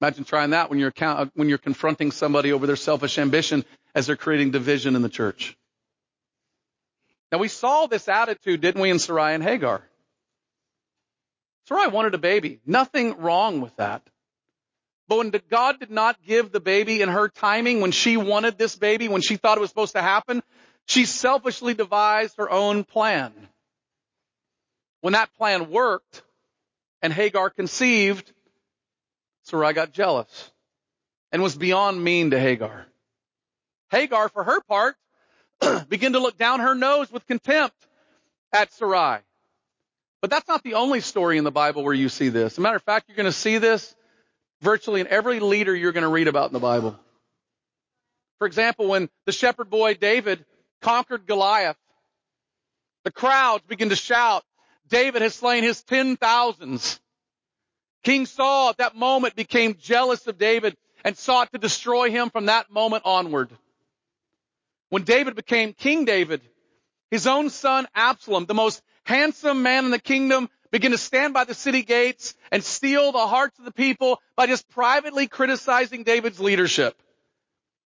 Imagine 0.01 0.23
trying 0.23 0.49
that 0.49 0.71
when 0.71 0.79
you're, 0.79 0.93
uh, 0.99 1.27
when 1.35 1.49
you're 1.49 1.59
confronting 1.59 2.09
somebody 2.09 2.51
over 2.51 2.65
their 2.65 2.75
selfish 2.75 3.19
ambition 3.19 3.63
as 3.93 4.07
they're 4.07 4.15
creating 4.15 4.49
division 4.49 4.95
in 4.95 5.03
the 5.03 5.09
church. 5.09 5.55
Now 7.31 7.37
we 7.37 7.47
saw 7.47 7.85
this 7.85 8.07
attitude, 8.07 8.61
didn't 8.61 8.81
we, 8.81 8.89
in 8.89 8.97
Sarai 8.97 9.35
and 9.35 9.43
Hagar? 9.43 9.83
Sarai 11.67 11.89
wanted 11.89 12.15
a 12.15 12.17
baby. 12.17 12.59
Nothing 12.65 13.17
wrong 13.19 13.61
with 13.61 13.75
that. 13.75 14.01
But 15.11 15.17
when 15.17 15.33
God 15.49 15.77
did 15.77 15.91
not 15.91 16.23
give 16.25 16.53
the 16.53 16.61
baby 16.61 17.01
in 17.01 17.09
her 17.09 17.27
timing, 17.27 17.81
when 17.81 17.91
she 17.91 18.15
wanted 18.15 18.57
this 18.57 18.77
baby, 18.77 19.09
when 19.09 19.19
she 19.19 19.35
thought 19.35 19.57
it 19.57 19.59
was 19.59 19.69
supposed 19.69 19.91
to 19.91 20.01
happen, 20.01 20.41
she 20.85 21.03
selfishly 21.03 21.73
devised 21.73 22.37
her 22.37 22.49
own 22.49 22.85
plan. 22.85 23.33
When 25.01 25.11
that 25.11 25.33
plan 25.33 25.69
worked 25.69 26.23
and 27.01 27.11
Hagar 27.11 27.49
conceived, 27.49 28.31
Sarai 29.43 29.73
got 29.73 29.91
jealous 29.91 30.49
and 31.33 31.43
was 31.43 31.57
beyond 31.57 32.01
mean 32.01 32.31
to 32.31 32.39
Hagar. 32.39 32.85
Hagar, 33.89 34.29
for 34.29 34.45
her 34.45 34.61
part, 34.61 34.95
began 35.89 36.13
to 36.13 36.19
look 36.19 36.37
down 36.37 36.61
her 36.61 36.73
nose 36.73 37.11
with 37.11 37.27
contempt 37.27 37.75
at 38.53 38.71
Sarai. 38.71 39.19
But 40.21 40.29
that's 40.29 40.47
not 40.47 40.63
the 40.63 40.75
only 40.75 41.01
story 41.01 41.37
in 41.37 41.43
the 41.43 41.51
Bible 41.51 41.83
where 41.83 41.93
you 41.93 42.07
see 42.07 42.29
this. 42.29 42.53
As 42.53 42.57
a 42.59 42.61
matter 42.61 42.77
of 42.77 42.83
fact, 42.83 43.09
you're 43.09 43.17
going 43.17 43.25
to 43.25 43.33
see 43.33 43.57
this 43.57 43.93
virtually 44.61 45.01
in 45.01 45.07
every 45.07 45.39
leader 45.39 45.75
you're 45.75 45.91
going 45.91 46.03
to 46.03 46.09
read 46.09 46.27
about 46.27 46.47
in 46.47 46.53
the 46.53 46.59
Bible. 46.59 46.97
For 48.39 48.47
example, 48.47 48.87
when 48.87 49.09
the 49.25 49.31
shepherd 49.31 49.69
boy 49.69 49.93
David 49.95 50.45
conquered 50.81 51.27
Goliath, 51.27 51.77
the 53.03 53.11
crowds 53.11 53.63
begin 53.67 53.89
to 53.89 53.95
shout, 53.95 54.43
David 54.87 55.21
has 55.21 55.35
slain 55.35 55.63
his 55.63 55.81
ten 55.83 56.17
thousands. 56.17 56.99
King 58.03 58.25
Saul 58.25 58.69
at 58.69 58.77
that 58.77 58.95
moment 58.95 59.35
became 59.35 59.75
jealous 59.79 60.25
of 60.27 60.37
David 60.37 60.75
and 61.03 61.17
sought 61.17 61.51
to 61.51 61.59
destroy 61.59 62.09
him 62.09 62.29
from 62.29 62.47
that 62.47 62.71
moment 62.71 63.03
onward. 63.05 63.49
When 64.89 65.03
David 65.03 65.35
became 65.35 65.73
King 65.73 66.05
David, 66.05 66.41
his 67.09 67.27
own 67.27 67.49
son 67.49 67.87
Absalom, 67.95 68.45
the 68.45 68.53
most 68.53 68.81
handsome 69.03 69.63
man 69.63 69.85
in 69.85 69.91
the 69.91 69.99
kingdom, 69.99 70.49
began 70.71 70.91
to 70.91 70.97
stand 70.97 71.33
by 71.33 71.43
the 71.43 71.53
city 71.53 71.83
gates 71.83 72.33
and 72.51 72.63
steal 72.63 73.11
the 73.11 73.27
hearts 73.27 73.59
of 73.59 73.65
the 73.65 73.71
people 73.71 74.19
by 74.35 74.47
just 74.47 74.67
privately 74.69 75.27
criticizing 75.27 76.03
David's 76.03 76.39
leadership. 76.39 76.99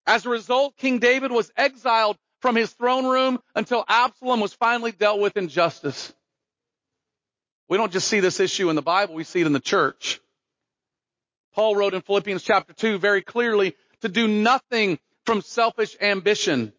As 0.06 0.26
a 0.26 0.30
result, 0.30 0.76
King 0.76 0.98
David 0.98 1.30
was 1.30 1.52
exiled 1.56 2.16
from 2.40 2.56
his 2.56 2.70
throne 2.72 3.06
room 3.06 3.38
until 3.54 3.84
Absalom 3.86 4.40
was 4.40 4.54
finally 4.54 4.92
dealt 4.92 5.20
with 5.20 5.36
in 5.36 5.48
justice. 5.48 6.12
We 7.68 7.76
don't 7.76 7.92
just 7.92 8.08
see 8.08 8.20
this 8.20 8.40
issue 8.40 8.70
in 8.70 8.76
the 8.76 8.82
Bible, 8.82 9.14
we 9.14 9.24
see 9.24 9.40
it 9.40 9.46
in 9.46 9.52
the 9.52 9.60
church. 9.60 10.20
Paul 11.54 11.76
wrote 11.76 11.94
in 11.94 12.00
Philippians 12.00 12.42
chapter 12.42 12.72
2 12.72 12.98
very 12.98 13.22
clearly 13.22 13.76
to 14.00 14.08
do 14.08 14.26
nothing 14.26 14.98
from 15.26 15.42
selfish 15.42 15.96
ambition 16.00 16.72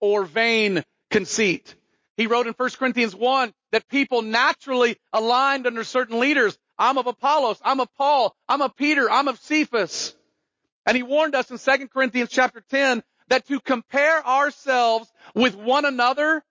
or 0.00 0.24
vain 0.24 0.84
conceit. 1.10 1.74
He 2.16 2.26
wrote 2.26 2.46
in 2.46 2.54
1 2.54 2.70
Corinthians 2.78 3.14
1 3.14 3.52
that 3.74 3.88
people 3.88 4.22
naturally 4.22 4.96
aligned 5.12 5.66
under 5.66 5.82
certain 5.82 6.20
leaders. 6.20 6.56
I'm 6.78 6.96
of 6.96 7.08
Apollos, 7.08 7.58
I'm 7.60 7.80
of 7.80 7.92
Paul, 7.96 8.32
I'm 8.48 8.62
of 8.62 8.76
Peter, 8.76 9.10
I'm 9.10 9.26
of 9.26 9.40
Cephas. 9.40 10.14
And 10.86 10.96
he 10.96 11.02
warned 11.02 11.34
us 11.34 11.50
in 11.50 11.58
2 11.58 11.88
Corinthians 11.88 12.30
chapter 12.30 12.62
10 12.70 13.02
that 13.30 13.48
to 13.48 13.58
compare 13.58 14.24
ourselves 14.24 15.12
with 15.34 15.56
one 15.56 15.86
another 15.86 16.44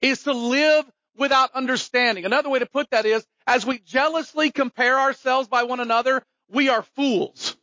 is 0.00 0.22
to 0.22 0.32
live 0.32 0.86
without 1.18 1.50
understanding. 1.52 2.24
Another 2.24 2.48
way 2.48 2.60
to 2.60 2.66
put 2.66 2.88
that 2.92 3.04
is, 3.04 3.26
as 3.46 3.66
we 3.66 3.78
jealously 3.80 4.50
compare 4.50 4.98
ourselves 4.98 5.48
by 5.48 5.64
one 5.64 5.80
another, 5.80 6.22
we 6.48 6.70
are 6.70 6.82
fools. 6.96 7.58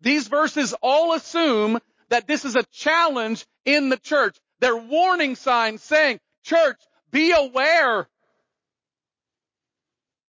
These 0.00 0.28
verses 0.28 0.72
all 0.80 1.12
assume 1.12 1.80
that 2.08 2.26
this 2.26 2.46
is 2.46 2.56
a 2.56 2.64
challenge 2.72 3.44
in 3.66 3.90
the 3.90 3.98
church. 3.98 4.38
They're 4.60 4.74
warning 4.74 5.36
signs 5.36 5.82
saying, 5.82 6.18
church, 6.50 6.80
be 7.10 7.32
aware. 7.32 8.08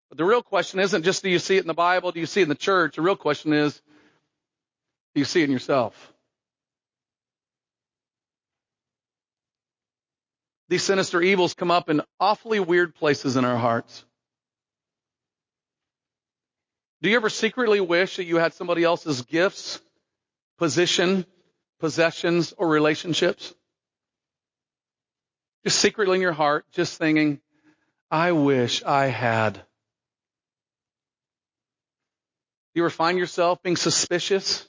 But 0.09 0.19
the 0.19 0.25
real 0.25 0.43
question 0.43 0.81
isn't 0.81 1.05
just 1.05 1.23
do 1.23 1.31
you 1.31 1.39
see 1.39 1.57
it 1.57 1.63
in 1.63 1.67
the 1.67 1.75
Bible, 1.75 2.13
do 2.13 2.21
you 2.21 2.27
see 2.27 2.41
it 2.41 2.45
in 2.45 2.49
the 2.49 2.55
church? 2.55 2.97
The 2.97 3.03
real 3.03 3.17
question 3.17 3.53
is, 3.53 3.75
do 5.15 5.21
you 5.21 5.25
see 5.25 5.43
it 5.43 5.45
in 5.45 5.53
yourself? 5.53 6.13
these 10.71 10.85
sinister 10.85 11.21
evils 11.21 11.53
come 11.53 11.73
up 11.73 11.91
in 11.91 12.01
awfully 12.21 12.61
weird 12.61 12.95
places 12.95 13.37
in 13.37 13.45
our 13.45 13.57
hearts. 13.57 14.05
Do 17.03 17.11
you 17.11 17.17
ever 17.17 17.29
secretly 17.29 17.81
wish 17.81 18.17
that 18.17 18.25
you 18.25 18.37
had 18.37 18.55
somebody 18.55 18.85
else's 18.85 19.23
gifts, 19.23 19.81
position, 20.59 21.27
possessions, 21.81 22.55
or 22.57 22.69
relationships? 22.69 23.53
Just 25.65 25.79
secretly 25.79 26.17
in 26.17 26.23
your 26.23 26.33
heart, 26.33 26.65
just 26.73 26.99
thinking, 26.99 27.41
I 28.11 28.33
wish 28.33 28.83
I 28.83 29.07
had. 29.07 29.61
You 32.75 32.83
ever 32.83 32.91
find 32.91 33.19
yourself 33.19 33.63
being 33.63 33.77
suspicious 33.77 34.67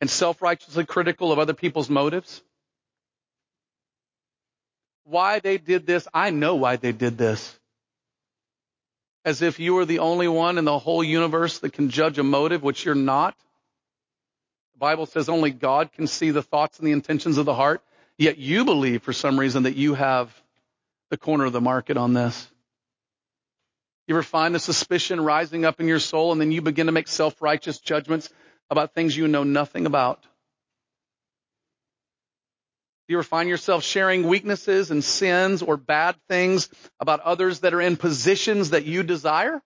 and 0.00 0.08
self-righteously 0.08 0.84
critical 0.84 1.32
of 1.32 1.38
other 1.38 1.54
people's 1.54 1.90
motives? 1.90 2.42
why 5.06 5.38
they 5.38 5.56
did 5.56 5.86
this. 5.86 6.06
I 6.12 6.30
know 6.30 6.56
why 6.56 6.76
they 6.76 6.92
did 6.92 7.16
this. 7.16 7.58
As 9.24 9.42
if 9.42 9.58
you 9.58 9.78
are 9.78 9.84
the 9.84 10.00
only 10.00 10.28
one 10.28 10.58
in 10.58 10.64
the 10.64 10.78
whole 10.78 11.02
universe 11.02 11.60
that 11.60 11.72
can 11.72 11.90
judge 11.90 12.18
a 12.18 12.22
motive, 12.22 12.62
which 12.62 12.84
you're 12.84 12.94
not. 12.94 13.36
The 14.74 14.80
Bible 14.80 15.06
says 15.06 15.28
only 15.28 15.50
God 15.50 15.92
can 15.92 16.06
see 16.06 16.30
the 16.30 16.42
thoughts 16.42 16.78
and 16.78 16.86
the 16.86 16.92
intentions 16.92 17.38
of 17.38 17.46
the 17.46 17.54
heart. 17.54 17.82
Yet 18.18 18.38
you 18.38 18.64
believe 18.64 19.02
for 19.02 19.12
some 19.12 19.38
reason 19.38 19.64
that 19.64 19.76
you 19.76 19.94
have 19.94 20.32
the 21.10 21.16
corner 21.16 21.44
of 21.44 21.52
the 21.52 21.60
market 21.60 21.96
on 21.96 22.14
this. 22.14 22.50
You 24.06 24.14
ever 24.14 24.22
find 24.22 24.54
a 24.54 24.58
suspicion 24.58 25.20
rising 25.20 25.64
up 25.64 25.80
in 25.80 25.88
your 25.88 25.98
soul 25.98 26.32
and 26.32 26.40
then 26.40 26.52
you 26.52 26.62
begin 26.62 26.86
to 26.86 26.92
make 26.92 27.08
self-righteous 27.08 27.80
judgments 27.80 28.30
about 28.70 28.94
things 28.94 29.16
you 29.16 29.28
know 29.28 29.44
nothing 29.44 29.86
about? 29.86 30.22
Do 30.22 33.12
you 33.12 33.18
ever 33.18 33.24
find 33.24 33.48
yourself 33.48 33.84
sharing 33.84 34.26
weaknesses 34.26 34.90
and 34.90 35.02
sins 35.02 35.62
or 35.62 35.76
bad 35.76 36.16
things 36.28 36.68
about 36.98 37.20
others 37.20 37.60
that 37.60 37.74
are 37.74 37.80
in 37.80 37.96
positions 37.96 38.70
that 38.70 38.84
you 38.84 39.02
desire? 39.02 39.62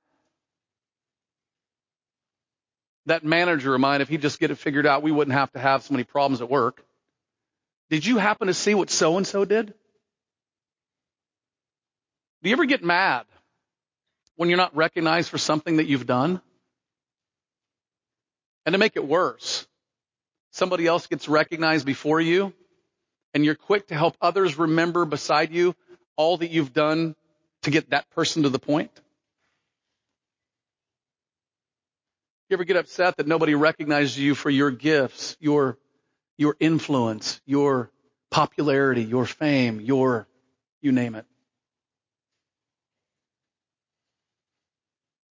That 3.06 3.24
manager 3.24 3.74
of 3.74 3.80
mine, 3.80 4.02
if 4.02 4.08
he'd 4.08 4.20
just 4.20 4.40
get 4.40 4.50
it 4.50 4.56
figured 4.56 4.86
out, 4.86 5.02
we 5.02 5.12
wouldn't 5.12 5.36
have 5.36 5.50
to 5.52 5.58
have 5.58 5.82
so 5.82 5.94
many 5.94 6.04
problems 6.04 6.42
at 6.42 6.50
work. 6.50 6.84
Did 7.90 8.06
you 8.06 8.18
happen 8.18 8.46
to 8.46 8.54
see 8.54 8.74
what 8.74 8.88
so 8.88 9.16
and 9.16 9.26
so 9.26 9.44
did? 9.44 9.74
Do 12.42 12.48
you 12.48 12.52
ever 12.54 12.64
get 12.64 12.82
mad 12.82 13.26
when 14.36 14.48
you're 14.48 14.58
not 14.58 14.74
recognized 14.74 15.28
for 15.28 15.38
something 15.38 15.76
that 15.76 15.86
you've 15.86 16.06
done? 16.06 16.40
And 18.64 18.72
to 18.72 18.78
make 18.78 18.96
it 18.96 19.06
worse, 19.06 19.66
somebody 20.52 20.86
else 20.86 21.06
gets 21.06 21.28
recognized 21.28 21.84
before 21.84 22.20
you 22.20 22.52
and 23.34 23.44
you're 23.44 23.54
quick 23.54 23.88
to 23.88 23.94
help 23.94 24.16
others 24.20 24.58
remember 24.58 25.04
beside 25.04 25.52
you 25.52 25.74
all 26.16 26.36
that 26.38 26.50
you've 26.50 26.72
done 26.72 27.14
to 27.62 27.70
get 27.70 27.90
that 27.90 28.08
person 28.10 28.44
to 28.44 28.48
the 28.48 28.58
point? 28.58 28.94
Do 28.94 29.02
you 32.50 32.56
ever 32.56 32.64
get 32.64 32.76
upset 32.76 33.16
that 33.18 33.26
nobody 33.26 33.54
recognizes 33.54 34.18
you 34.18 34.34
for 34.34 34.50
your 34.50 34.70
gifts, 34.70 35.36
your, 35.40 35.78
your 36.40 36.56
influence, 36.58 37.38
your 37.44 37.90
popularity, 38.30 39.02
your 39.02 39.26
fame, 39.26 39.78
your, 39.78 40.26
you 40.80 40.90
name 40.90 41.14
it? 41.14 41.26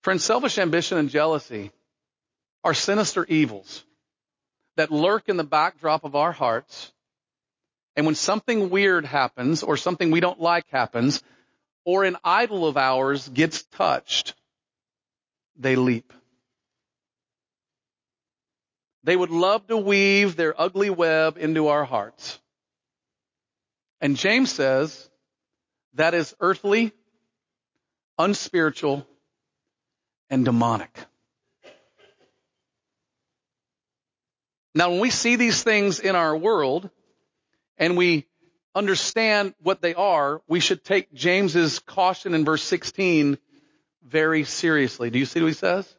Friends, 0.04 0.24
selfish 0.24 0.60
ambition 0.60 1.00
and 1.00 1.10
jealousy 1.10 1.72
are 2.63 2.76
sinister 2.76 3.26
evils 3.28 3.84
that 4.78 4.91
lurk 4.91 5.30
in 5.30 5.38
the 5.38 5.43
backdrop 5.43 6.04
of 6.04 6.15
our 6.15 6.32
hearts 6.32 6.93
and 7.95 8.06
when 8.06 8.13
something 8.13 8.69
weird 8.69 9.04
happens 9.04 9.63
or 9.63 9.78
something 9.78 10.12
we 10.12 10.19
don't 10.19 10.39
like 10.39 10.69
happens 10.69 11.24
or 11.86 12.04
an 12.04 12.17
idol 12.24 12.67
of 12.67 12.78
ours 12.78 13.28
gets 13.28 13.63
touched, 13.63 14.36
they 15.58 15.76
leap. 15.76 16.13
They 19.03 19.15
would 19.15 19.29
love 19.29 19.65
to 19.67 19.77
weave 19.77 20.35
their 20.35 20.59
ugly 20.59 20.89
web 20.89 21.38
into 21.38 21.67
our 21.67 21.85
hearts. 21.85 22.39
And 24.01 24.15
James 24.15 24.51
says 24.51 25.09
that 25.93 26.13
is 26.13 26.35
earthly, 26.39 26.91
unspiritual, 28.17 29.07
and 30.29 30.45
demonic. 30.45 30.97
Now, 34.75 34.91
when 34.91 34.99
we 34.99 35.09
see 35.09 35.35
these 35.35 35.63
things 35.63 35.99
in 35.99 36.15
our 36.15 36.38
world, 36.38 36.89
and 37.77 37.97
we 37.97 38.27
understand 38.75 39.55
what 39.62 39.81
they 39.81 39.95
are, 39.95 40.41
we 40.47 40.59
should 40.59 40.83
take 40.83 41.12
James's 41.13 41.79
caution 41.79 42.33
in 42.35 42.45
verse 42.45 42.62
16 42.63 43.38
very 44.03 44.43
seriously. 44.43 45.09
Do 45.09 45.17
you 45.17 45.25
see 45.25 45.41
what 45.41 45.47
he 45.47 45.53
says? 45.53 45.95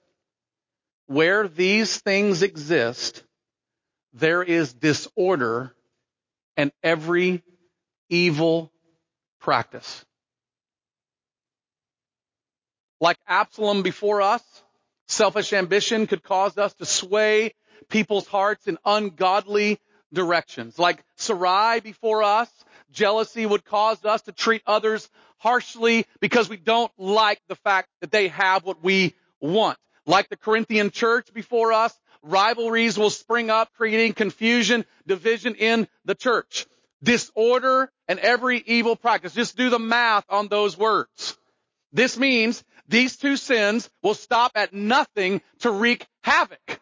Where 1.10 1.48
these 1.48 1.98
things 1.98 2.44
exist, 2.44 3.24
there 4.12 4.44
is 4.44 4.72
disorder 4.72 5.74
and 6.56 6.70
every 6.84 7.42
evil 8.08 8.70
practice. 9.40 10.04
Like 13.00 13.18
Absalom 13.26 13.82
before 13.82 14.22
us, 14.22 14.40
selfish 15.08 15.52
ambition 15.52 16.06
could 16.06 16.22
cause 16.22 16.56
us 16.56 16.74
to 16.74 16.86
sway 16.86 17.54
people's 17.88 18.28
hearts 18.28 18.68
in 18.68 18.78
ungodly 18.84 19.80
directions. 20.12 20.78
Like 20.78 21.02
Sarai 21.16 21.80
before 21.80 22.22
us, 22.22 22.48
jealousy 22.92 23.46
would 23.46 23.64
cause 23.64 24.04
us 24.04 24.22
to 24.22 24.32
treat 24.32 24.62
others 24.64 25.10
harshly 25.38 26.06
because 26.20 26.48
we 26.48 26.56
don't 26.56 26.92
like 26.96 27.40
the 27.48 27.56
fact 27.56 27.88
that 28.00 28.12
they 28.12 28.28
have 28.28 28.64
what 28.64 28.84
we 28.84 29.16
want. 29.40 29.76
Like 30.06 30.28
the 30.28 30.36
Corinthian 30.36 30.90
church 30.90 31.32
before 31.32 31.72
us, 31.72 31.98
rivalries 32.22 32.98
will 32.98 33.10
spring 33.10 33.50
up, 33.50 33.72
creating 33.74 34.14
confusion, 34.14 34.84
division 35.06 35.54
in 35.54 35.88
the 36.04 36.14
church. 36.14 36.66
Disorder 37.02 37.90
and 38.08 38.18
every 38.18 38.58
evil 38.66 38.96
practice. 38.96 39.34
Just 39.34 39.56
do 39.56 39.70
the 39.70 39.78
math 39.78 40.24
on 40.28 40.48
those 40.48 40.76
words. 40.76 41.36
This 41.92 42.18
means 42.18 42.62
these 42.88 43.16
two 43.16 43.36
sins 43.36 43.88
will 44.02 44.14
stop 44.14 44.52
at 44.54 44.72
nothing 44.72 45.40
to 45.60 45.70
wreak 45.70 46.06
havoc. 46.22 46.80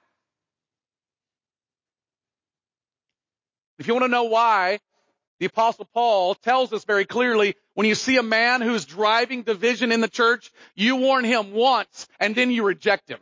If 3.78 3.86
you 3.86 3.94
want 3.94 4.04
to 4.04 4.08
know 4.08 4.24
why 4.24 4.80
The 5.38 5.46
apostle 5.46 5.88
Paul 5.94 6.34
tells 6.34 6.72
us 6.72 6.84
very 6.84 7.04
clearly, 7.04 7.54
when 7.74 7.86
you 7.86 7.94
see 7.94 8.16
a 8.16 8.22
man 8.22 8.60
who's 8.60 8.84
driving 8.84 9.42
division 9.42 9.92
in 9.92 10.00
the 10.00 10.08
church, 10.08 10.50
you 10.74 10.96
warn 10.96 11.24
him 11.24 11.52
once 11.52 12.08
and 12.18 12.34
then 12.34 12.50
you 12.50 12.64
reject 12.64 13.08
him. 13.08 13.20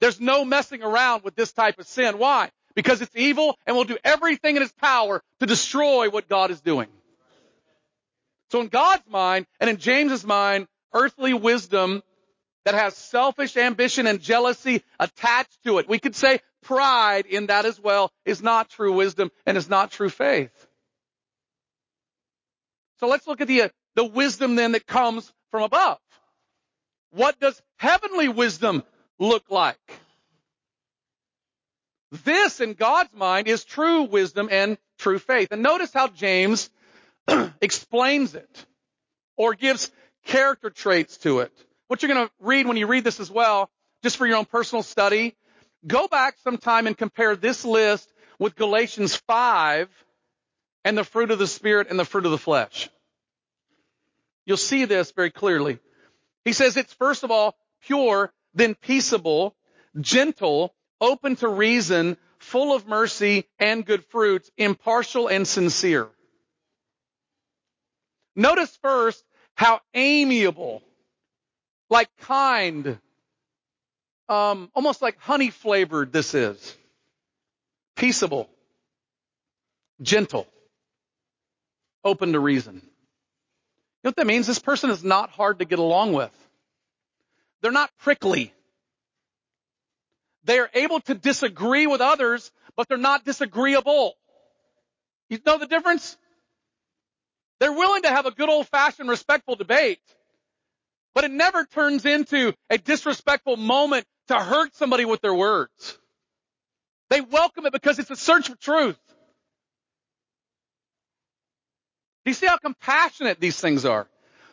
There's 0.00 0.20
no 0.20 0.44
messing 0.44 0.82
around 0.82 1.22
with 1.22 1.36
this 1.36 1.52
type 1.52 1.78
of 1.78 1.86
sin. 1.86 2.18
Why? 2.18 2.50
Because 2.74 3.00
it's 3.00 3.14
evil 3.14 3.56
and 3.64 3.76
will 3.76 3.84
do 3.84 3.96
everything 4.02 4.56
in 4.56 4.62
its 4.62 4.72
power 4.72 5.22
to 5.38 5.46
destroy 5.46 6.10
what 6.10 6.28
God 6.28 6.50
is 6.50 6.60
doing. 6.60 6.88
So 8.50 8.60
in 8.60 8.68
God's 8.68 9.08
mind 9.08 9.46
and 9.60 9.70
in 9.70 9.76
James's 9.76 10.24
mind, 10.24 10.66
earthly 10.92 11.32
wisdom 11.32 12.02
that 12.64 12.74
has 12.74 12.96
selfish 12.96 13.56
ambition 13.56 14.06
and 14.06 14.20
jealousy 14.20 14.82
attached 14.98 15.62
to 15.64 15.78
it. 15.78 15.88
We 15.88 15.98
could 15.98 16.16
say 16.16 16.40
pride 16.62 17.26
in 17.26 17.46
that 17.46 17.66
as 17.66 17.78
well 17.78 18.10
is 18.24 18.42
not 18.42 18.70
true 18.70 18.92
wisdom 18.92 19.30
and 19.46 19.56
is 19.56 19.68
not 19.68 19.90
true 19.90 20.08
faith. 20.08 20.63
So 23.04 23.10
let's 23.10 23.26
look 23.26 23.42
at 23.42 23.48
the, 23.48 23.60
uh, 23.64 23.68
the 23.96 24.04
wisdom 24.06 24.56
then 24.56 24.72
that 24.72 24.86
comes 24.86 25.30
from 25.50 25.62
above. 25.62 25.98
What 27.10 27.38
does 27.38 27.60
heavenly 27.76 28.28
wisdom 28.28 28.82
look 29.18 29.50
like? 29.50 29.76
This 32.24 32.62
in 32.62 32.72
God's 32.72 33.12
mind 33.12 33.46
is 33.46 33.62
true 33.62 34.04
wisdom 34.04 34.48
and 34.50 34.78
true 34.98 35.18
faith. 35.18 35.48
And 35.50 35.62
notice 35.62 35.92
how 35.92 36.08
James 36.08 36.70
explains 37.60 38.34
it 38.34 38.66
or 39.36 39.52
gives 39.52 39.92
character 40.24 40.70
traits 40.70 41.18
to 41.18 41.40
it. 41.40 41.52
What 41.88 42.02
you're 42.02 42.14
going 42.14 42.26
to 42.26 42.32
read 42.40 42.66
when 42.66 42.78
you 42.78 42.86
read 42.86 43.04
this 43.04 43.20
as 43.20 43.30
well, 43.30 43.68
just 44.02 44.16
for 44.16 44.26
your 44.26 44.38
own 44.38 44.46
personal 44.46 44.82
study, 44.82 45.36
go 45.86 46.08
back 46.08 46.36
sometime 46.42 46.86
and 46.86 46.96
compare 46.96 47.36
this 47.36 47.66
list 47.66 48.10
with 48.38 48.56
Galatians 48.56 49.14
5 49.14 49.90
and 50.86 50.96
the 50.96 51.04
fruit 51.04 51.30
of 51.30 51.38
the 51.38 51.46
Spirit 51.46 51.88
and 51.90 51.98
the 51.98 52.06
fruit 52.06 52.24
of 52.24 52.30
the 52.30 52.38
flesh. 52.38 52.88
You'll 54.46 54.56
see 54.56 54.84
this 54.84 55.12
very 55.12 55.30
clearly. 55.30 55.78
He 56.44 56.52
says 56.52 56.76
it's 56.76 56.92
first 56.92 57.22
of 57.22 57.30
all 57.30 57.56
pure, 57.82 58.32
then 58.54 58.74
peaceable, 58.74 59.54
gentle, 60.00 60.74
open 61.00 61.36
to 61.36 61.48
reason, 61.48 62.16
full 62.38 62.74
of 62.74 62.86
mercy 62.86 63.46
and 63.58 63.84
good 63.84 64.04
fruits, 64.06 64.50
impartial 64.56 65.28
and 65.28 65.46
sincere. 65.46 66.08
Notice 68.36 68.76
first 68.82 69.24
how 69.54 69.80
amiable, 69.94 70.82
like 71.88 72.08
kind, 72.18 72.98
um, 74.28 74.70
almost 74.74 75.00
like 75.00 75.18
honey 75.18 75.50
flavored 75.50 76.12
this 76.12 76.34
is. 76.34 76.76
Peaceable, 77.96 78.50
gentle, 80.02 80.48
open 82.04 82.32
to 82.32 82.40
reason. 82.40 82.82
You 84.04 84.08
know 84.08 84.10
what 84.10 84.16
that 84.16 84.26
means? 84.26 84.46
This 84.46 84.58
person 84.58 84.90
is 84.90 85.02
not 85.02 85.30
hard 85.30 85.60
to 85.60 85.64
get 85.64 85.78
along 85.78 86.12
with. 86.12 86.30
They're 87.62 87.72
not 87.72 87.90
prickly. 88.00 88.52
They 90.44 90.58
are 90.58 90.68
able 90.74 91.00
to 91.00 91.14
disagree 91.14 91.86
with 91.86 92.02
others, 92.02 92.52
but 92.76 92.86
they're 92.86 92.98
not 92.98 93.24
disagreeable. 93.24 94.12
You 95.30 95.38
know 95.46 95.56
the 95.56 95.66
difference? 95.66 96.18
They're 97.60 97.72
willing 97.72 98.02
to 98.02 98.10
have 98.10 98.26
a 98.26 98.30
good 98.30 98.50
old 98.50 98.68
fashioned 98.68 99.08
respectful 99.08 99.56
debate, 99.56 100.00
but 101.14 101.24
it 101.24 101.30
never 101.30 101.64
turns 101.64 102.04
into 102.04 102.52
a 102.68 102.76
disrespectful 102.76 103.56
moment 103.56 104.04
to 104.28 104.34
hurt 104.34 104.76
somebody 104.76 105.06
with 105.06 105.22
their 105.22 105.34
words. 105.34 105.98
They 107.08 107.22
welcome 107.22 107.64
it 107.64 107.72
because 107.72 107.98
it's 107.98 108.10
a 108.10 108.16
search 108.16 108.50
for 108.50 108.56
truth. 108.56 108.98
Do 112.24 112.30
you 112.30 112.34
see 112.34 112.46
how 112.46 112.56
compassionate 112.56 113.40
these 113.40 113.60
things 113.60 113.84
are? 113.84 114.08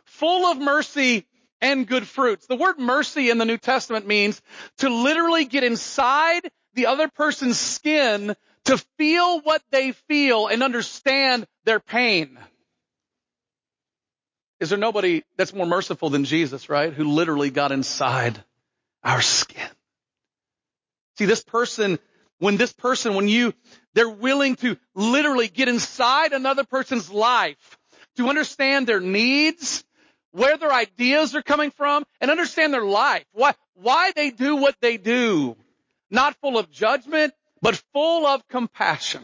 Full 0.05 0.51
of 0.51 0.57
mercy 0.57 1.25
and 1.61 1.87
good 1.87 2.07
fruits. 2.07 2.47
The 2.47 2.55
word 2.55 2.79
mercy 2.79 3.29
in 3.29 3.37
the 3.37 3.45
New 3.45 3.57
Testament 3.57 4.07
means 4.07 4.41
to 4.79 4.89
literally 4.89 5.45
get 5.45 5.63
inside 5.63 6.41
the 6.73 6.87
other 6.87 7.07
person's 7.07 7.59
skin 7.59 8.35
to 8.65 8.77
feel 8.97 9.41
what 9.41 9.61
they 9.71 9.91
feel 9.91 10.47
and 10.47 10.63
understand 10.63 11.45
their 11.65 11.79
pain. 11.79 12.37
Is 14.59 14.69
there 14.69 14.77
nobody 14.77 15.23
that's 15.37 15.53
more 15.53 15.65
merciful 15.65 16.09
than 16.09 16.23
Jesus, 16.25 16.69
right? 16.69 16.93
Who 16.93 17.05
literally 17.05 17.49
got 17.49 17.71
inside 17.71 18.43
our 19.03 19.21
skin. 19.21 19.67
See, 21.17 21.25
this 21.25 21.43
person, 21.43 21.99
when 22.41 22.57
this 22.57 22.73
person, 22.73 23.13
when 23.13 23.27
you, 23.27 23.53
they're 23.93 24.09
willing 24.09 24.55
to 24.55 24.75
literally 24.95 25.47
get 25.47 25.67
inside 25.67 26.33
another 26.33 26.63
person's 26.63 27.07
life 27.07 27.77
to 28.17 28.29
understand 28.29 28.87
their 28.87 28.99
needs, 28.99 29.83
where 30.31 30.57
their 30.57 30.73
ideas 30.73 31.35
are 31.35 31.43
coming 31.43 31.69
from, 31.69 32.03
and 32.19 32.31
understand 32.31 32.73
their 32.73 32.83
life. 32.83 33.25
Why, 33.31 33.53
why 33.75 34.11
they 34.15 34.31
do 34.31 34.55
what 34.55 34.75
they 34.81 34.97
do. 34.97 35.55
Not 36.09 36.35
full 36.41 36.57
of 36.57 36.71
judgment, 36.71 37.35
but 37.61 37.75
full 37.93 38.25
of 38.25 38.47
compassion. 38.47 39.21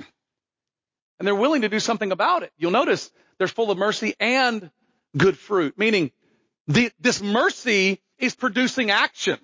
And 1.18 1.28
they're 1.28 1.34
willing 1.34 1.64
to 1.64 1.70
do 1.70 1.80
something 1.80 2.12
about 2.12 2.44
it. 2.44 2.52
You'll 2.56 2.70
notice 2.70 3.12
they're 3.40 3.48
full 3.48 3.72
of 3.72 3.80
mercy 3.80 4.14
and 4.20 4.70
good 5.18 5.40
fruit, 5.40 5.76
meaning 5.76 6.12
the, 6.68 6.92
this 7.00 7.20
mercy 7.20 8.00
is 8.20 8.36
producing 8.36 8.92
action. 8.92 9.40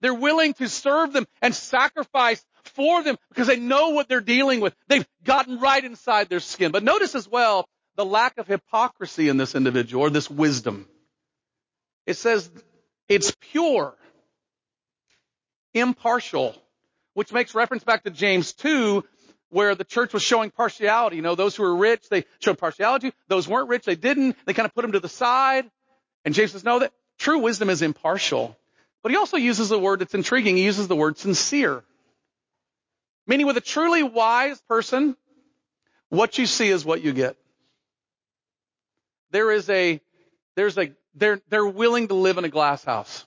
They're 0.00 0.12
willing 0.12 0.54
to 0.54 0.68
serve 0.68 1.12
them 1.12 1.26
and 1.40 1.54
sacrifice 1.54 2.44
for 2.74 3.02
them 3.02 3.16
because 3.30 3.46
they 3.46 3.58
know 3.58 3.90
what 3.90 4.08
they're 4.08 4.20
dealing 4.20 4.60
with. 4.60 4.74
They've 4.88 5.06
gotten 5.24 5.58
right 5.58 5.84
inside 5.84 6.28
their 6.28 6.40
skin. 6.40 6.72
But 6.72 6.82
notice 6.82 7.14
as 7.14 7.28
well 7.28 7.66
the 7.96 8.04
lack 8.04 8.38
of 8.38 8.46
hypocrisy 8.46 9.28
in 9.28 9.36
this 9.36 9.54
individual 9.54 10.04
or 10.04 10.10
this 10.10 10.28
wisdom. 10.28 10.86
It 12.06 12.16
says 12.16 12.50
it's 13.08 13.34
pure, 13.52 13.94
impartial, 15.72 16.54
which 17.14 17.32
makes 17.32 17.54
reference 17.54 17.84
back 17.84 18.04
to 18.04 18.10
James 18.10 18.52
2, 18.54 19.04
where 19.50 19.74
the 19.74 19.84
church 19.84 20.12
was 20.12 20.22
showing 20.22 20.50
partiality. 20.50 21.16
You 21.16 21.22
know, 21.22 21.34
those 21.34 21.54
who 21.54 21.62
were 21.62 21.76
rich, 21.76 22.08
they 22.08 22.24
showed 22.40 22.58
partiality. 22.58 23.12
Those 23.28 23.46
weren't 23.46 23.68
rich, 23.68 23.84
they 23.84 23.94
didn't. 23.94 24.36
They 24.46 24.52
kind 24.52 24.66
of 24.66 24.74
put 24.74 24.82
them 24.82 24.92
to 24.92 25.00
the 25.00 25.08
side. 25.08 25.70
And 26.24 26.34
James 26.34 26.52
says, 26.52 26.64
no, 26.64 26.80
that 26.80 26.92
true 27.18 27.38
wisdom 27.38 27.70
is 27.70 27.82
impartial. 27.82 28.56
But 29.02 29.12
he 29.12 29.18
also 29.18 29.36
uses 29.36 29.70
a 29.70 29.78
word 29.78 30.00
that's 30.00 30.14
intriguing. 30.14 30.56
He 30.56 30.64
uses 30.64 30.88
the 30.88 30.96
word 30.96 31.18
sincere. 31.18 31.84
Meaning 33.26 33.46
with 33.46 33.56
a 33.56 33.62
truly 33.62 34.02
wise 34.02 34.60
person, 34.68 35.16
what 36.10 36.38
you 36.38 36.46
see 36.46 36.68
is 36.68 36.84
what 36.84 37.02
you 37.02 37.12
get. 37.12 37.36
There 39.30 39.50
is 39.50 39.68
a, 39.70 40.00
there's 40.56 40.78
a, 40.78 40.92
they're, 41.14 41.40
they're 41.48 41.66
willing 41.66 42.08
to 42.08 42.14
live 42.14 42.38
in 42.38 42.44
a 42.44 42.48
glass 42.48 42.84
house. 42.84 43.26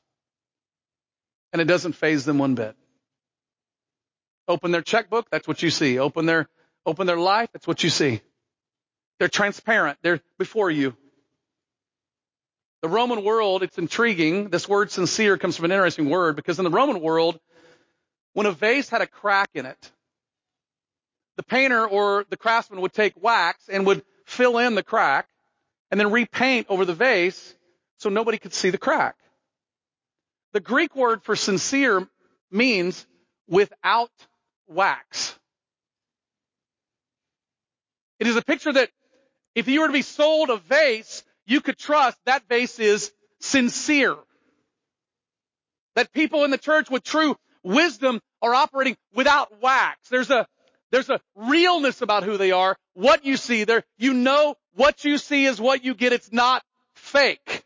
And 1.51 1.61
it 1.61 1.65
doesn't 1.65 1.93
faze 1.93 2.25
them 2.25 2.37
one 2.37 2.55
bit. 2.55 2.75
Open 4.47 4.71
their 4.71 4.81
checkbook, 4.81 5.29
that's 5.29 5.47
what 5.47 5.61
you 5.61 5.69
see. 5.69 5.99
Open 5.99 6.25
their, 6.25 6.47
open 6.85 7.07
their 7.07 7.19
life, 7.19 7.49
that's 7.51 7.67
what 7.67 7.83
you 7.83 7.89
see. 7.89 8.21
They're 9.19 9.27
transparent. 9.27 9.97
They're 10.03 10.21
before 10.37 10.69
you. 10.69 10.95
The 12.81 12.89
Roman 12.89 13.23
world, 13.23 13.63
it's 13.63 13.77
intriguing. 13.77 14.49
This 14.49 14.69
word 14.69 14.91
sincere 14.91 15.37
comes 15.37 15.55
from 15.55 15.65
an 15.65 15.71
interesting 15.71 16.09
word 16.09 16.35
because 16.35 16.59
in 16.59 16.63
the 16.63 16.71
Roman 16.71 17.01
world, 17.01 17.39
when 18.37 18.45
a 18.45 18.51
vase 18.51 18.87
had 18.87 19.01
a 19.01 19.07
crack 19.07 19.49
in 19.55 19.65
it, 19.65 19.91
the 21.37 21.43
painter 21.43 21.87
or 21.87 22.23
the 22.29 22.37
craftsman 22.37 22.81
would 22.81 22.93
take 22.93 23.19
wax 23.19 23.67
and 23.67 23.87
would 23.87 24.03
fill 24.27 24.59
in 24.59 24.75
the 24.75 24.83
crack 24.83 25.27
and 25.89 25.99
then 25.99 26.11
repaint 26.11 26.67
over 26.69 26.85
the 26.85 26.93
vase 26.93 27.55
so 27.97 28.09
nobody 28.09 28.37
could 28.37 28.53
see 28.53 28.69
the 28.69 28.77
crack. 28.77 29.15
The 30.53 30.59
Greek 30.59 30.95
word 30.95 31.23
for 31.23 31.35
sincere 31.35 32.07
means 32.51 33.07
without 33.47 34.11
wax. 34.67 35.35
It 38.19 38.27
is 38.27 38.35
a 38.35 38.43
picture 38.43 38.71
that 38.71 38.91
if 39.55 39.67
you 39.67 39.81
were 39.81 39.87
to 39.87 39.93
be 39.93 40.03
sold 40.03 40.51
a 40.51 40.57
vase, 40.57 41.23
you 41.47 41.59
could 41.59 41.79
trust 41.79 42.19
that 42.25 42.47
vase 42.47 42.77
is 42.77 43.11
sincere. 43.39 44.15
That 45.95 46.13
people 46.13 46.43
in 46.43 46.51
the 46.51 46.59
church 46.59 46.91
with 46.91 47.01
true 47.01 47.35
wisdom 47.63 48.21
are 48.41 48.53
operating 48.53 48.95
without 49.13 49.61
wax. 49.61 50.09
There's 50.09 50.29
a, 50.29 50.47
there's 50.91 51.09
a 51.09 51.19
realness 51.35 52.01
about 52.01 52.23
who 52.23 52.37
they 52.37 52.51
are, 52.51 52.77
what 52.93 53.25
you 53.25 53.37
see 53.37 53.63
there. 53.63 53.83
You 53.97 54.13
know 54.13 54.55
what 54.75 55.03
you 55.03 55.17
see 55.17 55.45
is 55.45 55.59
what 55.59 55.83
you 55.83 55.95
get. 55.95 56.13
It's 56.13 56.31
not 56.31 56.63
fake. 56.95 57.63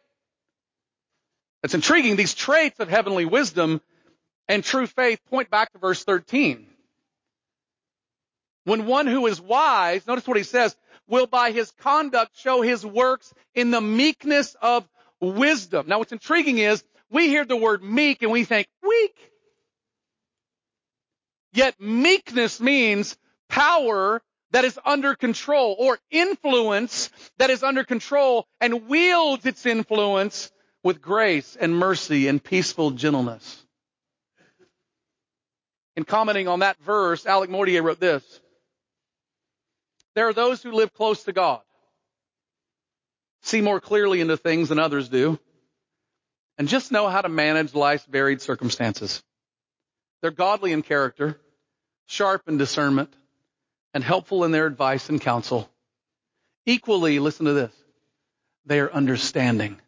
It's 1.64 1.74
intriguing. 1.74 2.16
These 2.16 2.34
traits 2.34 2.80
of 2.80 2.90
heavenly 2.90 3.26
wisdom 3.26 3.82
and 4.48 4.64
true 4.64 4.88
faith 4.88 5.20
point 5.30 5.50
back 5.50 5.72
to 5.74 5.80
verse 5.80 6.04
13. 6.04 6.66
When 8.64 8.86
one 8.86 9.08
who 9.08 9.28
is 9.28 9.42
wise, 9.42 10.06
notice 10.06 10.28
what 10.28 10.38
he 10.38 10.44
says, 10.44 10.76
will 11.08 11.28
by 11.28 11.52
his 11.52 11.72
conduct 11.82 12.38
show 12.38 12.62
his 12.62 12.86
works 12.86 13.34
in 13.54 13.72
the 13.72 13.82
meekness 13.82 14.56
of 14.62 14.88
wisdom. 15.20 15.88
Now 15.88 16.00
what's 16.00 16.12
intriguing 16.12 16.58
is 16.58 16.84
we 17.10 17.28
hear 17.28 17.46
the 17.46 17.58
word 17.58 17.84
meek 17.84 18.24
and 18.24 18.32
we 18.32 18.44
think 18.44 18.68
weak. 18.82 19.31
Yet 21.54 21.80
meekness 21.80 22.60
means 22.60 23.18
power 23.50 24.22
that 24.52 24.66
is 24.66 24.80
under 24.86 25.16
control 25.16 25.76
or 25.78 25.98
influence 26.10 27.10
that 27.38 27.50
is 27.50 27.64
under 27.64 27.84
control 27.84 28.48
and 28.60 28.88
wields 28.88 29.46
its 29.46 29.66
influence 29.66 30.52
with 30.84 31.02
grace 31.02 31.58
and 31.60 31.78
mercy 31.78 32.28
and 32.28 32.44
peaceful 32.44 32.92
gentleness. 32.92 33.66
In 35.96 36.06
commenting 36.06 36.48
on 36.48 36.60
that 36.60 36.78
verse, 36.82 37.26
Alec 37.26 37.50
Motyer 37.50 37.84
wrote 37.84 38.00
this. 38.00 38.24
There 40.16 40.28
are 40.28 40.34
those 40.34 40.62
who 40.64 40.72
live 40.72 40.94
close 40.94 41.24
to 41.24 41.34
God, 41.34 41.62
see 43.44 43.62
more 43.62 43.80
clearly 43.80 44.22
into 44.22 44.38
things 44.38 44.70
than 44.70 44.80
others 44.80 45.10
do, 45.10 45.40
and 46.58 46.68
just 46.68 46.92
know 46.92 47.08
how 47.08 47.22
to 47.22 47.30
manage 47.30 47.74
life's 47.74 48.06
varied 48.06 48.42
circumstances. 48.42 49.24
They're 50.22 50.32
godly 50.32 50.72
in 50.72 50.84
character, 50.84 51.40
sharp 52.06 52.48
in 52.48 52.58
discernment, 52.58 53.14
and 53.94 54.04
helpful 54.04 54.44
in 54.44 54.52
their 54.52 54.68
advice 54.68 55.10
and 55.10 55.20
counsel. 55.20 55.70
Equally, 56.66 57.20
listen 57.20 57.48
to 57.48 57.54
this, 57.54 57.74
they 58.66 58.80
are 58.80 58.92
understanding. 58.92 59.80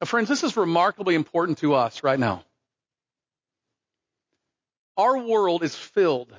Now, 0.00 0.06
friends, 0.06 0.28
this 0.28 0.42
is 0.42 0.56
remarkably 0.56 1.14
important 1.14 1.58
to 1.58 1.74
us 1.74 2.02
right 2.02 2.18
now. 2.18 2.44
Our 4.96 5.18
world 5.18 5.62
is 5.62 5.74
filled 5.74 6.34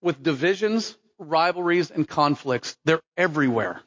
with 0.00 0.22
divisions, 0.22 0.96
rivalries, 1.18 1.90
and 1.90 2.06
conflicts. 2.06 2.76
They're 2.84 3.00
everywhere. 3.16 3.80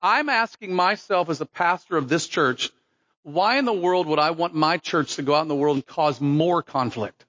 I'm 0.00 0.28
asking 0.28 0.74
myself 0.74 1.30
as 1.30 1.40
a 1.40 1.46
pastor 1.46 1.96
of 1.96 2.08
this 2.08 2.26
church, 2.26 2.70
why 3.24 3.58
in 3.58 3.64
the 3.64 3.72
world 3.72 4.06
would 4.06 4.18
I 4.18 4.30
want 4.30 4.54
my 4.54 4.76
church 4.76 5.16
to 5.16 5.22
go 5.22 5.34
out 5.34 5.42
in 5.42 5.48
the 5.48 5.54
world 5.54 5.76
and 5.76 5.86
cause 5.86 6.20
more 6.20 6.62
conflict? 6.62 7.24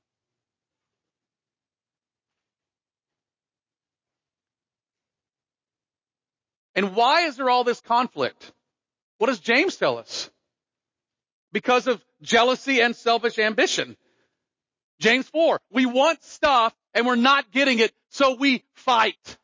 And 6.75 6.93
why 6.93 7.21
is 7.21 7.37
there 7.37 7.49
all 7.49 7.63
this 7.63 7.79
conflict? 7.79 8.51
What 9.17 9.27
does 9.27 9.39
James 9.39 9.77
tell 9.77 9.97
us? 9.97 10.29
Because 11.53 11.87
of 11.87 12.03
jealousy 12.21 12.81
and 12.81 12.93
selfish 12.93 13.39
ambition. 13.39 13.95
James 14.99 15.27
4, 15.29 15.61
we 15.71 15.85
want 15.85 16.21
stuff 16.23 16.75
and 16.93 17.07
we're 17.07 17.15
not 17.15 17.51
getting 17.51 17.79
it, 17.79 17.93
so 18.09 18.35
we 18.35 18.65
fight. 18.73 19.37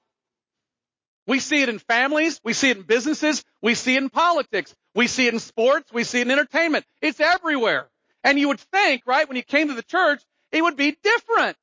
We 1.32 1.40
see 1.40 1.62
it 1.62 1.70
in 1.70 1.80
families, 1.80 2.42
we 2.44 2.52
see 2.52 2.72
it 2.72 2.76
in 2.76 2.84
businesses, 2.84 3.42
we 3.62 3.74
see 3.74 3.96
it 3.96 4.04
in 4.04 4.10
politics, 4.10 4.76
we 4.94 5.08
see 5.08 5.28
it 5.28 5.34
in 5.34 5.40
sports, 5.40 5.90
we 5.94 6.04
see 6.04 6.20
it 6.20 6.28
in 6.28 6.32
entertainment. 6.32 6.84
It's 7.02 7.22
everywhere. 7.22 7.88
And 8.22 8.38
you 8.38 8.50
would 8.50 8.60
think, 8.60 9.04
right, 9.06 9.26
when 9.30 9.38
you 9.38 9.44
came 9.44 9.70
to 9.70 9.74
the 9.74 9.82
church, 9.82 10.22
it 10.52 10.62
would 10.62 10.76
be 10.76 10.98
different. 11.02 11.56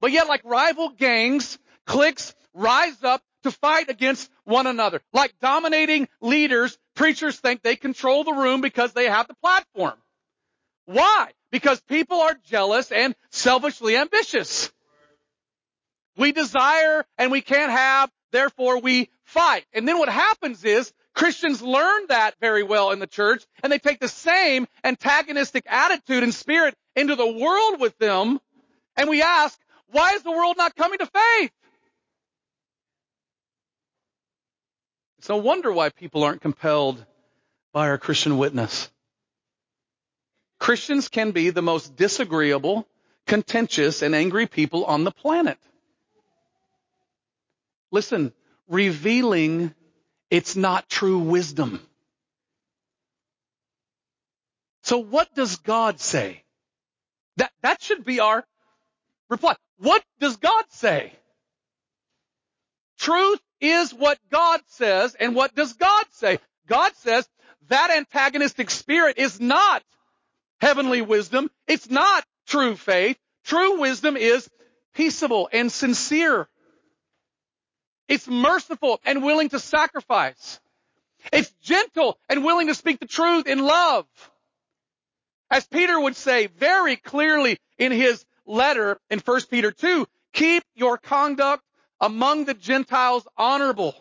But 0.00 0.12
yet, 0.12 0.26
like 0.26 0.40
rival 0.46 0.88
gangs, 0.88 1.58
cliques 1.84 2.34
rise 2.54 2.96
up 3.04 3.22
to 3.42 3.50
fight 3.50 3.90
against 3.90 4.30
one 4.44 4.66
another. 4.66 5.02
Like 5.12 5.34
dominating 5.42 6.08
leaders, 6.22 6.78
preachers 6.96 7.38
think 7.38 7.60
they 7.60 7.76
control 7.76 8.24
the 8.24 8.32
room 8.32 8.62
because 8.62 8.94
they 8.94 9.04
have 9.04 9.28
the 9.28 9.36
platform. 9.42 9.98
Why? 10.86 11.32
Because 11.52 11.78
people 11.82 12.22
are 12.22 12.38
jealous 12.46 12.90
and 12.90 13.14
selfishly 13.32 13.98
ambitious. 13.98 14.72
We 16.18 16.32
desire 16.32 17.04
and 17.16 17.30
we 17.30 17.40
can't 17.40 17.70
have, 17.70 18.10
therefore 18.32 18.80
we 18.80 19.08
fight. 19.24 19.64
And 19.72 19.86
then 19.86 19.98
what 19.98 20.08
happens 20.08 20.64
is 20.64 20.92
Christians 21.14 21.62
learn 21.62 22.06
that 22.08 22.34
very 22.40 22.64
well 22.64 22.90
in 22.90 22.98
the 22.98 23.06
church 23.06 23.46
and 23.62 23.72
they 23.72 23.78
take 23.78 24.00
the 24.00 24.08
same 24.08 24.66
antagonistic 24.84 25.64
attitude 25.68 26.24
and 26.24 26.34
spirit 26.34 26.74
into 26.96 27.14
the 27.14 27.26
world 27.26 27.80
with 27.80 27.96
them. 27.98 28.40
And 28.96 29.08
we 29.08 29.22
ask, 29.22 29.58
why 29.90 30.14
is 30.14 30.22
the 30.22 30.32
world 30.32 30.56
not 30.58 30.74
coming 30.74 30.98
to 30.98 31.06
faith? 31.06 31.52
It's 35.18 35.28
no 35.28 35.36
wonder 35.36 35.72
why 35.72 35.90
people 35.90 36.24
aren't 36.24 36.40
compelled 36.40 37.04
by 37.72 37.88
our 37.88 37.98
Christian 37.98 38.38
witness. 38.38 38.90
Christians 40.58 41.08
can 41.08 41.30
be 41.30 41.50
the 41.50 41.62
most 41.62 41.94
disagreeable, 41.94 42.88
contentious, 43.26 44.02
and 44.02 44.14
angry 44.14 44.46
people 44.46 44.84
on 44.84 45.04
the 45.04 45.12
planet. 45.12 45.58
Listen, 47.90 48.32
revealing 48.68 49.74
it's 50.30 50.56
not 50.56 50.88
true 50.88 51.18
wisdom. 51.18 51.80
So 54.82 54.98
what 54.98 55.34
does 55.34 55.56
God 55.56 56.00
say? 56.00 56.44
That, 57.36 57.52
that 57.62 57.82
should 57.82 58.04
be 58.04 58.20
our 58.20 58.44
reply. 59.28 59.56
What 59.78 60.02
does 60.20 60.36
God 60.36 60.64
say? 60.70 61.12
Truth 62.98 63.40
is 63.60 63.94
what 63.94 64.18
God 64.30 64.60
says, 64.66 65.14
and 65.14 65.34
what 65.34 65.54
does 65.54 65.74
God 65.74 66.04
say? 66.12 66.38
God 66.66 66.94
says 66.96 67.28
that 67.68 67.90
antagonistic 67.90 68.70
spirit 68.70 69.18
is 69.18 69.40
not 69.40 69.82
heavenly 70.60 71.02
wisdom. 71.02 71.50
It's 71.66 71.88
not 71.90 72.24
true 72.46 72.76
faith. 72.76 73.18
True 73.44 73.80
wisdom 73.80 74.16
is 74.16 74.48
peaceable 74.94 75.48
and 75.52 75.70
sincere. 75.70 76.48
It's 78.08 78.26
merciful 78.26 79.00
and 79.04 79.22
willing 79.22 79.50
to 79.50 79.58
sacrifice. 79.58 80.60
It's 81.32 81.52
gentle 81.62 82.18
and 82.28 82.44
willing 82.44 82.68
to 82.68 82.74
speak 82.74 83.00
the 83.00 83.06
truth 83.06 83.46
in 83.46 83.58
love. 83.58 84.06
As 85.50 85.66
Peter 85.66 85.98
would 85.98 86.16
say 86.16 86.46
very 86.46 86.96
clearly 86.96 87.58
in 87.78 87.92
his 87.92 88.24
letter 88.46 88.98
in 89.10 89.18
1 89.18 89.40
Peter 89.50 89.70
2, 89.70 90.06
keep 90.32 90.62
your 90.74 90.96
conduct 90.98 91.62
among 92.00 92.44
the 92.44 92.54
Gentiles 92.54 93.26
honorable, 93.36 93.94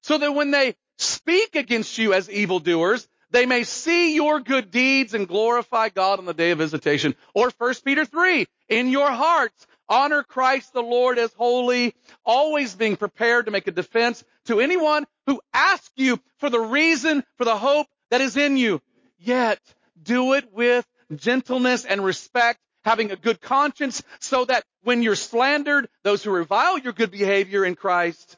so 0.00 0.18
that 0.18 0.32
when 0.32 0.50
they 0.50 0.74
speak 0.96 1.54
against 1.54 1.98
you 1.98 2.14
as 2.14 2.30
evildoers, 2.30 3.06
they 3.30 3.44
may 3.44 3.64
see 3.64 4.14
your 4.14 4.40
good 4.40 4.70
deeds 4.70 5.14
and 5.14 5.28
glorify 5.28 5.90
God 5.90 6.18
on 6.18 6.24
the 6.24 6.32
day 6.32 6.50
of 6.52 6.58
visitation. 6.58 7.14
Or 7.34 7.50
1 7.58 7.74
Peter 7.84 8.04
3, 8.04 8.46
in 8.68 8.88
your 8.88 9.10
hearts, 9.10 9.66
honor 9.88 10.22
Christ 10.22 10.72
the 10.72 10.82
Lord 10.82 11.18
as 11.18 11.32
holy, 11.34 11.94
always 12.24 12.74
being 12.74 12.96
prepared 12.96 13.46
to 13.46 13.50
make 13.50 13.66
a 13.66 13.72
defense 13.72 14.22
to 14.46 14.60
anyone 14.60 15.06
who 15.26 15.40
asks 15.52 15.92
you 15.96 16.20
for 16.38 16.50
the 16.50 16.60
reason 16.60 17.24
for 17.36 17.44
the 17.44 17.56
hope 17.56 17.86
that 18.10 18.20
is 18.20 18.36
in 18.36 18.56
you. 18.56 18.80
Yet, 19.18 19.60
do 20.02 20.34
it 20.34 20.52
with 20.52 20.86
gentleness 21.14 21.84
and 21.84 22.04
respect, 22.04 22.60
having 22.84 23.10
a 23.10 23.16
good 23.16 23.40
conscience, 23.40 24.02
so 24.20 24.44
that 24.44 24.64
when 24.82 25.02
you're 25.02 25.16
slandered, 25.16 25.88
those 26.04 26.22
who 26.22 26.30
revile 26.30 26.78
your 26.78 26.92
good 26.92 27.10
behavior 27.10 27.64
in 27.64 27.74
Christ 27.74 28.36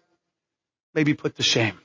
may 0.94 1.04
be 1.04 1.14
put 1.14 1.36
to 1.36 1.42
shame. 1.42 1.78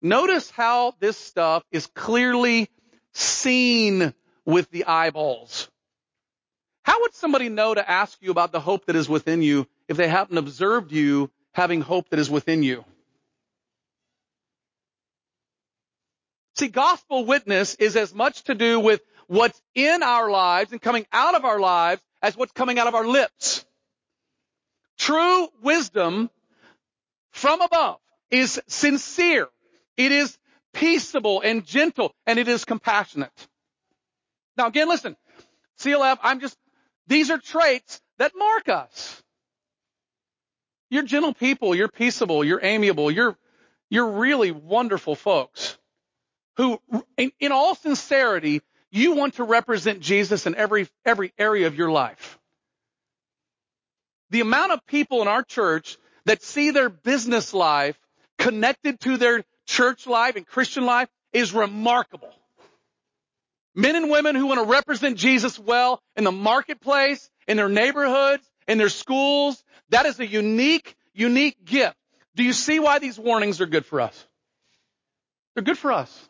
Notice 0.00 0.50
how 0.50 0.94
this 0.98 1.16
stuff 1.16 1.62
is 1.70 1.86
clearly 1.86 2.68
seen 3.12 4.12
with 4.44 4.68
the 4.70 4.86
eyeballs. 4.86 5.70
How 6.84 7.00
would 7.00 7.14
somebody 7.14 7.48
know 7.48 7.74
to 7.74 7.88
ask 7.88 8.18
you 8.20 8.30
about 8.30 8.52
the 8.52 8.60
hope 8.60 8.86
that 8.86 8.96
is 8.96 9.08
within 9.08 9.42
you 9.42 9.66
if 9.88 9.96
they 9.96 10.08
haven't 10.08 10.38
observed 10.38 10.92
you 10.92 11.30
having 11.52 11.80
hope 11.80 12.08
that 12.10 12.18
is 12.18 12.30
within 12.30 12.62
you? 12.62 12.84
See, 16.56 16.68
gospel 16.68 17.24
witness 17.24 17.74
is 17.76 17.96
as 17.96 18.14
much 18.14 18.42
to 18.44 18.54
do 18.54 18.78
with 18.80 19.00
what's 19.26 19.60
in 19.74 20.02
our 20.02 20.30
lives 20.30 20.72
and 20.72 20.82
coming 20.82 21.06
out 21.12 21.34
of 21.34 21.44
our 21.44 21.58
lives 21.58 22.02
as 22.20 22.36
what's 22.36 22.52
coming 22.52 22.78
out 22.78 22.86
of 22.86 22.94
our 22.94 23.06
lips. 23.06 23.64
True 24.98 25.48
wisdom 25.62 26.30
from 27.30 27.60
above 27.62 27.98
is 28.30 28.60
sincere. 28.66 29.48
It 29.96 30.12
is 30.12 30.36
peaceable 30.72 31.40
and 31.40 31.64
gentle 31.64 32.14
and 32.26 32.38
it 32.38 32.48
is 32.48 32.64
compassionate. 32.64 33.48
Now 34.56 34.66
again, 34.66 34.88
listen, 34.88 35.16
CLF, 35.80 36.18
I'm 36.22 36.40
just, 36.40 36.56
these 37.12 37.30
are 37.30 37.38
traits 37.38 38.00
that 38.18 38.32
mark 38.36 38.68
us. 38.68 39.22
You're 40.90 41.04
gentle 41.04 41.34
people, 41.34 41.74
you're 41.74 41.88
peaceable, 41.88 42.44
you're 42.44 42.60
amiable, 42.62 43.10
you're, 43.10 43.36
you're 43.88 44.10
really 44.12 44.50
wonderful 44.50 45.14
folks 45.14 45.78
who, 46.56 46.80
in, 47.16 47.32
in 47.40 47.52
all 47.52 47.74
sincerity, 47.74 48.60
you 48.90 49.14
want 49.14 49.34
to 49.34 49.44
represent 49.44 50.00
Jesus 50.00 50.46
in 50.46 50.54
every, 50.54 50.88
every 51.04 51.32
area 51.38 51.66
of 51.66 51.76
your 51.76 51.90
life. 51.90 52.38
The 54.30 54.40
amount 54.40 54.72
of 54.72 54.86
people 54.86 55.22
in 55.22 55.28
our 55.28 55.42
church 55.42 55.96
that 56.26 56.42
see 56.42 56.70
their 56.70 56.88
business 56.88 57.54
life 57.54 57.98
connected 58.38 59.00
to 59.00 59.16
their 59.16 59.44
church 59.66 60.06
life 60.06 60.36
and 60.36 60.46
Christian 60.46 60.84
life 60.84 61.08
is 61.32 61.54
remarkable. 61.54 62.32
Men 63.74 63.96
and 63.96 64.10
women 64.10 64.36
who 64.36 64.46
want 64.46 64.60
to 64.60 64.66
represent 64.66 65.16
Jesus 65.16 65.58
well 65.58 66.00
in 66.16 66.24
the 66.24 66.32
marketplace, 66.32 67.30
in 67.48 67.56
their 67.56 67.68
neighborhoods, 67.68 68.46
in 68.68 68.78
their 68.78 68.90
schools, 68.90 69.62
that 69.88 70.06
is 70.06 70.20
a 70.20 70.26
unique, 70.26 70.94
unique 71.14 71.64
gift. 71.64 71.96
Do 72.34 72.42
you 72.42 72.52
see 72.52 72.78
why 72.80 72.98
these 72.98 73.18
warnings 73.18 73.60
are 73.60 73.66
good 73.66 73.86
for 73.86 74.00
us? 74.00 74.26
They're 75.54 75.64
good 75.64 75.78
for 75.78 75.92
us. 75.92 76.28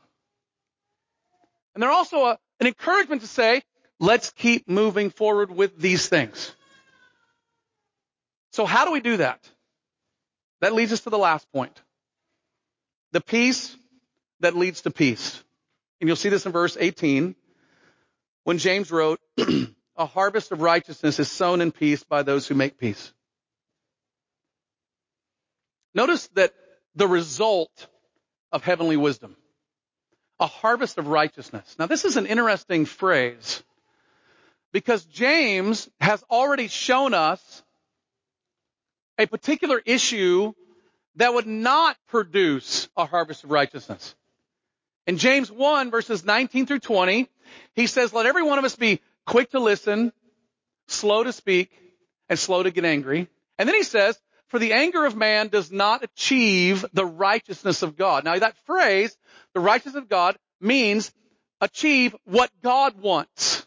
And 1.75 1.83
they're 1.83 1.91
also 1.91 2.25
a, 2.25 2.39
an 2.61 2.67
encouragement 2.67 3.23
to 3.23 3.29
say, 3.29 3.63
let's 3.99 4.31
keep 4.31 4.69
moving 4.69 5.11
forward 5.11 5.51
with 5.51 5.79
these 5.79 6.09
things. 6.09 6.55
So 8.53 8.67
how 8.67 8.85
do 8.85 8.93
we 8.93 9.01
do 9.01 9.17
that? 9.19 9.41
That 10.61 10.75
leads 10.75 10.93
us 10.93 11.01
to 11.01 11.11
the 11.11 11.19
last 11.19 11.51
point. 11.53 11.81
The 13.13 13.21
peace 13.21 13.77
that 14.41 14.57
leads 14.57 14.83
to 14.83 14.91
peace. 14.91 15.43
And 16.03 16.09
you'll 16.09 16.17
see 16.17 16.31
this 16.31 16.47
in 16.47 16.51
verse 16.51 16.77
18 16.81 17.37
when 18.43 18.59
James 18.59 18.91
wrote, 18.91 19.21
a 19.97 20.05
harvest 20.05 20.51
of 20.51 20.61
righteousness 20.61 21.21
is 21.21 21.31
sown 21.31 21.61
in 21.61 21.71
peace 21.71 22.03
by 22.03 22.25
those 22.25 22.49
who 22.49 22.57
make 22.57 22.77
peace. 22.77 23.13
Notice 25.95 26.27
that 26.35 26.55
the 26.97 27.07
result 27.07 27.87
of 28.51 28.65
heavenly 28.65 28.97
wisdom, 28.97 29.37
a 30.41 30.49
harvest 30.49 30.99
of 30.99 31.07
righteousness. 31.07 31.77
Now 31.79 31.87
this 31.87 32.05
is 32.05 32.17
an 32.17 32.27
interesting 32.27 32.85
phrase 32.85 33.63
because 34.73 35.05
James 35.05 35.89
has 36.01 36.21
already 36.29 36.67
shown 36.67 37.15
us 37.15 37.63
a 39.19 39.27
particular 39.27 39.81
issue 39.87 40.53
that 41.15 41.33
would 41.33 41.47
not 41.47 41.97
produce 42.09 42.89
a 42.97 43.07
harvest 43.07 43.45
of 43.45 43.53
righteousness. 43.53 44.17
In 45.07 45.19
James 45.19 45.51
1 45.51 45.91
verses 45.91 46.25
19 46.25 46.67
through 46.67 46.79
20, 46.81 47.29
he 47.75 47.87
says, 47.87 48.13
let 48.13 48.27
every 48.27 48.43
one 48.43 48.59
of 48.59 48.65
us 48.65 48.77
be 48.77 49.01
quick 49.27 49.51
to 49.51 49.61
listen, 49.61 50.13
slow 50.89 51.25
to 51.25 51.33
speak, 51.33 51.71
and 52.29 52.39
slow 52.39 52.63
to 52.63 52.71
get 52.71 52.85
angry. 52.85 53.29
And 53.59 53.69
then 53.69 53.77
he 53.77 53.83
says, 53.83 54.19
for 54.49 54.59
the 54.59 54.75
anger 54.75 55.07
of 55.07 55.17
man 55.17 55.49
does 55.49 55.73
not 55.73 56.05
achieve 56.05 56.85
the 56.93 57.07
righteousness 57.07 57.83
of 57.83 57.97
God. 57.97 58.25
Now 58.25 58.39
that 58.39 58.57
phrase, 58.67 59.17
the 59.55 59.61
righteousness 59.61 60.03
of 60.03 60.09
God, 60.09 60.37
means 60.61 61.13
achieve 61.61 62.15
what 62.25 62.51
God 62.63 63.01
wants. 63.01 63.67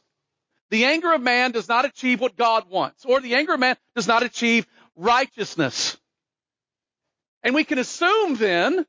The 0.70 0.86
anger 0.86 1.14
of 1.14 1.22
man 1.22 1.52
does 1.52 1.68
not 1.68 1.86
achieve 1.86 2.22
what 2.22 2.36
God 2.36 2.70
wants, 2.70 3.06
or 3.06 3.20
the 3.20 3.36
anger 3.36 3.54
of 3.54 3.60
man 3.60 3.78
does 3.96 4.08
not 4.08 4.24
achieve 4.24 4.68
righteousness. 4.96 5.98
And 7.44 7.54
we 7.54 7.64
can 7.64 7.78
assume 7.78 8.36
then, 8.36 8.86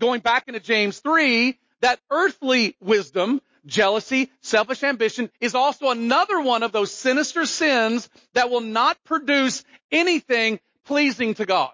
going 0.00 0.20
back 0.20 0.48
into 0.48 0.60
James 0.60 0.98
3, 1.00 1.58
that 1.80 2.00
earthly 2.10 2.76
wisdom, 2.80 3.40
jealousy, 3.66 4.30
selfish 4.40 4.82
ambition 4.82 5.30
is 5.40 5.54
also 5.54 5.90
another 5.90 6.40
one 6.40 6.62
of 6.62 6.72
those 6.72 6.92
sinister 6.92 7.46
sins 7.46 8.08
that 8.34 8.50
will 8.50 8.60
not 8.60 9.02
produce 9.04 9.64
anything 9.90 10.60
pleasing 10.84 11.34
to 11.34 11.46
God. 11.46 11.72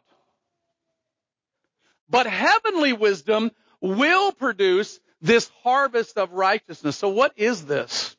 But 2.09 2.27
heavenly 2.27 2.93
wisdom 2.93 3.51
will 3.81 4.33
produce 4.33 5.01
this 5.21 5.51
harvest 5.63 6.19
of 6.19 6.33
righteousness. 6.33 6.97
So 6.97 7.09
what 7.09 7.33
is 7.37 7.65
this? 7.67 8.17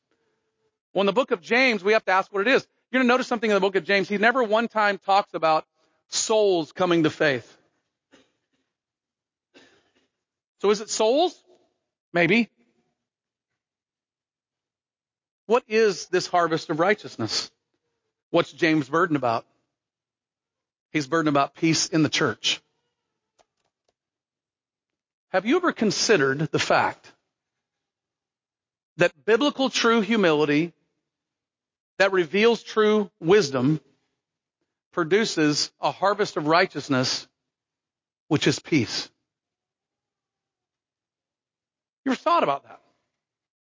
Well, 0.93 1.03
in 1.03 1.05
the 1.05 1.13
book 1.13 1.31
of 1.31 1.41
James, 1.41 1.83
we 1.83 1.93
have 1.93 2.03
to 2.05 2.11
ask 2.11 2.33
what 2.33 2.45
it 2.45 2.51
is. 2.51 2.67
You're 2.91 2.99
going 2.99 3.07
to 3.07 3.13
notice 3.13 3.27
something 3.27 3.49
in 3.49 3.53
the 3.53 3.61
book 3.61 3.75
of 3.75 3.83
James. 3.83 4.09
He 4.09 4.17
never 4.17 4.43
one 4.43 4.67
time 4.67 4.97
talks 4.97 5.33
about 5.33 5.65
souls 6.09 6.71
coming 6.71 7.03
to 7.03 7.09
faith. 7.09 7.57
So 10.61 10.71
is 10.71 10.81
it 10.81 10.89
souls? 10.89 11.35
Maybe. 12.13 12.49
What 15.45 15.63
is 15.67 16.07
this 16.07 16.27
harvest 16.27 16.69
of 16.69 16.79
righteousness? 16.79 17.51
What's 18.31 18.51
James' 18.51 18.89
burden 18.89 19.15
about? 19.15 19.45
He's 20.91 21.07
burdened 21.07 21.29
about 21.29 21.55
peace 21.55 21.87
in 21.87 22.03
the 22.03 22.09
church. 22.09 22.61
Have 25.29 25.45
you 25.45 25.57
ever 25.57 25.71
considered 25.71 26.39
the 26.51 26.59
fact 26.59 27.11
that 28.97 29.11
biblical 29.25 29.69
true 29.69 30.01
humility 30.01 30.73
that 31.99 32.11
reveals 32.11 32.63
true 32.63 33.11
wisdom 33.19 33.79
produces 34.93 35.71
a 35.81 35.91
harvest 35.91 36.37
of 36.37 36.47
righteousness, 36.47 37.27
which 38.27 38.47
is 38.47 38.59
peace? 38.59 39.09
You 42.07 42.11
ever 42.13 42.21
thought 42.21 42.43
about 42.43 42.63
that? 42.63 42.79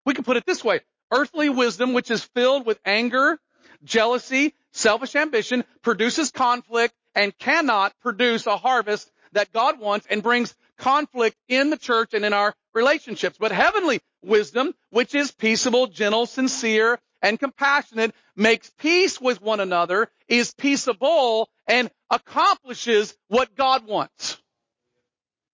We 0.05 0.13
can 0.13 0.23
put 0.23 0.37
it 0.37 0.45
this 0.45 0.63
way. 0.63 0.81
Earthly 1.11 1.49
wisdom, 1.49 1.93
which 1.93 2.11
is 2.11 2.23
filled 2.23 2.63
with 2.67 2.79
anger, 2.85 3.39
jealousy, 3.83 4.53
selfish 4.71 5.15
ambition, 5.15 5.63
produces 5.81 6.29
conflict 6.29 6.93
and 7.15 7.35
cannot 7.39 7.99
produce 8.01 8.45
a 8.45 8.55
harvest 8.55 9.11
that 9.31 9.51
God 9.51 9.79
wants 9.79 10.05
and 10.11 10.21
brings 10.21 10.53
conflict 10.77 11.35
in 11.47 11.71
the 11.71 11.77
church 11.77 12.13
and 12.13 12.23
in 12.23 12.33
our 12.33 12.53
relationships. 12.75 13.35
But 13.39 13.51
heavenly 13.51 13.99
wisdom, 14.23 14.75
which 14.91 15.15
is 15.15 15.31
peaceable, 15.31 15.87
gentle, 15.87 16.27
sincere, 16.27 16.99
and 17.23 17.39
compassionate, 17.39 18.13
makes 18.35 18.69
peace 18.77 19.19
with 19.19 19.41
one 19.41 19.59
another, 19.59 20.07
is 20.27 20.53
peaceable, 20.53 21.49
and 21.65 21.89
accomplishes 22.11 23.17
what 23.27 23.55
God 23.55 23.87
wants. 23.87 24.37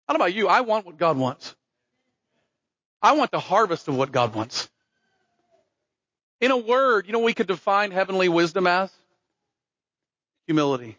How 0.07 0.15
about 0.15 0.33
you? 0.33 0.47
I 0.47 0.61
want 0.61 0.87
what 0.87 0.97
God 0.97 1.19
wants. 1.19 1.55
I 3.01 3.13
want 3.13 3.31
the 3.31 3.39
harvest 3.39 3.87
of 3.87 3.95
what 3.95 4.11
God 4.11 4.35
wants. 4.35 4.69
In 6.41 6.51
a 6.51 6.57
word, 6.57 7.07
you 7.07 7.13
know 7.13 7.19
we 7.19 7.33
could 7.33 7.47
define 7.47 7.91
heavenly 7.91 8.29
wisdom 8.29 8.67
as? 8.67 8.91
Humility. 10.47 10.97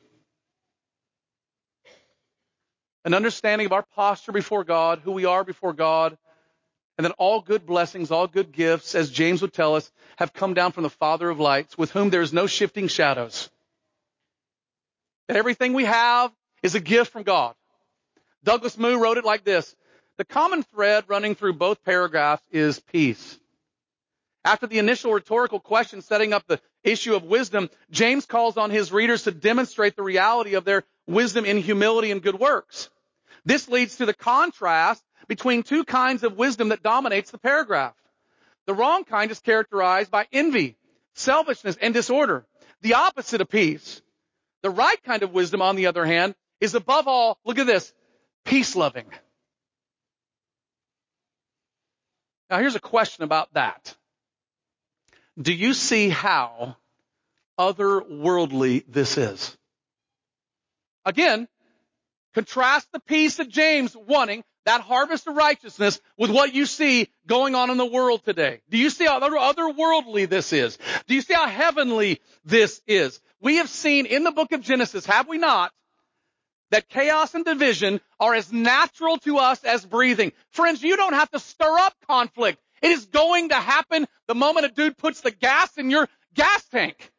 An 3.05 3.15
understanding 3.15 3.67
of 3.67 3.73
our 3.73 3.83
posture 3.83 4.33
before 4.33 4.65
God, 4.65 5.01
who 5.03 5.13
we 5.13 5.25
are 5.25 5.45
before 5.45 5.73
God, 5.73 6.19
and 6.99 7.07
that 7.07 7.15
all 7.17 7.41
good 7.41 7.65
blessings, 7.65 8.11
all 8.11 8.27
good 8.27 8.53
gifts, 8.53 8.95
as 8.95 9.11
James 9.11 9.41
would 9.41 9.55
tell 9.55 9.75
us, 9.75 9.91
have 10.17 10.35
come 10.35 10.53
down 10.53 10.73
from 10.73 10.83
the 10.83 10.91
Father 10.91 11.31
of 11.31 11.41
lights, 11.41 11.79
with 11.79 11.91
whom 11.91 12.11
there 12.11 12.21
is 12.21 12.33
no 12.33 12.47
shifting 12.47 12.89
shadows. 12.89 13.49
That 15.29 15.39
everything 15.39 15.73
we 15.73 15.87
have 15.87 16.31
is 16.63 16.75
a 16.75 16.81
gift 16.81 17.13
from 17.13 17.23
God. 17.23 17.55
Douglas 18.45 18.77
Moo 18.77 18.99
wrote 18.99 19.17
it 19.17 19.25
like 19.25 19.45
this. 19.45 19.75
The 20.21 20.27
common 20.27 20.63
thread 20.65 21.05
running 21.09 21.35
through 21.35 21.55
both 21.55 21.83
paragraphs 21.83 22.43
is 22.53 22.79
peace. 22.79 23.41
After 24.45 24.67
the 24.67 24.79
initial 24.79 25.15
rhetorical 25.15 25.61
question 25.61 26.03
setting 26.03 26.35
up 26.35 26.47
the 26.47 26.61
issue 26.85 27.15
of 27.15 27.25
wisdom, 27.25 27.71
James 27.91 28.27
calls 28.27 28.59
on 28.59 28.69
his 28.69 28.93
readers 28.93 29.23
to 29.23 29.31
demonstrate 29.31 29.97
the 29.97 30.03
reality 30.03 30.57
of 30.57 30.67
their 30.67 30.85
wisdom 31.07 31.47
in 31.47 31.57
humility 31.57 32.11
and 32.11 32.21
good 32.21 32.39
works. 32.39 32.91
This 33.47 33.67
leads 33.67 33.97
to 33.97 34.05
the 34.05 34.13
contrast 34.13 35.03
between 35.27 35.63
two 35.63 35.85
kinds 35.85 36.23
of 36.23 36.37
wisdom 36.37 36.69
that 36.69 36.83
dominates 36.83 37.31
the 37.31 37.39
paragraph. 37.39 37.95
The 38.67 38.75
wrong 38.75 39.05
kind 39.05 39.31
is 39.31 39.41
characterized 39.41 40.11
by 40.11 40.27
envy, 40.35 40.77
selfishness, 41.15 41.79
and 41.81 41.95
disorder. 41.95 42.45
The 42.83 42.93
opposite 42.93 43.41
of 43.41 43.49
peace. 43.49 44.03
The 44.61 44.69
right 44.69 45.03
kind 45.03 45.23
of 45.23 45.33
wisdom, 45.33 45.63
on 45.63 45.77
the 45.77 45.87
other 45.87 46.05
hand, 46.05 46.35
is 46.61 46.75
above 46.75 47.09
all, 47.09 47.39
look 47.47 47.59
at 47.59 47.67
this, 47.67 47.91
peace 48.45 48.77
loving. 48.77 49.07
Now 52.51 52.59
here's 52.59 52.75
a 52.75 52.81
question 52.81 53.23
about 53.23 53.53
that. 53.55 53.95
Do 55.41 55.53
you 55.53 55.73
see 55.73 56.09
how 56.09 56.77
otherworldly 57.59 58.85
this 58.89 59.17
is? 59.17 59.57
Again, 61.05 61.47
contrast 62.35 62.89
the 62.93 63.01
peace 63.01 63.39
of 63.39 63.49
James 63.49 63.97
wanting, 63.97 64.43
that 64.67 64.81
harvest 64.81 65.27
of 65.29 65.37
righteousness, 65.37 66.01
with 66.19 66.31
what 66.31 66.55
you 66.55 66.67
see 66.67 67.09
going 67.27 67.55
on 67.55 67.71
in 67.71 67.77
the 67.77 67.87
world 67.87 68.25
today. 68.25 68.61
Do 68.69 68.77
you 68.77 68.91
see 68.91 69.07
how 69.07 69.21
otherworldly 69.21 70.29
this 70.29 70.53
is? 70.53 70.77
Do 71.07 71.15
you 71.15 71.23
see 71.23 71.35
how 71.35 71.47
heavenly 71.47 72.21
this 72.45 72.83
is? 72.87 73.21
We 73.41 73.57
have 73.57 73.71
seen 73.71 74.07
in 74.07 74.25
the 74.25 74.33
book 74.33 74.53
of 74.53 74.61
Genesis, 74.61 75.07
have 75.07 75.29
we 75.29 75.39
not, 75.39 75.73
that 76.71 76.89
chaos 76.89 77.35
and 77.35 77.45
division 77.45 78.01
are 78.19 78.35
as 78.35 78.53
natural 78.53 79.19
to 79.19 79.39
us 79.39 79.63
as 79.65 79.85
breathing. 79.85 80.33
Friends, 80.51 80.83
you 80.83 80.97
don't 80.97 81.15
have 81.15 81.31
to 81.31 81.39
stir 81.39 81.79
up 81.79 81.95
conflict. 82.09 82.61
It 82.83 82.91
is 82.91 83.07
going 83.07 83.51
to 83.51 83.57
happen 83.57 84.07
the 84.27 84.35
moment 84.35 84.67
a 84.67 84.69
dude 84.71 84.97
puts 84.97 85.21
the 85.21 85.31
gas 85.31 85.77
in 85.77 85.91
your 85.91 86.09
gas 86.35 86.65
tank. 86.69 87.11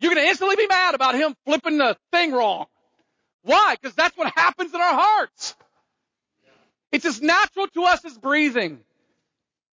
You're 0.00 0.14
going 0.14 0.24
to 0.24 0.28
instantly 0.28 0.56
be 0.56 0.66
mad 0.66 0.94
about 0.94 1.14
him 1.14 1.34
flipping 1.44 1.78
the 1.78 1.96
thing 2.12 2.32
wrong. 2.32 2.66
Why? 3.42 3.76
Because 3.80 3.94
that's 3.94 4.16
what 4.16 4.32
happens 4.34 4.72
in 4.72 4.80
our 4.80 4.94
hearts. 4.94 5.54
It's 6.92 7.04
as 7.04 7.20
natural 7.20 7.66
to 7.68 7.84
us 7.84 8.04
as 8.04 8.16
breathing. 8.16 8.80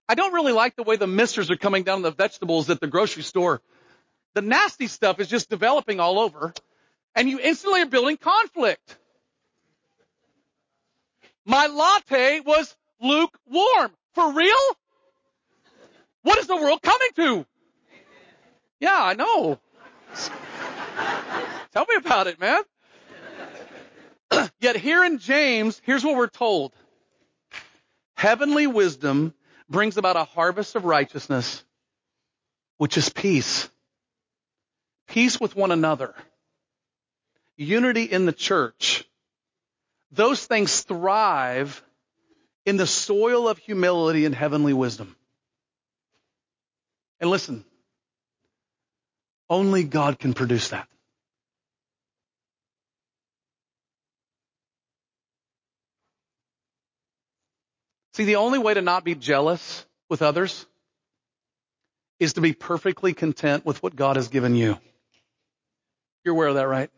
I 0.08 0.14
don't 0.14 0.32
really 0.32 0.52
like 0.52 0.74
the 0.74 0.82
way 0.82 0.96
the 0.96 1.06
misters 1.06 1.50
are 1.50 1.56
coming 1.56 1.84
down 1.84 1.96
on 1.96 2.02
the 2.02 2.10
vegetables 2.10 2.68
at 2.70 2.80
the 2.80 2.88
grocery 2.88 3.22
store. 3.22 3.60
The 4.34 4.42
nasty 4.42 4.86
stuff 4.86 5.20
is 5.20 5.28
just 5.28 5.48
developing 5.48 6.00
all 6.00 6.18
over 6.18 6.52
and 7.14 7.28
you 7.28 7.38
instantly 7.40 7.82
are 7.82 7.86
building 7.86 8.16
conflict. 8.16 8.96
My 11.44 11.66
latte 11.66 12.40
was 12.40 12.76
lukewarm. 13.00 13.92
For 14.14 14.32
real? 14.32 14.76
What 16.22 16.38
is 16.38 16.46
the 16.46 16.56
world 16.56 16.82
coming 16.82 17.08
to? 17.16 17.46
Yeah, 18.80 18.98
I 18.98 19.14
know. 19.14 19.58
Tell 21.72 21.86
me 21.88 21.94
about 21.96 22.26
it, 22.26 22.40
man. 22.40 22.62
Yet 24.60 24.76
here 24.76 25.04
in 25.04 25.18
James, 25.18 25.80
here's 25.84 26.04
what 26.04 26.16
we're 26.16 26.28
told. 26.28 26.72
Heavenly 28.14 28.66
wisdom 28.66 29.34
brings 29.68 29.96
about 29.96 30.16
a 30.16 30.24
harvest 30.24 30.76
of 30.76 30.84
righteousness, 30.84 31.64
which 32.78 32.98
is 32.98 33.08
peace. 33.08 33.70
Peace 35.08 35.40
with 35.40 35.56
one 35.56 35.70
another. 35.70 36.14
Unity 37.60 38.04
in 38.04 38.24
the 38.24 38.32
church. 38.32 39.04
Those 40.12 40.44
things 40.46 40.80
thrive 40.80 41.82
in 42.64 42.78
the 42.78 42.86
soil 42.86 43.48
of 43.48 43.58
humility 43.58 44.24
and 44.24 44.34
heavenly 44.34 44.72
wisdom. 44.72 45.14
And 47.20 47.28
listen, 47.28 47.66
only 49.50 49.84
God 49.84 50.18
can 50.18 50.32
produce 50.32 50.68
that. 50.68 50.88
See, 58.14 58.24
the 58.24 58.36
only 58.36 58.58
way 58.58 58.72
to 58.72 58.80
not 58.80 59.04
be 59.04 59.14
jealous 59.14 59.84
with 60.08 60.22
others 60.22 60.64
is 62.18 62.32
to 62.34 62.40
be 62.40 62.54
perfectly 62.54 63.12
content 63.12 63.66
with 63.66 63.82
what 63.82 63.94
God 63.94 64.16
has 64.16 64.28
given 64.28 64.54
you. 64.54 64.78
You're 66.24 66.34
aware 66.34 66.48
of 66.48 66.54
that, 66.54 66.66
right? 66.66 66.90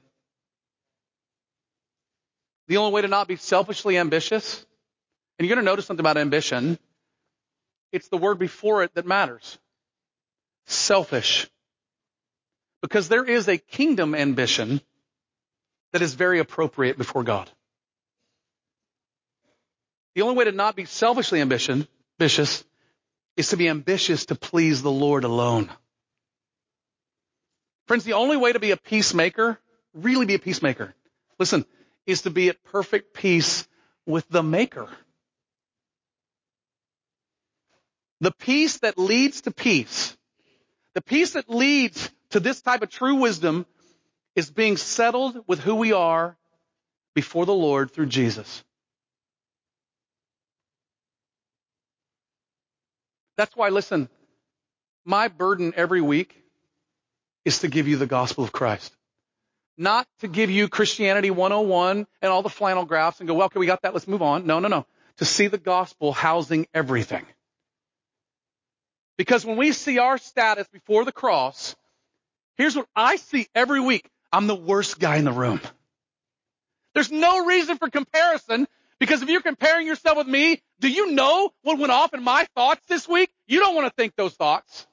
The 2.73 2.79
only 2.79 2.95
way 2.95 3.03
to 3.03 3.09
not 3.09 3.29
be 3.29 3.37
selfishly 3.37 3.99
ambitious, 3.99 4.65
and 5.39 5.47
you're 5.47 5.55
going 5.55 5.63
to 5.63 5.71
notice 5.71 5.85
something 5.85 6.01
about 6.01 6.17
ambition, 6.17 6.79
it's 7.93 8.09
the 8.09 8.17
word 8.17 8.39
before 8.39 8.83
it 8.83 8.95
that 8.95 9.05
matters. 9.05 9.59
Selfish. 10.65 11.51
Because 12.81 13.11
there 13.11 13.27
is 13.27 13.47
a 13.47 13.59
kingdom 13.59 14.15
ambition 14.15 14.81
that 15.93 16.01
is 16.01 16.15
very 16.15 16.39
appropriate 16.39 16.97
before 16.97 17.25
God. 17.25 17.51
The 20.15 20.23
only 20.23 20.37
way 20.37 20.45
to 20.47 20.53
not 20.53 20.75
be 20.75 20.87
selfishly 20.87 21.43
ambition, 21.43 21.87
ambitious 22.19 22.65
is 23.37 23.49
to 23.49 23.59
be 23.59 23.69
ambitious 23.69 24.25
to 24.25 24.35
please 24.35 24.81
the 24.81 24.91
Lord 24.91 25.25
alone. 25.25 25.69
Friends, 27.87 28.05
the 28.05 28.15
only 28.15 28.39
way 28.39 28.51
to 28.51 28.61
be 28.61 28.71
a 28.71 28.79
peacemaker, 28.79 29.59
really 29.93 30.25
be 30.25 30.37
a 30.37 30.39
peacemaker, 30.39 30.95
listen, 31.39 31.67
is 32.07 32.23
to 32.23 32.31
be 32.31 32.49
at 32.49 32.63
perfect 32.65 33.15
peace 33.15 33.67
with 34.07 34.29
the 34.29 34.43
Maker. 34.43 34.89
The 38.21 38.33
peace 38.33 38.79
that 38.79 38.99
leads 38.99 39.43
to 39.43 39.51
peace, 39.51 40.17
the 40.95 41.03
peace 41.03 41.33
that 41.33 41.49
leads 41.49 42.11
to 42.31 42.41
this 42.41 42.63
type 42.63 42.83
of 42.83 42.91
true 42.91 43.17
wisdom 43.17 43.67
is 44.37 44.51
being 44.51 44.77
settled 44.77 45.43
with 45.47 45.61
who 45.61 45.75
we 45.75 45.93
are 45.93 46.37
before 47.15 47.47
the 47.47 47.55
Lord 47.55 47.91
through 47.91 48.07
Jesus. 48.07 48.63
That's 53.37 53.57
why, 53.57 53.71
listen, 53.71 54.09
my 55.05 55.29
burden 55.29 55.73
every 55.77 56.01
week 56.01 56.41
is 57.45 57.61
to 57.61 57.69
give 57.69 57.89
you 57.89 57.97
the 57.97 58.07
gospel 58.07 58.45
of 58.45 58.53
Christ. 58.53 58.95
Not 59.79 60.07
to 60.21 60.29
give 60.29 60.51
you 60.51 60.69
Christianity 60.69 61.31
101 61.31 62.07
and 62.21 62.33
all 62.33 62.43
the 62.43 62.51
flannel 62.51 62.85
graphs 62.85 63.21
and 63.21 63.29
go, 63.29 63.35
well, 63.35 63.47
okay, 63.47 63.59
we 63.59 63.67
got 63.67 63.83
that, 63.83 63.95
let's 63.95 64.07
move 64.07 64.23
on. 64.23 64.47
No, 64.47 64.59
no, 64.59 64.69
no. 64.69 64.87
To 65.19 65.25
see 65.25 65.47
the 65.47 65.59
gospel 65.59 66.13
housing 66.13 66.67
everything. 66.75 67.25
Because 69.17 69.45
when 69.45 69.57
we 69.57 69.73
see 69.73 69.99
our 69.99 70.19
status 70.19 70.67
before 70.69 71.05
the 71.05 71.13
cross, 71.13 71.77
here's 72.57 72.77
what 72.77 72.87
I 72.95 73.17
see 73.17 73.47
every 73.55 73.81
week. 73.81 74.09
I'm 74.33 74.47
the 74.47 74.55
worst 74.55 74.99
guy 74.99 75.17
in 75.17 75.25
the 75.25 75.33
room. 75.33 75.61
There's 76.95 77.11
no 77.11 77.47
reason 77.47 77.79
for 77.79 77.89
comparison 77.89 78.67
because 78.99 79.23
if 79.23 79.29
you're 79.29 79.43
comparing 79.43 79.87
yourself 79.87 80.17
with 80.19 80.27
me, 80.27 80.61
do 80.81 80.89
you 80.89 81.13
know 81.13 81.51
what 81.63 81.79
went 81.79 81.93
off 81.93 82.15
in 82.15 82.23
my 82.23 82.47
thoughts 82.55 82.83
this 82.89 83.09
week? 83.09 83.31
You 83.47 83.61
don't 83.61 83.75
want 83.75 83.87
to 83.87 83.95
think 83.95 84.15
those 84.17 84.35
thoughts. 84.35 84.87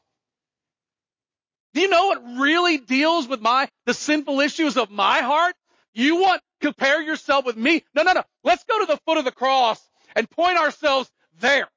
Do 1.73 1.81
you 1.81 1.89
know 1.89 2.07
what 2.07 2.23
really 2.39 2.77
deals 2.77 3.27
with 3.27 3.41
my, 3.41 3.69
the 3.85 3.93
sinful 3.93 4.39
issues 4.39 4.77
of 4.77 4.89
my 4.89 5.21
heart? 5.21 5.55
You 5.93 6.17
want 6.17 6.41
compare 6.61 7.01
yourself 7.01 7.45
with 7.45 7.57
me? 7.57 7.83
No, 7.95 8.03
no, 8.03 8.13
no. 8.13 8.23
Let's 8.43 8.63
go 8.63 8.79
to 8.79 8.85
the 8.85 8.99
foot 9.05 9.17
of 9.17 9.25
the 9.25 9.31
cross 9.31 9.79
and 10.15 10.29
point 10.29 10.57
ourselves 10.57 11.09
there. 11.39 11.67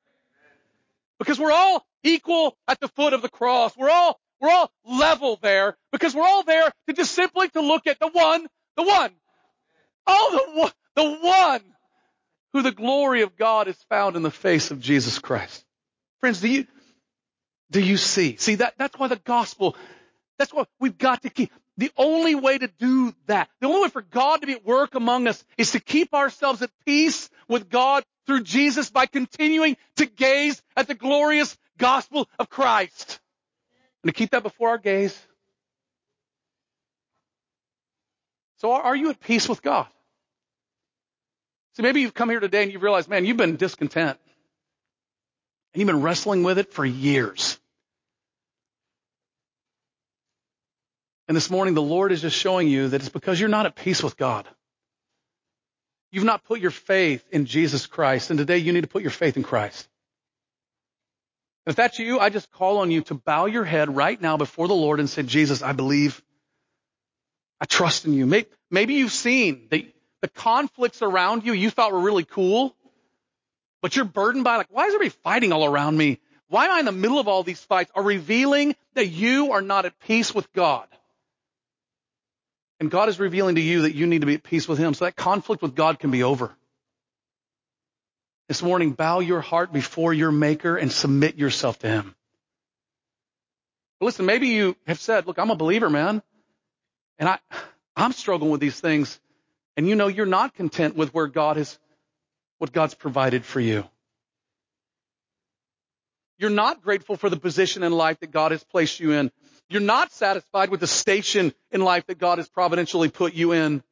Because 1.18 1.38
we're 1.38 1.52
all 1.52 1.86
equal 2.02 2.56
at 2.66 2.80
the 2.80 2.88
foot 2.88 3.12
of 3.12 3.22
the 3.22 3.28
cross. 3.28 3.76
We're 3.76 3.90
all, 3.90 4.18
we're 4.40 4.50
all 4.50 4.72
level 4.84 5.38
there 5.40 5.76
because 5.92 6.14
we're 6.14 6.26
all 6.26 6.42
there 6.42 6.70
to 6.88 6.92
just 6.92 7.12
simply 7.12 7.48
to 7.50 7.60
look 7.60 7.86
at 7.86 8.00
the 8.00 8.08
one, 8.08 8.46
the 8.76 8.82
one. 8.82 9.12
Oh, 10.06 10.46
the 10.46 10.60
one, 10.60 10.72
the 10.96 11.26
one 11.26 11.62
who 12.52 12.62
the 12.62 12.72
glory 12.72 13.22
of 13.22 13.36
God 13.36 13.68
is 13.68 13.76
found 13.88 14.16
in 14.16 14.22
the 14.22 14.30
face 14.30 14.70
of 14.70 14.80
Jesus 14.80 15.18
Christ. 15.18 15.64
Friends, 16.20 16.40
do 16.40 16.48
you, 16.48 16.66
do 17.72 17.80
you 17.80 17.96
see? 17.96 18.36
See, 18.36 18.56
that, 18.56 18.74
that's 18.78 18.98
why 18.98 19.08
the 19.08 19.16
gospel, 19.16 19.76
that's 20.38 20.52
why 20.52 20.64
we've 20.78 20.96
got 20.96 21.22
to 21.22 21.30
keep. 21.30 21.50
The 21.78 21.90
only 21.96 22.34
way 22.34 22.58
to 22.58 22.68
do 22.68 23.14
that, 23.26 23.48
the 23.60 23.66
only 23.66 23.84
way 23.84 23.88
for 23.88 24.02
God 24.02 24.42
to 24.42 24.46
be 24.46 24.52
at 24.52 24.64
work 24.64 24.94
among 24.94 25.26
us 25.26 25.42
is 25.56 25.72
to 25.72 25.80
keep 25.80 26.12
ourselves 26.12 26.60
at 26.60 26.70
peace 26.84 27.30
with 27.48 27.70
God 27.70 28.04
through 28.26 28.42
Jesus 28.42 28.90
by 28.90 29.06
continuing 29.06 29.78
to 29.96 30.04
gaze 30.04 30.62
at 30.76 30.86
the 30.86 30.94
glorious 30.94 31.56
gospel 31.78 32.28
of 32.38 32.50
Christ. 32.50 33.20
And 34.02 34.12
to 34.12 34.16
keep 34.16 34.32
that 34.32 34.42
before 34.42 34.68
our 34.68 34.78
gaze. 34.78 35.18
So 38.58 38.70
are 38.70 38.94
you 38.94 39.08
at 39.08 39.18
peace 39.18 39.48
with 39.48 39.62
God? 39.62 39.86
See, 41.76 41.82
maybe 41.82 42.02
you've 42.02 42.14
come 42.14 42.28
here 42.28 42.40
today 42.40 42.62
and 42.62 42.70
you've 42.70 42.82
realized, 42.82 43.08
man, 43.08 43.24
you've 43.24 43.38
been 43.38 43.56
discontent. 43.56 44.18
And 45.72 45.80
you've 45.80 45.86
been 45.86 46.02
wrestling 46.02 46.42
with 46.42 46.58
it 46.58 46.70
for 46.70 46.84
years. 46.84 47.58
And 51.28 51.36
this 51.36 51.50
morning, 51.50 51.74
the 51.74 51.82
Lord 51.82 52.12
is 52.12 52.20
just 52.20 52.36
showing 52.36 52.68
you 52.68 52.88
that 52.88 53.00
it's 53.00 53.08
because 53.08 53.38
you're 53.38 53.48
not 53.48 53.66
at 53.66 53.76
peace 53.76 54.02
with 54.02 54.16
God. 54.16 54.46
You've 56.10 56.24
not 56.24 56.44
put 56.44 56.60
your 56.60 56.70
faith 56.70 57.24
in 57.30 57.46
Jesus 57.46 57.86
Christ, 57.86 58.30
and 58.30 58.38
today 58.38 58.58
you 58.58 58.72
need 58.72 58.82
to 58.82 58.88
put 58.88 59.02
your 59.02 59.10
faith 59.10 59.36
in 59.36 59.42
Christ. 59.42 59.88
And 61.64 61.72
If 61.72 61.76
that's 61.76 61.98
you, 61.98 62.18
I 62.18 62.28
just 62.28 62.50
call 62.50 62.78
on 62.78 62.90
you 62.90 63.02
to 63.02 63.14
bow 63.14 63.46
your 63.46 63.64
head 63.64 63.94
right 63.94 64.20
now 64.20 64.36
before 64.36 64.68
the 64.68 64.74
Lord 64.74 65.00
and 65.00 65.08
say, 65.08 65.22
Jesus, 65.22 65.62
I 65.62 65.72
believe. 65.72 66.22
I 67.60 67.64
trust 67.64 68.04
in 68.04 68.12
you. 68.12 68.26
Maybe 68.70 68.94
you've 68.94 69.12
seen 69.12 69.68
the, 69.70 69.88
the 70.20 70.28
conflicts 70.28 71.00
around 71.00 71.46
you 71.46 71.52
you 71.52 71.70
thought 71.70 71.92
were 71.92 72.00
really 72.00 72.24
cool, 72.24 72.74
but 73.80 73.94
you're 73.94 74.04
burdened 74.04 74.42
by 74.42 74.56
like, 74.56 74.66
why 74.70 74.86
is 74.86 74.94
everybody 74.94 75.16
fighting 75.22 75.52
all 75.52 75.64
around 75.64 75.96
me? 75.96 76.18
Why 76.48 76.66
am 76.66 76.72
I 76.72 76.78
in 76.80 76.84
the 76.84 76.92
middle 76.92 77.20
of 77.20 77.28
all 77.28 77.44
these 77.44 77.62
fights? 77.62 77.92
Are 77.94 78.02
revealing 78.02 78.74
that 78.94 79.06
you 79.06 79.52
are 79.52 79.62
not 79.62 79.86
at 79.86 79.98
peace 80.00 80.34
with 80.34 80.52
God. 80.52 80.86
And 82.82 82.90
God 82.90 83.08
is 83.08 83.20
revealing 83.20 83.54
to 83.54 83.60
you 83.60 83.82
that 83.82 83.94
you 83.94 84.08
need 84.08 84.22
to 84.22 84.26
be 84.26 84.34
at 84.34 84.42
peace 84.42 84.66
with 84.66 84.76
Him 84.76 84.92
so 84.92 85.04
that 85.04 85.14
conflict 85.14 85.62
with 85.62 85.76
God 85.76 86.00
can 86.00 86.10
be 86.10 86.24
over. 86.24 86.50
This 88.48 88.60
morning, 88.60 88.90
bow 88.90 89.20
your 89.20 89.40
heart 89.40 89.72
before 89.72 90.12
your 90.12 90.32
Maker 90.32 90.76
and 90.76 90.90
submit 90.90 91.36
yourself 91.36 91.78
to 91.78 91.86
Him. 91.86 92.12
But 94.00 94.06
listen, 94.06 94.26
maybe 94.26 94.48
you 94.48 94.76
have 94.88 94.98
said, 94.98 95.28
look, 95.28 95.38
I'm 95.38 95.50
a 95.50 95.54
believer, 95.54 95.88
man. 95.88 96.24
And 97.20 97.28
I, 97.28 97.38
I'm 97.94 98.10
struggling 98.10 98.50
with 98.50 98.60
these 98.60 98.80
things. 98.80 99.20
And 99.76 99.88
you 99.88 99.94
know 99.94 100.08
you're 100.08 100.26
not 100.26 100.52
content 100.52 100.96
with 100.96 101.14
where 101.14 101.28
God 101.28 101.58
has, 101.58 101.78
what 102.58 102.72
God's 102.72 102.94
provided 102.94 103.44
for 103.44 103.60
you. 103.60 103.84
You're 106.36 106.50
not 106.50 106.82
grateful 106.82 107.16
for 107.16 107.30
the 107.30 107.36
position 107.36 107.84
in 107.84 107.92
life 107.92 108.18
that 108.18 108.32
God 108.32 108.50
has 108.50 108.64
placed 108.64 108.98
you 108.98 109.12
in. 109.12 109.30
You're 109.68 109.80
not 109.80 110.12
satisfied 110.12 110.70
with 110.70 110.80
the 110.80 110.86
station 110.86 111.54
in 111.70 111.80
life 111.80 112.06
that 112.06 112.18
God 112.18 112.38
has 112.38 112.48
providentially 112.48 113.08
put 113.08 113.34
you 113.34 113.52
in. 113.52 113.82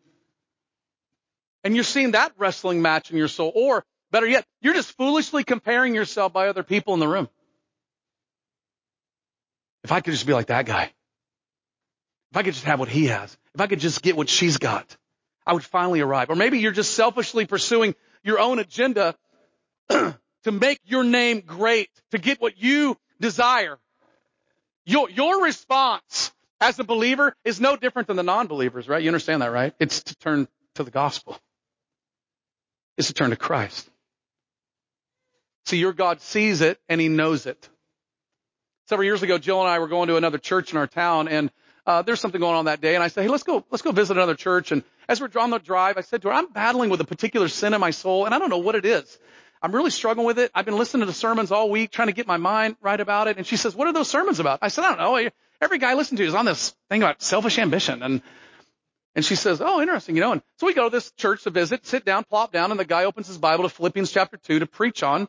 And 1.65 1.75
you're 1.75 1.85
seeing 1.85 2.13
that 2.13 2.33
wrestling 2.39 2.83
match 2.83 3.11
in 3.11 3.17
your 3.17 3.29
soul. 3.29 3.53
Or 3.55 3.85
better 4.11 4.27
yet, 4.27 4.45
you're 4.61 4.75
just 4.75 4.97
foolishly 4.97 5.45
comparing 5.45 5.95
yourself 5.95 6.33
by 6.33 6.49
other 6.49 6.63
people 6.63 6.95
in 6.95 7.01
the 7.01 7.09
room. 7.09 7.29
If 9.83 9.93
I 9.93 10.01
could 10.01 10.13
just 10.13 10.27
be 10.27 10.33
like 10.33 10.47
that 10.47 10.67
guy. 10.67 10.93
If 12.31 12.37
I 12.37 12.43
could 12.43 12.55
just 12.55 12.65
have 12.65 12.79
what 12.79 12.89
he 12.89 13.07
has. 13.07 13.37
If 13.55 13.61
I 13.61 13.67
could 13.67 13.81
just 13.81 14.03
get 14.03 14.17
what 14.17 14.29
she's 14.29 14.59
got, 14.59 14.97
I 15.47 15.53
would 15.53 15.65
finally 15.65 16.01
arrive. 16.01 16.31
Or 16.31 16.37
maybe 16.37 16.59
you're 16.59 16.73
just 16.73 16.95
selfishly 16.95 17.47
pursuing 17.47 17.95
your 18.23 18.39
own 18.39 18.59
agenda 18.59 19.17
to 19.89 20.53
make 20.53 20.81
your 20.85 21.05
name 21.05 21.41
great, 21.41 21.91
to 22.13 22.19
get 22.19 22.41
what 22.41 22.59
you 22.59 22.97
desire. 23.21 23.79
Your, 24.91 25.09
your 25.09 25.45
response 25.45 26.33
as 26.61 26.77
a 26.81 26.85
believer 26.85 27.37
is 27.45 27.61
no 27.61 27.77
different 27.77 28.09
than 28.09 28.17
the 28.17 28.25
non-believers, 28.25 28.89
right? 28.89 29.01
You 29.01 29.09
understand 29.09 29.41
that, 29.41 29.53
right? 29.53 29.73
It's 29.79 30.03
to 30.03 30.17
turn 30.17 30.49
to 30.75 30.83
the 30.83 30.91
gospel. 30.91 31.39
It's 32.99 33.07
to 33.07 33.15
turn 33.15 33.31
to 33.31 33.37
Christ. 33.37 33.89
See, 35.67 35.77
your 35.77 35.93
God 35.93 36.21
sees 36.21 36.61
it 36.61 36.81
and 36.89 37.01
he 37.01 37.07
knows 37.07 37.47
it. 37.47 37.69
Several 38.89 39.05
years 39.05 39.23
ago, 39.23 39.39
Jill 39.39 39.61
and 39.61 39.71
I 39.71 39.79
were 39.79 39.87
going 39.87 40.09
to 40.09 40.17
another 40.17 40.39
church 40.39 40.73
in 40.73 40.79
our 40.79 40.89
town 40.89 41.29
and 41.29 41.53
uh, 41.87 42.03
there's 42.03 42.19
something 42.19 42.41
going 42.41 42.57
on 42.57 42.65
that 42.65 42.81
day. 42.81 42.97
And 42.97 43.05
I 43.05 43.09
said, 43.09 43.23
hey, 43.23 43.29
let's 43.29 43.45
go, 43.45 43.65
let's 43.71 43.83
go 43.83 43.93
visit 43.93 44.17
another 44.17 44.35
church. 44.35 44.73
And 44.73 44.83
as 45.09 45.21
we're 45.21 45.31
on 45.41 45.51
the 45.51 45.59
drive, 45.59 45.99
I 45.99 46.01
said 46.01 46.23
to 46.23 46.29
her, 46.29 46.35
I'm 46.35 46.51
battling 46.51 46.91
with 46.91 47.01
a 47.01 47.05
particular 47.05 47.47
sin 47.47 47.75
in 47.75 47.81
my 47.81 47.93
soul 47.93 48.27
and 48.27 48.35
I 48.35 48.41
don't 48.41 48.51
know 48.51 48.59
what 48.59 48.75
it 48.75 48.85
is. 48.85 49.21
I'm 49.63 49.73
really 49.73 49.91
struggling 49.91 50.27
with 50.27 50.39
it. 50.39 50.51
I've 50.55 50.65
been 50.65 50.79
listening 50.79 51.07
to 51.07 51.13
sermons 51.13 51.53
all 51.53 51.71
week, 51.71 51.91
trying 51.91 52.09
to 52.09 52.15
get 52.15 52.27
my 52.27 52.39
mind 52.39 52.77
right 52.81 52.99
about 52.99 53.29
it. 53.29 53.37
And 53.37 53.47
she 53.47 53.57
says, 53.57 53.75
what 53.75 53.87
are 53.89 53.93
those 53.93 54.09
sermons 54.09 54.41
about? 54.41 54.61
I 54.63 54.69
said, 54.69 54.85
I 54.85 54.97
don't 54.97 54.99
know. 54.99 55.31
Every 55.61 55.79
guy 55.79 55.91
I 55.91 55.95
listen 55.95 56.17
to 56.17 56.25
is 56.25 56.35
on 56.35 56.47
this 56.47 56.75
thing 56.89 57.03
about 57.03 57.21
selfish 57.21 57.59
ambition. 57.59 58.03
And, 58.03 58.23
and 59.15 59.25
she 59.25 59.35
says, 59.35 59.61
oh, 59.61 59.81
interesting, 59.83 60.15
you 60.15 60.23
know. 60.23 60.33
And 60.33 60.43
so 60.57 60.67
we 60.67 60.73
go 60.73 60.89
to 60.89 60.91
this 60.91 61.11
church 61.13 61.45
to 61.45 61.51
visit, 61.51 61.87
sit 61.87 62.07
down, 62.07 62.25
plop 62.25 62.53
down, 62.53 62.71
and 62.71 62.81
the 62.81 62.87
guy 62.87 63.05
opens 63.05 63.27
his 63.27 63.37
Bible 63.37 63.65
to 63.65 63.69
Philippians 63.69 64.11
chapter 64.11 64.39
2 64.39 64.61
to 64.61 64.67
preach 64.67 65.03
on 65.03 65.29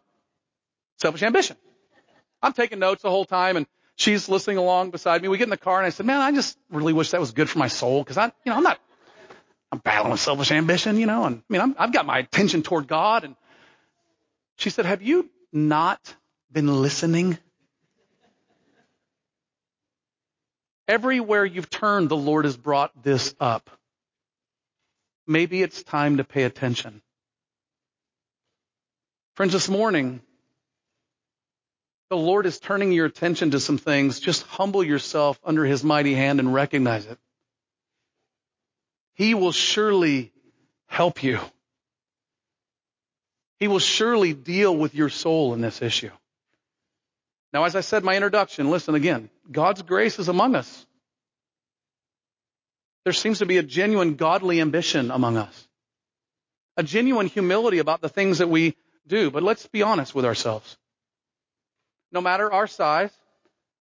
selfish 0.97 1.23
ambition. 1.23 1.57
I'm 2.41 2.53
taking 2.53 2.79
notes 2.79 3.01
the 3.01 3.09
whole 3.09 3.25
time 3.25 3.57
and 3.57 3.67
she's 3.95 4.29
listening 4.29 4.57
along 4.57 4.91
beside 4.91 5.21
me. 5.21 5.27
We 5.27 5.37
get 5.37 5.45
in 5.45 5.49
the 5.49 5.57
car 5.57 5.77
and 5.77 5.85
I 5.85 5.89
said, 5.89 6.05
man, 6.05 6.21
I 6.21 6.31
just 6.31 6.57
really 6.69 6.93
wish 6.93 7.11
that 7.11 7.19
was 7.19 7.31
good 7.31 7.49
for 7.49 7.59
my 7.59 7.67
soul 7.67 8.01
because 8.01 8.17
I, 8.17 8.25
you 8.25 8.31
know, 8.45 8.55
I'm 8.55 8.63
not, 8.63 8.79
I'm 9.71 9.79
battling 9.79 10.11
with 10.11 10.21
selfish 10.21 10.51
ambition, 10.51 10.97
you 10.97 11.05
know, 11.05 11.25
and 11.25 11.37
I 11.37 11.43
mean, 11.49 11.61
I'm, 11.61 11.75
I've 11.77 11.93
got 11.93 12.05
my 12.05 12.19
attention 12.19 12.63
toward 12.63 12.87
God. 12.87 13.23
And 13.23 13.35
she 14.61 14.69
said, 14.69 14.85
have 14.85 15.01
you 15.01 15.27
not 15.51 16.15
been 16.51 16.81
listening? 16.83 17.35
Everywhere 20.87 21.43
you've 21.43 21.69
turned, 21.69 22.09
the 22.09 22.15
Lord 22.15 22.45
has 22.45 22.55
brought 22.55 22.91
this 23.01 23.33
up. 23.39 23.71
Maybe 25.25 25.63
it's 25.63 25.81
time 25.81 26.17
to 26.17 26.23
pay 26.23 26.43
attention. 26.43 27.01
Friends, 29.33 29.53
this 29.53 29.67
morning, 29.67 30.21
the 32.11 32.17
Lord 32.17 32.45
is 32.45 32.59
turning 32.59 32.91
your 32.91 33.07
attention 33.07 33.51
to 33.51 33.59
some 33.59 33.79
things. 33.79 34.19
Just 34.19 34.43
humble 34.43 34.83
yourself 34.83 35.39
under 35.43 35.65
His 35.65 35.83
mighty 35.83 36.13
hand 36.13 36.39
and 36.39 36.53
recognize 36.53 37.07
it. 37.07 37.17
He 39.15 39.33
will 39.33 39.53
surely 39.53 40.31
help 40.85 41.23
you. 41.23 41.39
He 43.61 43.67
will 43.67 43.79
surely 43.79 44.33
deal 44.33 44.75
with 44.75 44.95
your 44.95 45.09
soul 45.09 45.53
in 45.53 45.61
this 45.61 45.83
issue. 45.83 46.09
Now, 47.53 47.65
as 47.65 47.75
I 47.75 47.81
said 47.81 47.99
in 47.99 48.05
my 48.05 48.15
introduction, 48.15 48.71
listen 48.71 48.95
again. 48.95 49.29
God's 49.51 49.83
grace 49.83 50.17
is 50.17 50.29
among 50.29 50.55
us. 50.55 50.85
There 53.03 53.13
seems 53.13 53.37
to 53.39 53.45
be 53.45 53.59
a 53.59 53.63
genuine 53.63 54.15
godly 54.15 54.59
ambition 54.59 55.11
among 55.11 55.37
us. 55.37 55.67
A 56.75 56.81
genuine 56.81 57.27
humility 57.27 57.77
about 57.77 58.01
the 58.01 58.09
things 58.09 58.39
that 58.39 58.49
we 58.49 58.75
do. 59.05 59.29
But 59.29 59.43
let's 59.43 59.67
be 59.67 59.83
honest 59.83 60.15
with 60.15 60.25
ourselves 60.25 60.75
no 62.11 62.19
matter 62.19 62.51
our 62.51 62.65
size, 62.65 63.11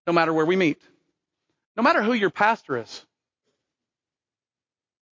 no 0.06 0.12
matter 0.14 0.32
where 0.32 0.46
we 0.46 0.56
meet, 0.56 0.80
no 1.76 1.82
matter 1.82 2.02
who 2.02 2.14
your 2.14 2.30
pastor 2.30 2.78
is, 2.78 3.04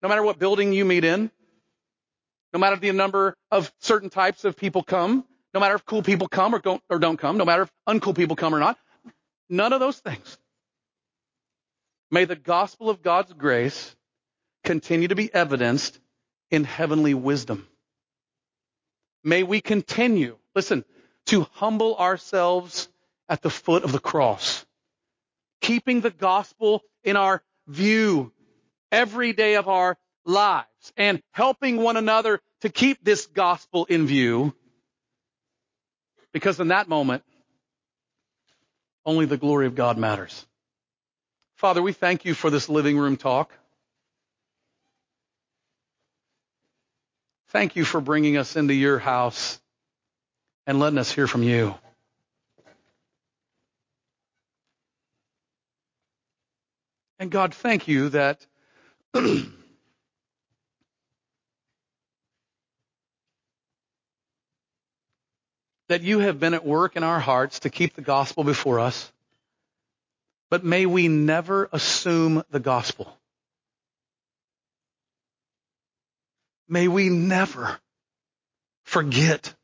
no 0.02 0.08
matter 0.08 0.22
what 0.22 0.38
building 0.38 0.72
you 0.72 0.86
meet 0.86 1.04
in, 1.04 1.30
no 2.54 2.60
matter 2.60 2.76
the 2.76 2.92
number 2.92 3.36
of 3.50 3.70
certain 3.80 4.08
types 4.08 4.44
of 4.44 4.56
people 4.56 4.84
come, 4.84 5.24
no 5.52 5.60
matter 5.60 5.74
if 5.74 5.84
cool 5.84 6.02
people 6.02 6.28
come 6.28 6.54
or 6.54 6.60
don't, 6.60 6.80
or 6.88 7.00
don't 7.00 7.18
come, 7.18 7.36
no 7.36 7.44
matter 7.44 7.62
if 7.62 7.72
uncool 7.88 8.16
people 8.16 8.36
come 8.36 8.54
or 8.54 8.60
not, 8.60 8.78
none 9.50 9.72
of 9.72 9.80
those 9.80 9.98
things. 9.98 10.38
May 12.12 12.26
the 12.26 12.36
gospel 12.36 12.88
of 12.88 13.02
God's 13.02 13.32
grace 13.32 13.96
continue 14.62 15.08
to 15.08 15.16
be 15.16 15.34
evidenced 15.34 15.98
in 16.50 16.62
heavenly 16.62 17.12
wisdom. 17.12 17.66
May 19.24 19.42
we 19.42 19.60
continue, 19.60 20.36
listen, 20.54 20.84
to 21.26 21.48
humble 21.54 21.96
ourselves 21.96 22.88
at 23.28 23.42
the 23.42 23.50
foot 23.50 23.82
of 23.82 23.90
the 23.90 23.98
cross. 23.98 24.64
Keeping 25.60 26.02
the 26.02 26.10
gospel 26.10 26.82
in 27.02 27.16
our 27.16 27.42
view 27.66 28.32
every 28.92 29.32
day 29.32 29.56
of 29.56 29.66
our 29.66 29.96
lives 30.24 30.68
and 30.96 31.20
helping 31.32 31.76
one 31.78 31.96
another 31.96 32.40
to 32.60 32.68
keep 32.68 33.02
this 33.04 33.26
gospel 33.26 33.84
in 33.86 34.06
view. 34.06 34.54
Because 36.32 36.60
in 36.60 36.68
that 36.68 36.88
moment, 36.88 37.22
only 39.06 39.26
the 39.26 39.36
glory 39.36 39.66
of 39.66 39.74
God 39.74 39.98
matters. 39.98 40.46
Father, 41.56 41.82
we 41.82 41.92
thank 41.92 42.24
you 42.24 42.34
for 42.34 42.50
this 42.50 42.68
living 42.68 42.98
room 42.98 43.16
talk. 43.16 43.52
Thank 47.48 47.76
you 47.76 47.84
for 47.84 48.00
bringing 48.00 48.36
us 48.36 48.56
into 48.56 48.74
your 48.74 48.98
house 48.98 49.60
and 50.66 50.80
letting 50.80 50.98
us 50.98 51.12
hear 51.12 51.26
from 51.26 51.42
you. 51.42 51.74
And 57.18 57.30
God, 57.30 57.54
thank 57.54 57.86
you 57.86 58.08
that 58.10 58.44
that 65.94 66.02
you 66.02 66.18
have 66.18 66.40
been 66.40 66.54
at 66.54 66.66
work 66.66 66.96
in 66.96 67.04
our 67.04 67.20
hearts 67.20 67.60
to 67.60 67.70
keep 67.70 67.94
the 67.94 68.02
gospel 68.02 68.42
before 68.42 68.80
us. 68.80 69.12
But 70.50 70.64
may 70.64 70.86
we 70.86 71.06
never 71.06 71.68
assume 71.70 72.42
the 72.50 72.58
gospel. 72.58 73.16
May 76.68 76.88
we 76.88 77.10
never 77.10 77.78
forget 78.82 79.54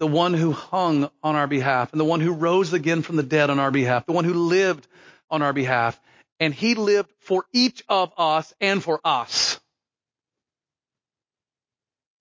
the 0.00 0.08
one 0.08 0.34
who 0.34 0.50
hung 0.50 1.08
on 1.22 1.36
our 1.36 1.46
behalf 1.46 1.92
and 1.92 2.00
the 2.00 2.04
one 2.04 2.18
who 2.18 2.32
rose 2.32 2.72
again 2.72 3.02
from 3.02 3.14
the 3.14 3.22
dead 3.22 3.48
on 3.48 3.60
our 3.60 3.70
behalf, 3.70 4.04
the 4.04 4.12
one 4.12 4.24
who 4.24 4.34
lived 4.34 4.88
on 5.30 5.42
our 5.42 5.52
behalf, 5.52 6.00
and 6.40 6.52
he 6.52 6.74
lived 6.74 7.12
for 7.20 7.46
each 7.52 7.84
of 7.88 8.12
us 8.18 8.52
and 8.60 8.82
for 8.82 9.00
us. 9.04 9.60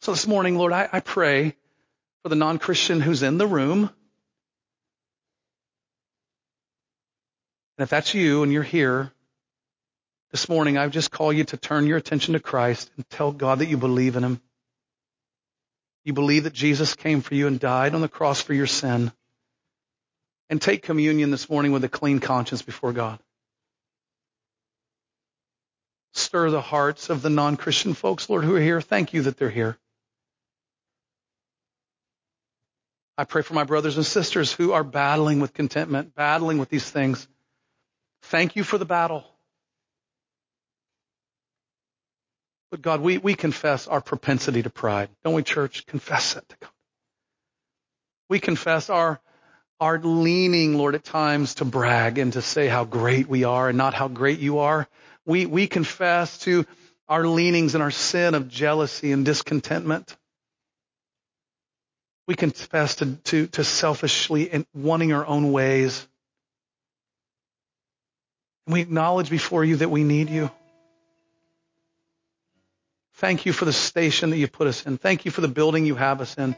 So 0.02 0.12
this 0.12 0.28
morning, 0.28 0.60
Lord, 0.60 0.74
I, 0.74 0.88
I 0.94 1.00
pray 1.00 1.56
for 2.26 2.30
the 2.30 2.36
non-Christian 2.36 3.02
who's 3.02 3.22
in 3.22 3.38
the 3.38 3.46
room. 3.46 3.82
And 7.78 7.84
if 7.84 7.92
that's 7.92 8.16
you 8.16 8.42
and 8.42 8.52
you're 8.52 8.64
here 8.64 9.12
this 10.32 10.50
morning, 10.50 10.76
I 10.76 10.88
just 10.88 11.12
call 11.12 11.32
you 11.32 11.44
to 11.44 11.58
turn 11.58 11.86
your 11.86 12.00
attention 12.00 12.34
to 12.34 12.40
Christ 12.40 12.90
and 12.98 13.08
tell 13.12 13.32
God 13.32 13.60
that 13.60 13.68
you 13.68 13.78
believe 13.78 14.16
in 14.16 14.24
him. 14.24 14.42
You 16.04 16.14
believe 16.14 16.46
that 16.46 16.54
Jesus 16.54 16.96
came 16.96 17.22
for 17.22 17.36
you 17.36 17.46
and 17.46 17.60
died 17.60 17.94
on 17.94 18.02
the 18.02 18.10
cross 18.10 18.42
for 18.42 18.56
your 18.56 18.66
sin. 18.66 19.12
And 20.50 20.60
take 20.60 20.82
communion 20.82 21.30
this 21.30 21.48
morning 21.48 21.74
with 21.74 21.84
a 21.84 21.90
clean 21.90 22.18
conscience 22.18 22.64
before 22.64 22.92
God 22.92 23.20
stir 26.16 26.50
the 26.50 26.62
hearts 26.62 27.12
of 27.12 27.22
the 27.22 27.30
non 27.30 27.56
Christian 27.56 27.94
folks, 27.94 28.30
Lord, 28.30 28.46
who 28.46 28.56
are 28.56 28.62
here. 28.62 28.82
Thank 28.82 29.14
you 29.14 29.24
that 29.24 29.38
they're 29.38 29.50
here. 29.52 29.78
I 33.18 33.24
pray 33.24 33.42
for 33.42 33.54
my 33.54 33.64
brothers 33.64 33.96
and 33.96 34.06
sisters 34.06 34.52
who 34.52 34.74
are 34.74 34.84
battling 34.84 35.40
with 35.40 35.54
contentment, 35.54 36.16
battling 36.16 36.58
with 36.58 36.70
these 36.70 36.90
things. 36.90 37.28
Thank 38.24 38.56
you 38.56 38.64
for 38.64 38.78
the 38.78 38.86
battle. 38.86 39.24
But 42.72 42.82
God, 42.82 43.00
we, 43.00 43.18
we 43.18 43.36
confess 43.36 43.88
our 43.88 44.02
propensity 44.02 44.64
to 44.64 44.70
pride. 44.70 45.10
Don't 45.24 45.34
we, 45.34 45.44
church? 45.44 45.86
Confess 45.86 46.36
it 46.36 46.44
to 46.50 46.56
God. 46.60 46.72
We 48.28 48.40
confess 48.40 48.90
our, 48.90 49.22
our 49.80 50.00
leaning, 50.00 50.78
Lord, 50.78 50.96
at 50.96 51.06
times 51.06 51.56
to 51.56 51.66
brag 51.66 52.18
and 52.18 52.34
to 52.34 52.42
say 52.42 52.68
how 52.68 52.84
great 52.84 53.30
we 53.30 53.46
are 53.46 53.70
and 53.70 53.78
not 53.78 53.94
how 53.94 54.10
great 54.10 54.40
you 54.40 54.60
are. 54.60 54.90
We, 55.26 55.46
we 55.46 55.68
confess 55.68 56.40
to 56.40 56.66
our 57.08 57.26
leanings 57.26 57.76
and 57.76 57.84
our 57.84 57.92
sin 57.92 58.34
of 58.34 58.50
jealousy 58.50 59.12
and 59.12 59.24
discontentment. 59.24 60.18
We 62.28 62.36
confess 62.36 62.96
to, 62.96 63.16
to, 63.16 63.48
to 63.48 63.64
selfishly 63.64 64.50
and 64.50 64.66
wanting 64.74 65.14
our 65.14 65.26
own 65.26 65.52
ways. 65.52 66.08
And 68.66 68.74
we 68.74 68.82
acknowledge 68.82 69.30
before 69.30 69.64
you 69.64 69.78
that 69.78 69.90
we 69.90 70.04
need 70.04 70.30
you. 70.30 70.50
Thank 73.16 73.46
you 73.46 73.54
for 73.54 73.66
the 73.66 73.74
station 73.74 74.32
that 74.32 74.38
you 74.38 74.48
put 74.48 74.68
us 74.68 74.86
in. 74.86 74.98
Thank 74.98 75.26
you 75.26 75.32
for 75.32 75.42
the 75.42 75.48
building 75.48 75.86
you 75.86 75.96
have 75.96 76.20
us 76.20 76.38
in. 76.38 76.56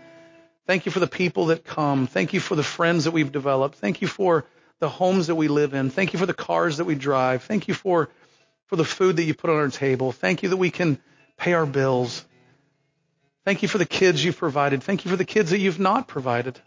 Thank 0.66 0.86
you 0.86 0.92
for 0.92 1.00
the 1.00 1.08
people 1.08 1.48
that 1.48 1.64
come. 1.66 2.08
Thank 2.08 2.34
you 2.34 2.40
for 2.40 2.56
the 2.56 2.64
friends 2.64 3.04
that 3.04 3.12
we've 3.12 3.32
developed. 3.32 3.76
Thank 3.76 4.02
you 4.02 4.08
for 4.08 4.46
the 4.80 4.90
homes 4.90 5.28
that 5.28 5.36
we 5.36 5.48
live 5.48 5.74
in. 5.74 5.90
Thank 5.90 6.14
you 6.14 6.20
for 6.20 6.26
the 6.26 6.34
cars 6.34 6.78
that 6.78 6.86
we 6.86 6.96
drive. 6.96 7.44
Thank 7.44 7.68
you 7.68 7.74
for 7.74 8.10
for 8.68 8.76
the 8.76 8.86
food 8.86 9.16
that 9.16 9.24
you 9.24 9.34
put 9.34 9.50
on 9.50 9.56
our 9.56 9.70
table. 9.70 10.12
Thank 10.12 10.44
you 10.44 10.50
that 10.50 10.58
we 10.58 10.70
can 10.70 11.00
pay 11.38 11.54
our 11.54 11.66
bills. 11.66 12.26
Thank 13.48 13.62
you 13.62 13.70
for 13.70 13.78
the 13.78 13.86
kids 13.86 14.26
you've 14.26 14.38
provided. 14.38 14.84
Thank 14.84 15.06
you 15.06 15.12
for 15.12 15.16
the 15.16 15.24
kids 15.24 15.52
that 15.52 15.60
you've 15.60 15.80
not 15.80 16.10
provided. 16.10 16.60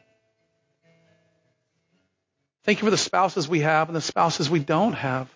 Thank 2.64 2.80
you 2.80 2.86
for 2.86 2.90
the 2.90 2.96
spouses 2.96 3.46
we 3.46 3.60
have 3.60 3.90
and 3.90 3.94
the 3.94 4.00
spouses 4.00 4.48
we 4.48 4.60
don't 4.60 4.94
have. 4.94 5.28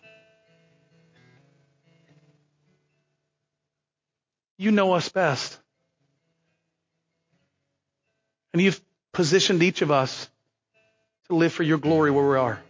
You 4.57 4.70
know 4.70 4.95
us 4.95 5.11
best. 5.11 5.59
And 8.55 8.62
you've 8.62 8.80
positioned 9.12 9.62
each 9.62 9.82
of 9.82 9.90
us 9.90 10.30
to 11.28 11.34
live 11.34 11.53
for 11.53 11.62
your 11.62 11.76
glory 11.76 12.11
where 12.11 12.26
we 12.26 12.36
are. 12.38 12.62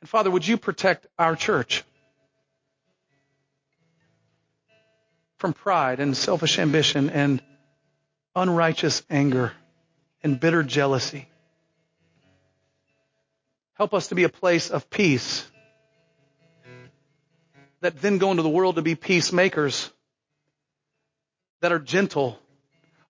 And 0.00 0.10
Father, 0.10 0.32
would 0.32 0.48
you 0.48 0.56
protect 0.56 1.06
our 1.16 1.36
church 1.36 1.84
from 5.42 5.52
pride 5.52 5.98
and 5.98 6.16
selfish 6.16 6.60
ambition 6.60 7.10
and 7.10 7.42
unrighteous 8.36 9.02
anger 9.10 9.50
and 10.22 10.38
bitter 10.38 10.62
jealousy. 10.62 11.28
Help 13.74 13.92
us 13.92 14.06
to 14.06 14.14
be 14.14 14.22
a 14.22 14.28
place 14.28 14.70
of 14.70 14.88
peace 14.88 15.44
that 17.80 18.00
then 18.00 18.18
go 18.18 18.30
into 18.30 18.44
the 18.44 18.48
world 18.48 18.76
to 18.76 18.82
be 18.82 18.94
peacemakers 18.94 19.90
that 21.60 21.72
are 21.72 21.80
gentle, 21.80 22.38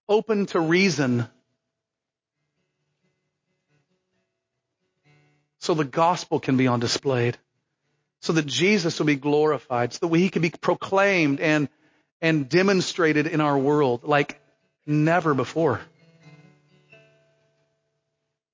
open 0.08 0.46
to 0.46 0.58
reason, 0.58 1.28
so 5.58 5.74
the 5.74 5.84
gospel 5.84 6.40
can 6.40 6.56
be 6.56 6.66
on 6.66 6.80
display, 6.80 7.34
so 8.22 8.32
that 8.32 8.46
Jesus 8.46 8.98
will 8.98 9.04
be 9.04 9.16
glorified, 9.16 9.92
so 9.92 10.08
that 10.08 10.16
he 10.16 10.30
can 10.30 10.40
be 10.40 10.48
proclaimed 10.48 11.38
and, 11.38 11.68
and 12.22 12.48
demonstrated 12.48 13.26
in 13.26 13.40
our 13.40 13.58
world 13.58 14.04
like 14.04 14.40
never 14.86 15.34
before. 15.34 15.80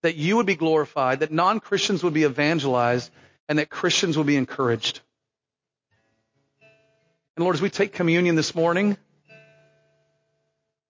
That 0.02 0.16
you 0.16 0.36
would 0.36 0.46
be 0.46 0.54
glorified, 0.54 1.20
that 1.20 1.30
non-Christians 1.30 2.02
would 2.02 2.14
be 2.14 2.24
evangelized, 2.24 3.10
and 3.48 3.58
that 3.58 3.68
Christians 3.68 4.16
would 4.16 4.26
be 4.26 4.36
encouraged. 4.36 5.00
And 7.36 7.44
Lord, 7.44 7.54
as 7.54 7.62
we 7.62 7.70
take 7.70 7.92
communion 7.92 8.34
this 8.34 8.54
morning, 8.54 8.96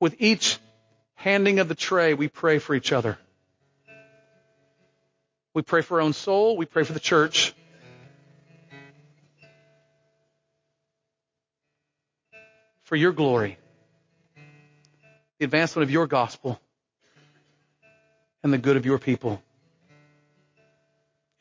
with 0.01 0.17
each 0.21 0.59
handing 1.15 1.59
of 1.59 1.69
the 1.69 1.75
tray, 1.75 2.15
we 2.15 2.29
pray 2.29 2.59
for 2.59 2.75
each 2.75 2.93
other. 2.93 3.19
We 5.53 5.63
pray 5.63 5.83
for 5.83 5.97
our 5.97 6.03
own 6.03 6.13
soul. 6.13 6.57
We 6.57 6.67
pray 6.67 6.85
for 6.85 6.93
the 6.93 7.01
church. 7.01 7.53
For 12.89 12.97
your 12.97 13.13
glory, 13.13 13.59
the 15.39 15.45
advancement 15.45 15.83
of 15.83 15.91
your 15.91 16.07
gospel, 16.07 16.59
and 18.43 18.51
the 18.51 18.57
good 18.57 18.79
of 18.79 18.87
your 18.87 18.99
people. 18.99 19.43